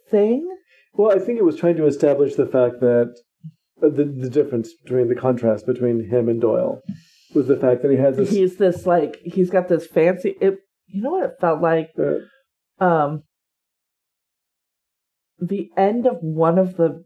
[0.10, 0.48] thing.
[0.94, 3.16] Well, I think it was trying to establish the fact that
[3.82, 6.82] uh, the the difference between the contrast between him and Doyle
[7.34, 8.30] was the fact that he had this.
[8.30, 10.36] He's this like he's got this fancy.
[10.42, 10.60] It.
[10.88, 11.90] You know what it felt like?
[11.98, 13.24] uh, Um.
[15.40, 17.04] The end of one of the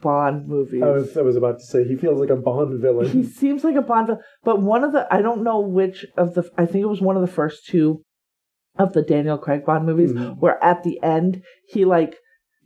[0.00, 0.82] Bond movies.
[0.82, 3.08] I was I was about to say he feels like a Bond villain.
[3.10, 6.34] he seems like a Bond, villain, but one of the I don't know which of
[6.34, 8.02] the I think it was one of the first two
[8.78, 10.38] of the Daniel Craig Bond movies Mhm.
[10.38, 12.16] where at the end he like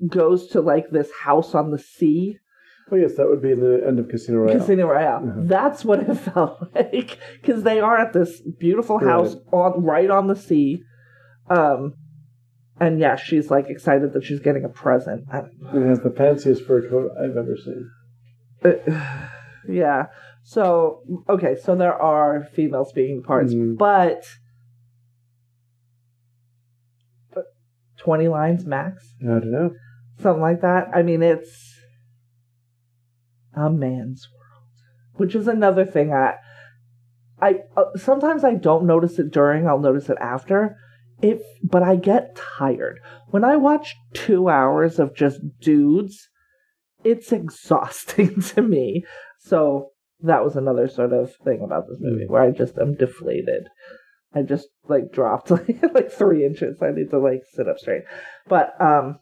[0.07, 2.39] goes to like this house on the sea,
[2.91, 4.59] oh yes, that would be in the end of Casino Royale.
[4.59, 5.21] Casino Royale.
[5.21, 5.49] Mhm.
[5.49, 10.27] That's what it felt like because they are at this beautiful house on right on
[10.27, 10.83] the sea.
[11.51, 11.95] Um,
[12.81, 15.25] and yeah, she's like excited that she's getting a present.
[15.33, 17.91] It has the fanciest fur coat I've ever seen.
[18.65, 19.29] Uh,
[19.69, 20.07] yeah.
[20.45, 24.25] So okay, so there are female speaking parts, but
[27.35, 27.45] but
[27.99, 29.71] twenty lines max, I don't know.
[30.21, 30.89] something like that.
[30.95, 31.75] I mean, it's
[33.55, 34.65] a man's world,
[35.15, 36.13] which is another thing.
[36.15, 36.37] I,
[37.41, 39.67] I uh, sometimes I don't notice it during.
[39.67, 40.79] I'll notice it after.
[41.23, 46.29] If but I get tired when I watch two hours of just dudes.
[47.05, 49.05] It's exhausting to me.
[49.39, 49.91] So
[50.21, 52.31] that was another sort of thing about this movie Mm.
[52.31, 53.69] where I just am deflated.
[54.35, 56.83] I just like dropped like, like three inches.
[56.83, 58.03] I need to like sit up straight.
[58.49, 59.21] But um,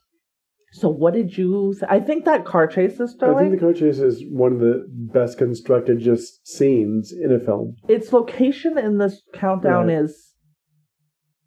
[0.72, 1.74] so what did you?
[1.78, 4.60] Th- I think that car chase is I think the car chase is one of
[4.60, 7.76] the best constructed just scenes in a film.
[7.88, 9.98] its location in this countdown Right.
[10.04, 10.32] is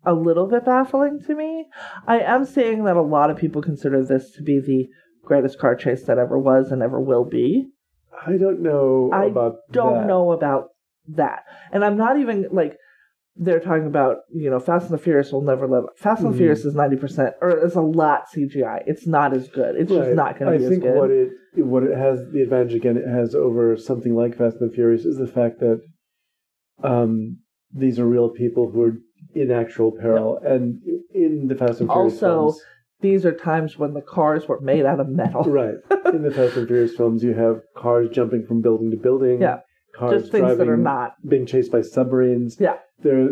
[0.06, 1.66] a little bit baffling to me.
[2.08, 4.88] I am seeing that a lot of people consider this to be the
[5.24, 7.70] greatest car chase that ever was and ever will be.
[8.26, 10.08] I don't know I about Don't that.
[10.08, 10.70] know about
[11.10, 11.44] that.
[11.72, 12.78] And I'm not even like
[13.42, 15.86] they're talking about, you know, Fast and the Furious will never live.
[15.96, 16.40] Fast and the Mhm.
[16.40, 18.84] Furious is 90% or it's a lot CGI.
[18.86, 19.76] It's not as good.
[19.78, 20.98] It's just not going to be think as good.
[21.00, 21.30] what it
[21.66, 25.06] what it has the advantage again it has over something like Fast and the Furious
[25.06, 25.82] is the fact that
[26.84, 27.38] um,
[27.74, 28.98] these are real people who are
[29.34, 30.82] in actual peril, and
[31.14, 32.62] in the Fast and Furious Also, films,
[33.02, 35.44] These are times when the cars were made out of metal.
[35.48, 35.76] right?
[36.14, 39.42] In the Fast and Furious films, you have cars jumping from building to building.
[39.42, 39.60] Yeah.
[39.96, 41.14] cars just things driving, that are not.
[41.28, 42.58] being chased by submarines.
[42.60, 42.78] Yeah.
[43.02, 43.30] there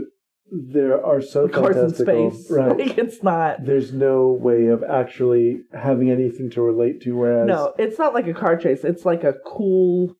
[0.49, 2.47] there are so Cars in space.
[2.51, 2.77] right?
[2.77, 3.65] Like it's not.
[3.65, 7.11] There's no way of actually having anything to relate to.
[7.13, 8.83] Whereas No, it's not like a car chase.
[8.83, 10.15] It's like a cool.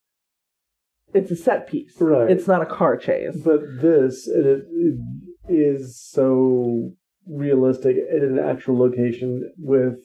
[1.14, 1.96] It's a set piece.
[2.00, 2.30] Right.
[2.30, 3.38] It's not a car chase.
[3.44, 4.96] But this it, it
[5.50, 6.92] is so
[7.28, 9.98] realistic in an actual location with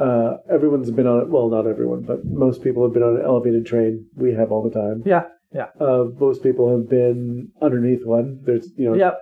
[0.00, 1.28] uh, everyone's been on it.
[1.28, 4.06] Well, not everyone, but most people have been on an elevated train.
[4.16, 5.02] We have all the time.
[5.06, 5.24] yeah.
[5.52, 5.66] Yeah.
[5.80, 8.40] Uh, most people have been underneath one.
[8.44, 8.96] There's you know.
[8.96, 9.18] Yep.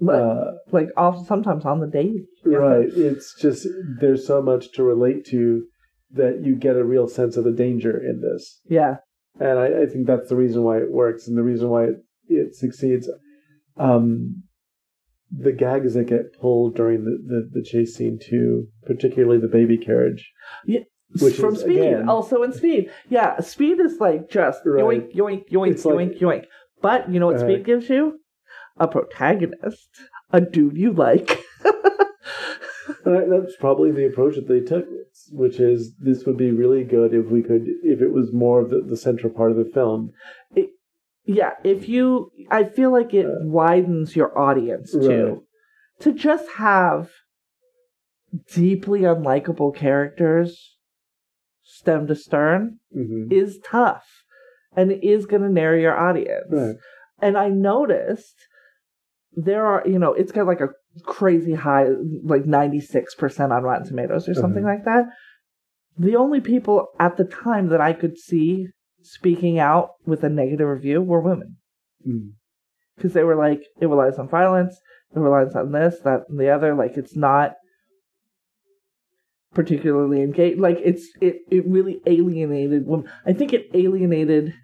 [0.00, 2.10] But Uh, like also sometimes on the day.
[2.46, 2.88] right.
[2.90, 3.66] It's just
[4.00, 5.64] there's so much to relate to
[6.12, 8.62] that you get a real sense of the danger in this.
[8.70, 8.96] Yeah.
[9.38, 11.96] and I, I think that's the reason why it works and the reason why it,
[12.28, 13.10] it succeeds.
[13.76, 14.44] Um,
[15.30, 19.76] the gags that get pulled during the, the, the chase scene too, particularly the baby
[19.76, 20.32] carriage.
[20.66, 20.80] Yeah.
[21.20, 22.90] Which from is, Speed, again- also in Speed.
[23.08, 24.84] Yeah, Speed is like just Right.
[24.84, 26.44] yoink, yoink, yoink, It's like- yoink, yoink.
[26.82, 28.20] But you know what Uh, Speed gives you?
[28.78, 29.88] A protagonist,
[30.32, 31.38] a dude you like.
[33.04, 34.86] That's probably the approach that they took,
[35.32, 38.70] which is this would be really good if we could, if it was more of
[38.70, 40.12] the, the central part of the film.
[41.28, 45.26] Yeah, if you, I feel like it widens your audience too.
[45.28, 45.38] Right.
[46.00, 47.10] To just have
[48.54, 50.76] deeply unlikable characters,
[51.62, 54.06] stem to stern, hmm is tough,
[54.74, 56.48] and it is going to narrow your audience.
[56.50, 56.76] Right.
[57.20, 58.36] And I noticed
[59.32, 60.70] there are, you know, it's got like a
[61.04, 61.88] crazy high,
[62.24, 64.74] like 96% on Rotten Tomatoes or something Uh-huh.
[64.76, 65.04] like that.
[65.98, 68.68] The only people at the time that I could see
[69.02, 71.56] speaking out with a negative review were women.
[72.06, 72.32] Mm.
[72.96, 74.76] Because they were like, it relies on violence,
[75.14, 76.74] it relies on this, that, and the other.
[76.74, 77.54] Like, it's not
[79.54, 80.58] particularly engaged.
[80.60, 83.10] Like, it's, it, it really alienated women.
[83.24, 84.54] I think it alienated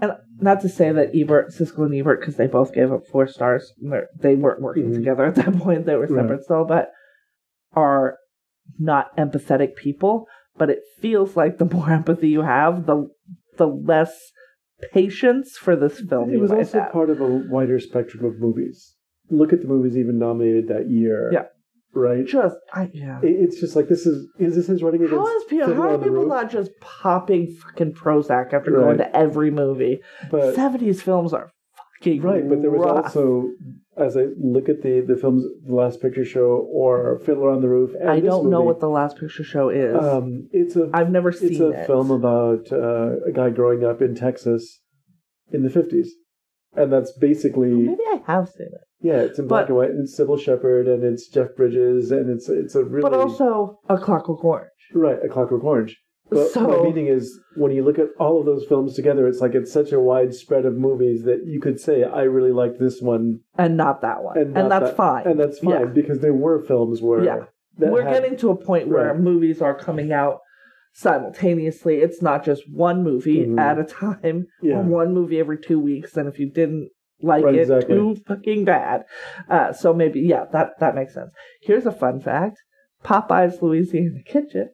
[0.00, 3.26] and not to say that Ebert, Siskel and Ebert, because they both gave up four
[3.28, 4.94] stars, they're- weren't working Mhm.
[4.96, 5.86] together at that point.
[5.86, 6.22] They were Right.
[6.22, 6.90] separate still, but
[7.72, 8.18] are
[8.78, 10.26] not empathetic people.
[10.56, 13.08] But it feels like the more empathy you have, the
[13.56, 14.12] the less
[14.92, 16.92] patience for this film It was also have.
[16.92, 18.94] part of a wider spectrum of movies.
[19.30, 21.30] Look at the movies even nominated that year.
[21.32, 21.44] Yeah.
[21.96, 22.26] Right?
[22.26, 23.20] just, I, yeah.
[23.22, 25.74] It- It's just like this is is this is running against How is people?
[25.74, 30.00] How are people not just popping fucking Prozac after going to every movie?
[30.30, 31.52] but Seventies films are
[32.00, 33.04] fucking right, but there was rough.
[33.06, 33.48] also
[33.96, 37.68] as I look at the the films The Last Picture Show or Fiddler on the
[37.68, 39.94] Roof and I don't know what the last picture show is.
[39.96, 41.86] um it's a I've never seen it's a it.
[41.86, 44.80] film about uh, a guy growing up in Texas
[45.52, 46.08] in the 50s.
[46.76, 48.80] And that's basically Maybe I have seen it.
[49.00, 49.90] yeah, it's in black But- and white.
[49.90, 53.78] And it's Cybill Shepherd and it's Jeff Bridges and it's it's a really But also
[53.88, 54.70] a Clockwork Orange.
[54.92, 56.00] right a Clockwork Orange.
[56.30, 59.40] But So- my meaning is when you look at all of those films together, it's
[59.40, 62.78] like it's such a wide spread of movies that you could say I really like
[62.78, 64.38] this one And not that one.
[64.38, 65.26] and, And, that's that- fine.
[65.26, 65.84] and that's fine Yeah.
[65.86, 67.44] because there were films where Yeah.
[67.78, 69.20] We're had- getting to a point where Right.
[69.20, 70.38] movies are coming out
[70.92, 71.96] simultaneously.
[71.98, 73.58] It's not just one movie Mhm.
[73.60, 74.78] at a time Yeah.
[74.78, 76.16] or one movie every two weeks.
[76.16, 76.88] And if you didn't
[77.22, 77.96] like Right, it, exactly.
[77.96, 79.04] too fucking bad.
[79.48, 81.32] Uh, so maybe, yeah, that, that makes sense.
[81.62, 82.58] Here's a fun fact
[83.04, 84.70] Popeye's Louisiana Kitchen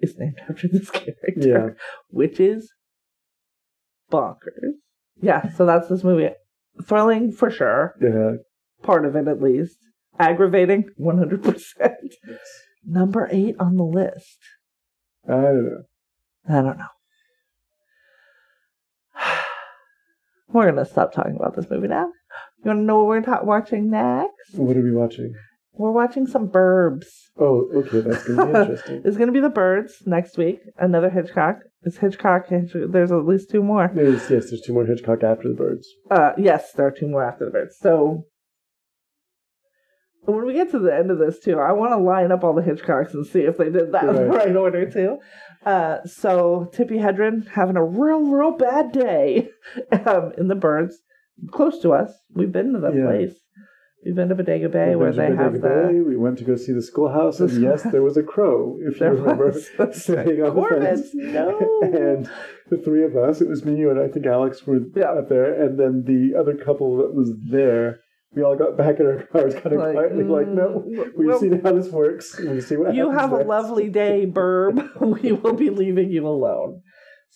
[0.00, 1.68] is named after this character, Yeah.
[2.08, 2.72] which is
[4.10, 4.74] bonkers.
[5.22, 6.30] Yeah, so that's this movie.
[6.86, 7.94] Thrilling for sure.
[8.00, 8.32] yeah
[8.82, 9.76] part of it at least.
[10.18, 11.64] Aggravating, 100%.
[12.86, 14.38] Number eight on the list.
[15.26, 15.82] I don't know.
[16.48, 16.84] I don't know.
[20.52, 22.08] We're going to stop talking about this movie now.
[22.62, 24.54] You want to know what we're ta- watching next?
[24.54, 25.32] What are we watching?
[25.76, 27.06] We're watching some Burbs.
[27.38, 29.02] Oh, okay, that's gonna be interesting.
[29.04, 30.60] It's going to be The Birds next week.
[30.78, 31.56] Another Hitchcock.
[31.82, 32.46] It's Hitchcock.
[32.48, 33.90] Hitch- There's at least two more.
[33.92, 35.88] There's yes, there's two more Hitchcock after the birds.
[36.10, 37.76] Uh, yes, there are two more after the birds.
[37.80, 38.24] So
[40.26, 42.54] when we get to the end of this too, I want to line up all
[42.54, 44.46] the Hitchcocks and see if they did that in the Right.
[44.46, 45.18] right order too.
[45.66, 49.48] Uh, so Tippi Hedren having a real, real bad day
[50.06, 50.96] um, in the birds,
[51.50, 52.12] close to us.
[52.32, 53.06] We've been to that Yeah.
[53.06, 53.34] place.
[54.04, 55.58] We've been to Bodega Bay where they have the.
[55.60, 58.78] Bay, We went to go see the schoolhouse, The and yes, there was a crow.
[58.80, 59.52] If you remember,
[59.92, 61.10] sitting on the fence.
[61.14, 61.80] no.
[61.82, 62.28] and
[62.70, 65.12] the three of us, it was me, you, and I think Alex were Yeah.
[65.12, 68.00] up there, and then the other couple that was there.
[68.34, 71.28] We all got back in our cars, kind of Like, quietly, like, no, mm, we've
[71.28, 72.36] well- seen how this works.
[72.38, 74.90] We see what you have a lovely day, Burb.
[75.22, 76.82] we will be leaving you alone.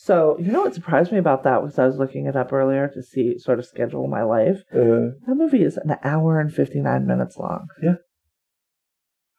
[0.01, 2.87] So, you know what surprised me about that was I was looking it up earlier
[2.95, 4.59] to see, sort of schedule my life.
[4.73, 7.67] Uh, That movie is an hour and 59 minutes long.
[7.83, 7.97] Yeah.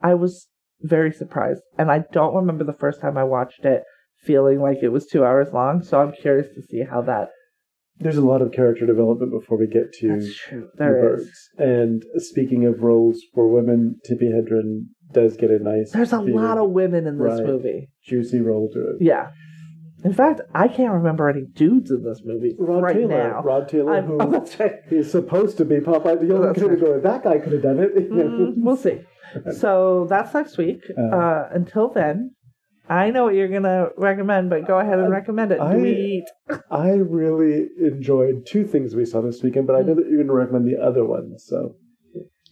[0.02, 0.48] I was
[0.82, 1.62] very surprised.
[1.78, 3.84] And I don't remember the first time I watched it
[4.18, 5.82] feeling like it was two hours long.
[5.82, 7.30] So I'm curious to see how that.
[7.98, 10.68] there's a lot of character development before we get to That's true.
[10.76, 11.24] the There is.
[11.24, 11.50] birds.
[11.58, 16.58] And speaking of roles for women, Tippi Hedren does get a nice, There's a lot
[16.58, 17.46] of women in this Right.
[17.48, 17.92] movie.
[18.04, 18.96] juicy role to it.
[19.00, 19.30] Yeah.
[20.04, 23.42] In fact, I can't remember any dudes in this movie Rod right Taylor, now.
[23.44, 24.76] Rod Taylor, I'm, who oh, right.
[24.92, 26.20] is supposed to be Popeye.
[26.26, 26.80] The only kid right.
[26.80, 27.96] to that guy could have done it.
[28.10, 29.02] Mm, we'll see.
[29.58, 30.82] So that's next week.
[30.98, 32.32] Uh, Uh, until then,
[32.90, 35.60] I know what you're gonna recommend, but go ahead and recommend it.
[35.60, 36.22] I-.
[36.72, 40.28] I really enjoyed two things we saw this weekend, but I know that you're going
[40.28, 41.38] to recommend the other one.
[41.38, 41.76] So,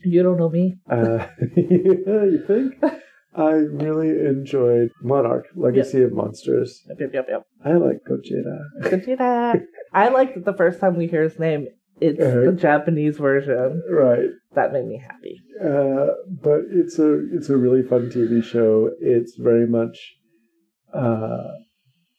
[0.04, 0.78] You don't know me.
[0.92, 1.26] uh,
[1.56, 2.76] you think?
[3.38, 6.82] I really enjoyed Monarch, Legacy of Monsters.
[6.90, 7.44] Yep, yep, yep, yep.
[7.64, 8.60] I like Gojira.
[8.84, 9.62] Gojira.
[9.94, 11.68] I like that the first time we hear his name,
[12.02, 12.52] it's Uh-huh.
[12.52, 13.84] the Japanese version.
[13.90, 14.30] Right.
[14.56, 15.36] That made me happy.
[15.64, 16.08] Uh,
[16.42, 18.90] but it's a it's a really fun TV show.
[19.00, 19.98] It's very much
[20.94, 21.44] uh,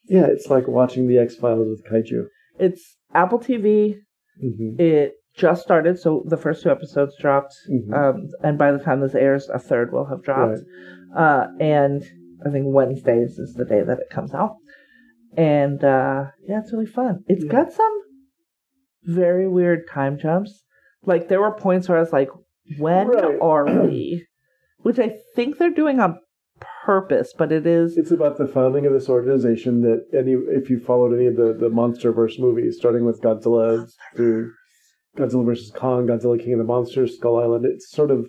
[0.09, 2.27] yeah, it's like watching the X Files with kaiju.
[2.59, 3.97] It's Apple TV.
[4.41, 7.55] hmm It just started, so the first two episodes dropped.
[7.71, 7.93] Mhm.
[7.95, 10.61] Um, and by the time this airs, a third will have dropped.
[11.17, 12.03] Uh, and
[12.47, 14.57] I think Wednesdays is the day that it comes out.
[15.37, 17.25] And uh, yeah, it's really fun.
[17.27, 17.53] It's Yeah.
[17.53, 18.01] got some
[19.05, 20.65] very weird time jumps.
[21.05, 22.31] Like there were points where I was like,
[22.79, 23.39] "When Right.
[23.41, 24.27] are we?"
[24.83, 26.19] Which I think they're doing on
[26.85, 30.79] purpose, but it is It's about the founding of this organization that any if you
[30.81, 34.53] followed any of the the MonsterVerse movies, starting with Godzilla through
[35.17, 38.27] Godzilla vs Kong, Godzilla King of the Monsters, Skull Island, it's sort of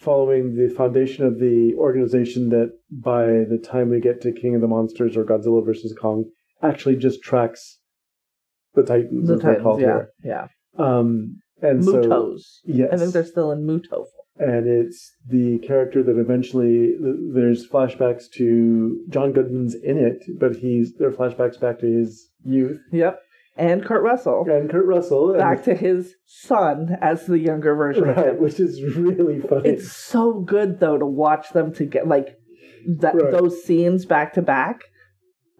[0.00, 4.60] following the foundation of the organization that by the time we get to King of
[4.62, 6.24] the Monsters or Godzilla vs Kong
[6.62, 7.78] actually just tracks
[8.74, 9.80] the Titans the Titans.
[9.80, 10.10] Yeah, here.
[10.24, 10.46] yeah.
[10.78, 12.40] Um, and so Mutos.
[12.64, 14.06] yes, I think they're still in Muto.
[14.38, 16.94] and it's the character that eventually
[17.34, 22.30] there's flashbacks to John Goodman's in it, but he's there are flashbacks back to his
[22.44, 23.20] youth Yep.
[23.60, 28.16] And Kurt Russell and Kurt Russell, back to his son as the younger version of
[28.16, 29.68] right, which is really funny.
[29.68, 32.36] It's so good though to watch them to get like
[33.00, 33.30] that Right.
[33.30, 34.80] those scenes back to back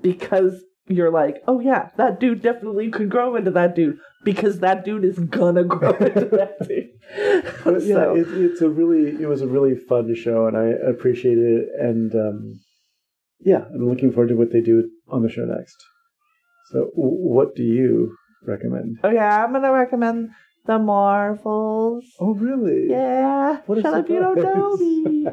[0.01, 4.85] because you're like, oh yeah, that dude definitely could grow into that dude because that
[4.85, 6.89] dude is gonna grow into that dude.
[7.87, 11.69] Yeah, it, it's a really it was a really fun show, and I appreciated it.
[11.79, 12.61] And um,
[13.41, 15.77] yeah, I'm looking forward to what they do on the show next.
[16.71, 18.17] So, w- what do you
[18.47, 18.99] recommend?
[19.05, 20.31] okay, I'm gonna recommend
[20.67, 22.05] the Marvels.
[22.21, 22.89] Oh, really?
[22.91, 25.27] Yeah, What shut up, you don't know me.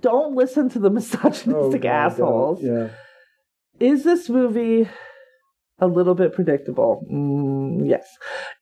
[0.00, 2.62] don't listen to the Oh, misogynistic God, assholes.
[2.62, 2.88] Yeah.
[3.80, 4.88] Is this movie
[5.78, 7.04] a little bit predictable?
[7.10, 8.06] Mm, yes.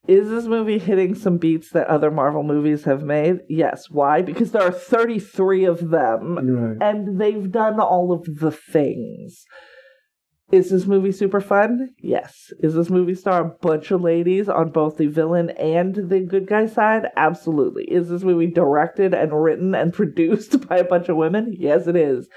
[0.09, 3.41] Is this movie hitting some beats that other Marvel movies have made?
[3.49, 3.91] Yes.
[3.91, 4.23] Why?
[4.23, 6.77] Because there are 33 of them Right.
[6.81, 9.45] and they've done all of the things.
[10.53, 11.91] Is this movie super fun?
[11.99, 12.53] Yes.
[12.59, 16.49] Is this movie star a bunch of ladies on both the villain and the good
[16.49, 17.07] guy side?
[17.17, 17.85] Absolutely.
[17.85, 21.55] Is this movie directed and written and produced by a bunch of women?
[21.57, 22.29] Yes, it is.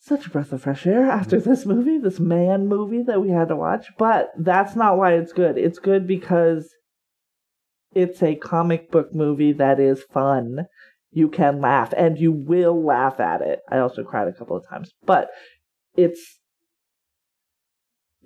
[0.00, 1.50] Such a breath of fresh air after mm-hmm.
[1.50, 3.86] this movie, this man movie that we had to watch.
[3.96, 5.56] But that's not why it's good.
[5.56, 6.68] It's good because
[7.94, 10.66] it's a comic book movie that is fun.
[11.12, 13.60] You can laugh and you will laugh at it.
[13.70, 15.28] I also cried a couple of times, but
[15.96, 16.38] it's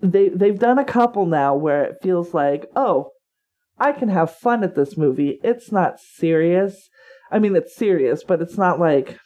[0.03, 3.11] they they've done a couple now where it feels like, "Oh,
[3.79, 5.41] I can have fun at this movie.
[5.43, 6.89] It's not serious.
[7.31, 9.19] I mean, it's serious, but it's not like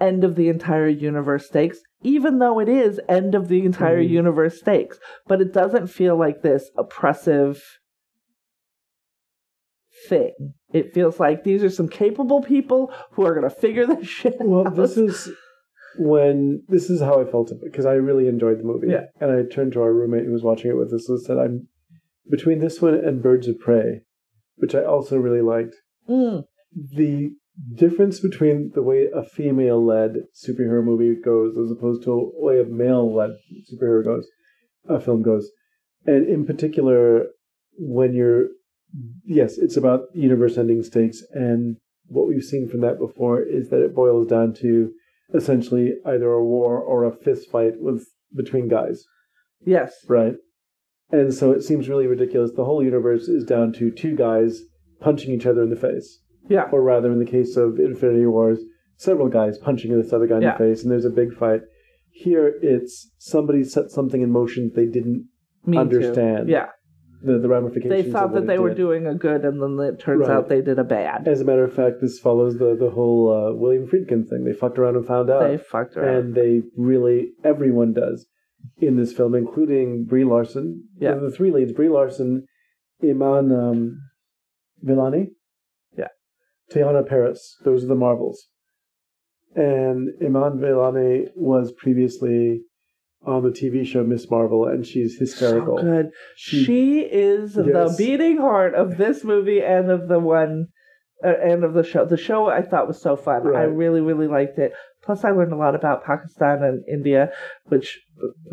[0.00, 4.08] end of the entire universe stakes, even though it is end of the entire Mhm.
[4.08, 4.98] universe stakes.
[5.26, 7.62] But it doesn't feel like this oppressive
[10.08, 10.54] thing.
[10.72, 14.36] It feels like these are some capable people who are going to figure this shit
[14.40, 14.76] Well, out.
[14.76, 15.30] this is
[15.98, 18.88] when this is how I felt it because I really enjoyed the movie.
[18.88, 19.06] Yeah.
[19.20, 21.68] And I turned to our roommate who was watching it with us and said, "I'm
[22.30, 24.02] between this one and Birds of Prey,
[24.56, 25.74] which I also really liked.
[26.08, 26.44] Mm,
[26.96, 27.32] The
[27.74, 32.64] difference between the way a female-led superhero movie goes as opposed to a way a
[32.64, 33.30] male-led
[33.70, 34.26] superhero goes,
[34.88, 35.50] a film goes,
[36.06, 37.26] and in particular
[37.76, 38.48] when you're
[39.24, 41.76] yes, it's about universe-ending stakes, and
[42.06, 44.92] what we've seen from that before is that it boils down to
[45.34, 49.04] essentially either a war or a fist fight with between guys,
[49.64, 49.92] yes.
[50.08, 50.34] right?
[51.10, 52.52] And so it seems really ridiculous.
[52.52, 54.62] The whole universe is down to two guys
[55.00, 56.68] punching each other in the face, Yeah.
[56.72, 58.60] or rather, in the case of Infinity Wars,
[58.96, 60.52] several guys punching this other guy in Yeah.
[60.56, 61.62] the face, and there's a big fight.
[62.12, 65.26] Here, it's somebody set something in motion they didn't
[65.66, 65.80] Me too.
[65.80, 66.48] understand.
[66.48, 66.68] Yeah.
[67.22, 67.90] The, the ramifications.
[68.06, 68.78] They thought that they were did.
[68.78, 70.30] doing a good, and then it turns Right.
[70.30, 71.28] out they did a bad.
[71.28, 74.44] As a matter of fact, this follows the the whole uh, William Friedkin thing.
[74.44, 76.16] They fucked around and found out, They fucked around.
[76.16, 78.26] and they really everyone does
[78.78, 80.84] in this film, including Brie Larson.
[80.98, 81.14] Yeah.
[81.14, 82.46] the, the three leads: Brie Larson,
[83.02, 84.00] Iman um,
[84.82, 85.28] Vellani,
[85.98, 86.08] Yeah.
[86.72, 87.56] Teyonah Parris.
[87.64, 88.46] Those are the Marvels.
[89.54, 92.62] And Iman Vellani was previously
[93.26, 95.76] on the TV show Miss Marvel, and she's hysterical.
[95.78, 96.10] So good.
[96.36, 100.68] She- She, is the beating heart of this movie and of the one
[101.22, 102.06] uh, and of the show.
[102.06, 103.54] The show I thought was so fun.
[103.54, 104.72] I really, really liked it.
[105.04, 107.30] Plus, I learned a lot about Pakistan and India,
[107.64, 108.00] which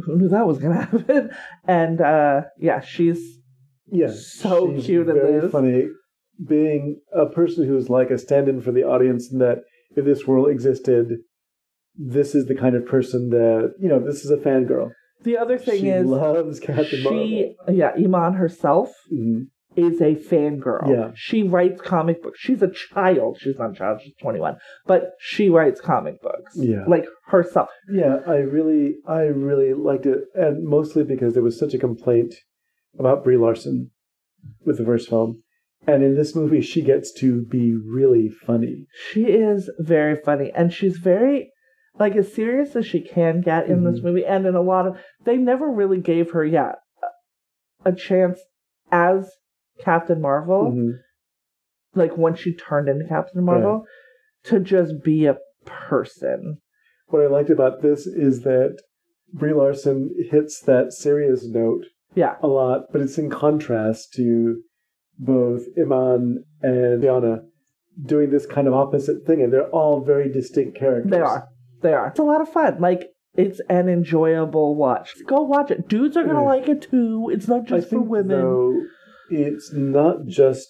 [0.05, 1.29] who knew that was going to happen.
[1.65, 3.19] And uh, yeah, she's
[3.89, 5.51] Yeah, So she's cute in this.
[5.51, 5.87] funny.
[6.45, 9.59] Being a person who's like a stand-in for the audience, and that
[9.95, 11.13] if this world existed,
[11.97, 13.99] this is the kind of person that you know.
[13.99, 14.91] This is a fangirl.
[15.23, 19.27] the other thing she is loves Captain she yeah Iman herself Marvel.
[19.35, 19.47] Mhm.
[19.75, 20.87] is a fangirl.
[20.89, 21.11] Yeah.
[21.15, 22.39] She writes comic books.
[22.39, 23.37] She's a child.
[23.39, 24.57] She's not a child, she's 21.
[24.85, 26.53] But she writes comic books.
[26.55, 26.85] Yeah.
[26.87, 27.69] Like herself.
[27.91, 32.33] Yeah, I really, I really liked it, and mostly because there was such a complaint
[32.99, 33.91] about Brie Larson
[34.65, 35.43] with the first film,
[35.85, 38.85] and in this movie, she gets to be really funny.
[39.11, 40.51] She is very funny.
[40.55, 41.51] And she's very,
[41.99, 44.03] like, as serious as she can get in this Mhm.
[44.03, 44.25] movie.
[44.25, 46.75] And in a lot of, they never really gave her yet
[47.85, 48.39] a chance
[48.91, 49.31] as
[49.79, 50.71] Captain Marvel.
[50.71, 50.99] Mhm.
[51.95, 53.83] like when she turned into Captain Marvel,
[54.43, 56.59] to just be a person.
[57.07, 58.77] What I liked about this is that
[59.33, 62.35] Brie Larson hits that serious note Yeah.
[62.43, 64.61] a lot, but it's in contrast to
[65.17, 67.45] both Iman and Diana
[68.05, 71.09] doing this kind of opposite thing, and they're all very distinct characters.
[71.09, 71.47] They are.
[71.81, 72.07] They are.
[72.07, 72.77] It's a lot of fun.
[72.79, 75.13] Like it's an enjoyable watch.
[75.27, 75.87] Go watch it.
[75.87, 76.45] Dudes are gonna Yeah.
[76.45, 77.29] like it too.
[77.31, 78.27] It's not I just for think, women.
[78.29, 78.81] though,
[79.29, 80.67] it's not just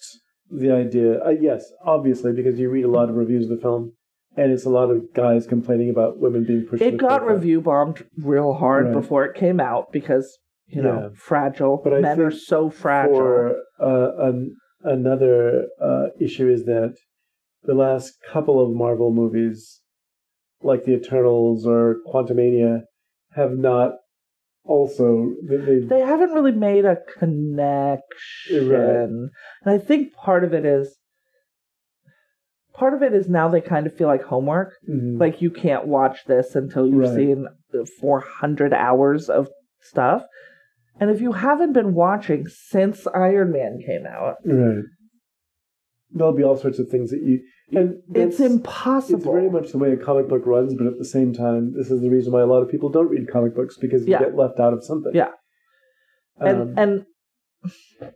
[0.50, 1.22] the idea.
[1.24, 3.92] Uh, yes, obviously, because you read a lot of reviews of the film,
[4.36, 6.82] and it's a lot of guys complaining about women being pushed.
[6.82, 8.92] it got review bombed real hard Right.
[8.94, 11.08] before it came out because you know Yeah.
[11.14, 11.80] fragile.
[11.82, 13.14] But Men are so fragile.
[13.16, 16.94] For uh, an, another uh, issue is that
[17.62, 19.80] the last couple of Marvel movies,
[20.62, 22.80] like the Eternals or Quantumania,
[23.34, 23.92] have not
[24.64, 28.68] also they, they haven't really made a connection.
[28.68, 28.80] Right.
[29.04, 29.30] And
[29.64, 30.96] I think part of it is
[32.74, 34.72] part of it is now they kind of feel like homework.
[34.88, 35.18] Mhm.
[35.18, 37.14] Like you can't watch this until you've Right.
[37.16, 37.46] seen
[38.00, 39.48] 400 hours of
[39.80, 40.24] stuff.
[41.00, 44.84] And if you haven't been watching since Iron Man came out, right.
[46.10, 47.40] There'll be all sorts of things that you
[47.72, 49.18] and it's impossible.
[49.18, 51.90] It's very much the way a comic book runs, but at the same time, this
[51.90, 54.20] is the reason why a lot of people don't read comic books because you Yeah.
[54.20, 55.12] get left out of something.
[55.14, 55.32] Yeah.
[56.40, 58.12] and Um, and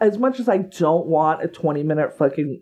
[0.00, 2.60] as much as I don't want a 20 minute fucking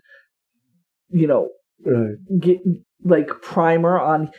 [1.11, 1.49] you know
[1.85, 2.15] right.
[2.41, 2.59] get
[3.05, 4.31] like primer on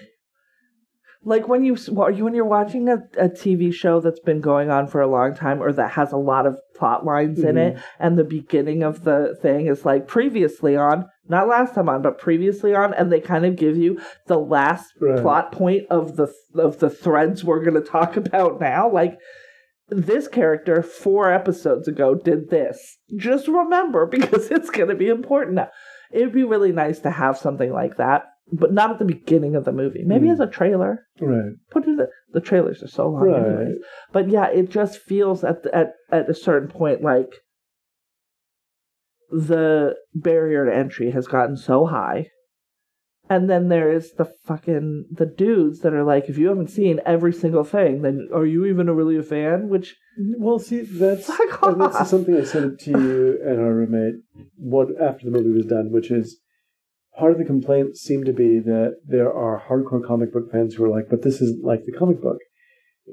[1.28, 4.70] like when you are you when you're watching a, a TV show that's been going
[4.70, 7.78] on for a long time or that has a lot of plot lines in Mm-hmm.
[7.78, 12.02] it and the beginning of the thing is like previously on not last time on
[12.02, 15.22] but previously on and they kind of give you the last Right.
[15.22, 19.18] plot point of the of the threads we're going to talk about now like
[19.90, 22.98] this character four episodes ago did this.
[23.16, 25.70] Just remember because it's going to be important now.
[26.12, 29.66] It'd be really nice to have something like that, but not at the beginning of
[29.66, 30.04] the movie.
[30.06, 30.34] Maybe Mm.
[30.34, 31.06] as a trailer.
[31.20, 31.54] Right.
[31.72, 32.10] Put it.
[32.34, 33.46] The trailers are so long, Right.
[33.46, 33.78] anyways.
[34.14, 37.32] But yeah, it just feels at the, at at a certain point like
[39.32, 42.28] the barrier to entry has gotten so high.
[43.28, 47.34] And then there's the fucking the dudes that are like, if you haven't seen every
[47.34, 49.68] single thing, then are you even a really a fan?
[49.68, 49.96] Which
[50.38, 54.16] Well, see, that's Fuck and this is something I said to you and our roommate
[54.58, 56.40] what after the movie was done, which is
[57.18, 60.84] part of the complaint seemed to be that there are hardcore comic book fans who
[60.86, 62.38] are like, but this isn't like the comic book.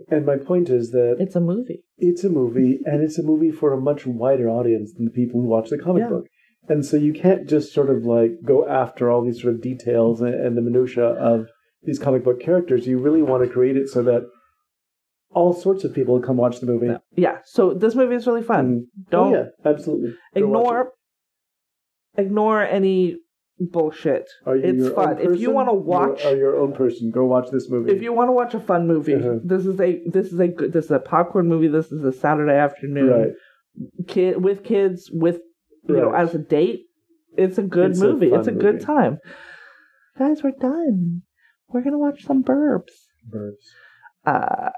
[0.09, 1.85] And my point is that it's a movie.
[1.99, 5.41] it's a movie, and it's a movie for a much wider audience than the people
[5.41, 6.09] who watch the comic Yeah.
[6.09, 6.27] book.
[6.69, 10.21] And so you can't just sort of like go after all these sort of details
[10.21, 11.49] and, and the minutia of
[11.83, 12.87] these comic book characters.
[12.87, 14.23] You really want to create it so that
[15.35, 16.95] all sorts of people come watch the movie.
[17.17, 17.39] Yeah.
[17.45, 18.65] So this movie is really fun.
[18.65, 20.11] And- Don't oh, yeah, absolutely.
[20.35, 20.93] Go ignore
[22.17, 23.17] ignore any
[23.71, 24.29] bullshit.
[24.47, 25.19] It's fun.
[25.21, 27.11] If you wanna You watch- are your own person.
[27.11, 27.93] Go watch this movie.
[27.93, 29.39] If you want to watch a fun movie, Uh-huh.
[29.45, 31.69] this is a this is a good this is a popcorn movie.
[31.69, 33.09] This is a Saturday afternoon.
[33.11, 33.33] right,
[34.07, 35.41] Kid with kids with
[35.89, 36.87] you know as a date.
[37.37, 38.31] It's a good It's movie.
[38.31, 38.85] fun it's a good movie.
[38.85, 39.19] time.
[40.19, 41.23] Guys, we're done.
[41.69, 42.93] We're gonna watch some Burbs.
[43.31, 43.65] birds.
[44.27, 44.71] Uh,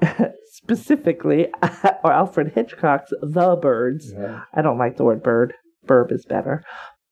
[0.46, 1.48] specifically,
[2.04, 4.12] or Alfred Hitchcock's The Birds.
[4.16, 4.42] Yeah.
[4.54, 5.54] I don't like the word bird.
[5.86, 6.64] Burb is better.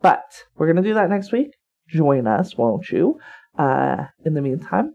[0.07, 1.51] But we're going to do that next week.
[1.89, 3.19] Join us, won't you?
[3.59, 4.95] Uh, in the meantime,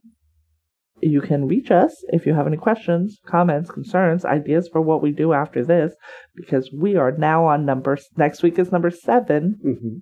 [1.02, 5.12] you can reach us if you have any questions, comments, concerns, ideas for what we
[5.12, 5.94] do after this,
[6.34, 9.60] because we are now on number, next week is number seven.
[9.62, 9.98] hmm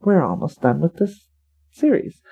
[0.00, 1.28] We're almost done with this
[1.70, 2.22] series.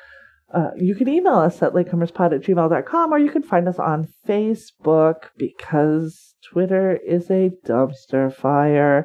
[0.54, 4.08] Uh, you can email us at latecomerspod at gmail.com or you can find us on
[4.26, 9.04] Facebook because Twitter is a dumpster fire.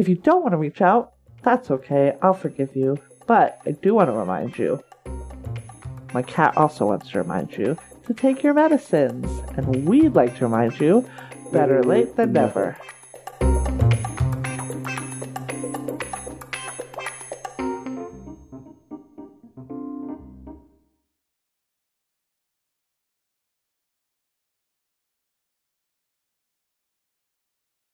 [0.00, 1.12] If you don't want to reach out,
[1.42, 2.16] that's okay.
[2.22, 2.96] I'll forgive you.
[3.26, 4.82] But I do want to remind you
[6.14, 9.42] my cat also wants to remind you to take your medicines.
[9.58, 11.06] And we'd like to remind you
[11.52, 12.78] better late than never.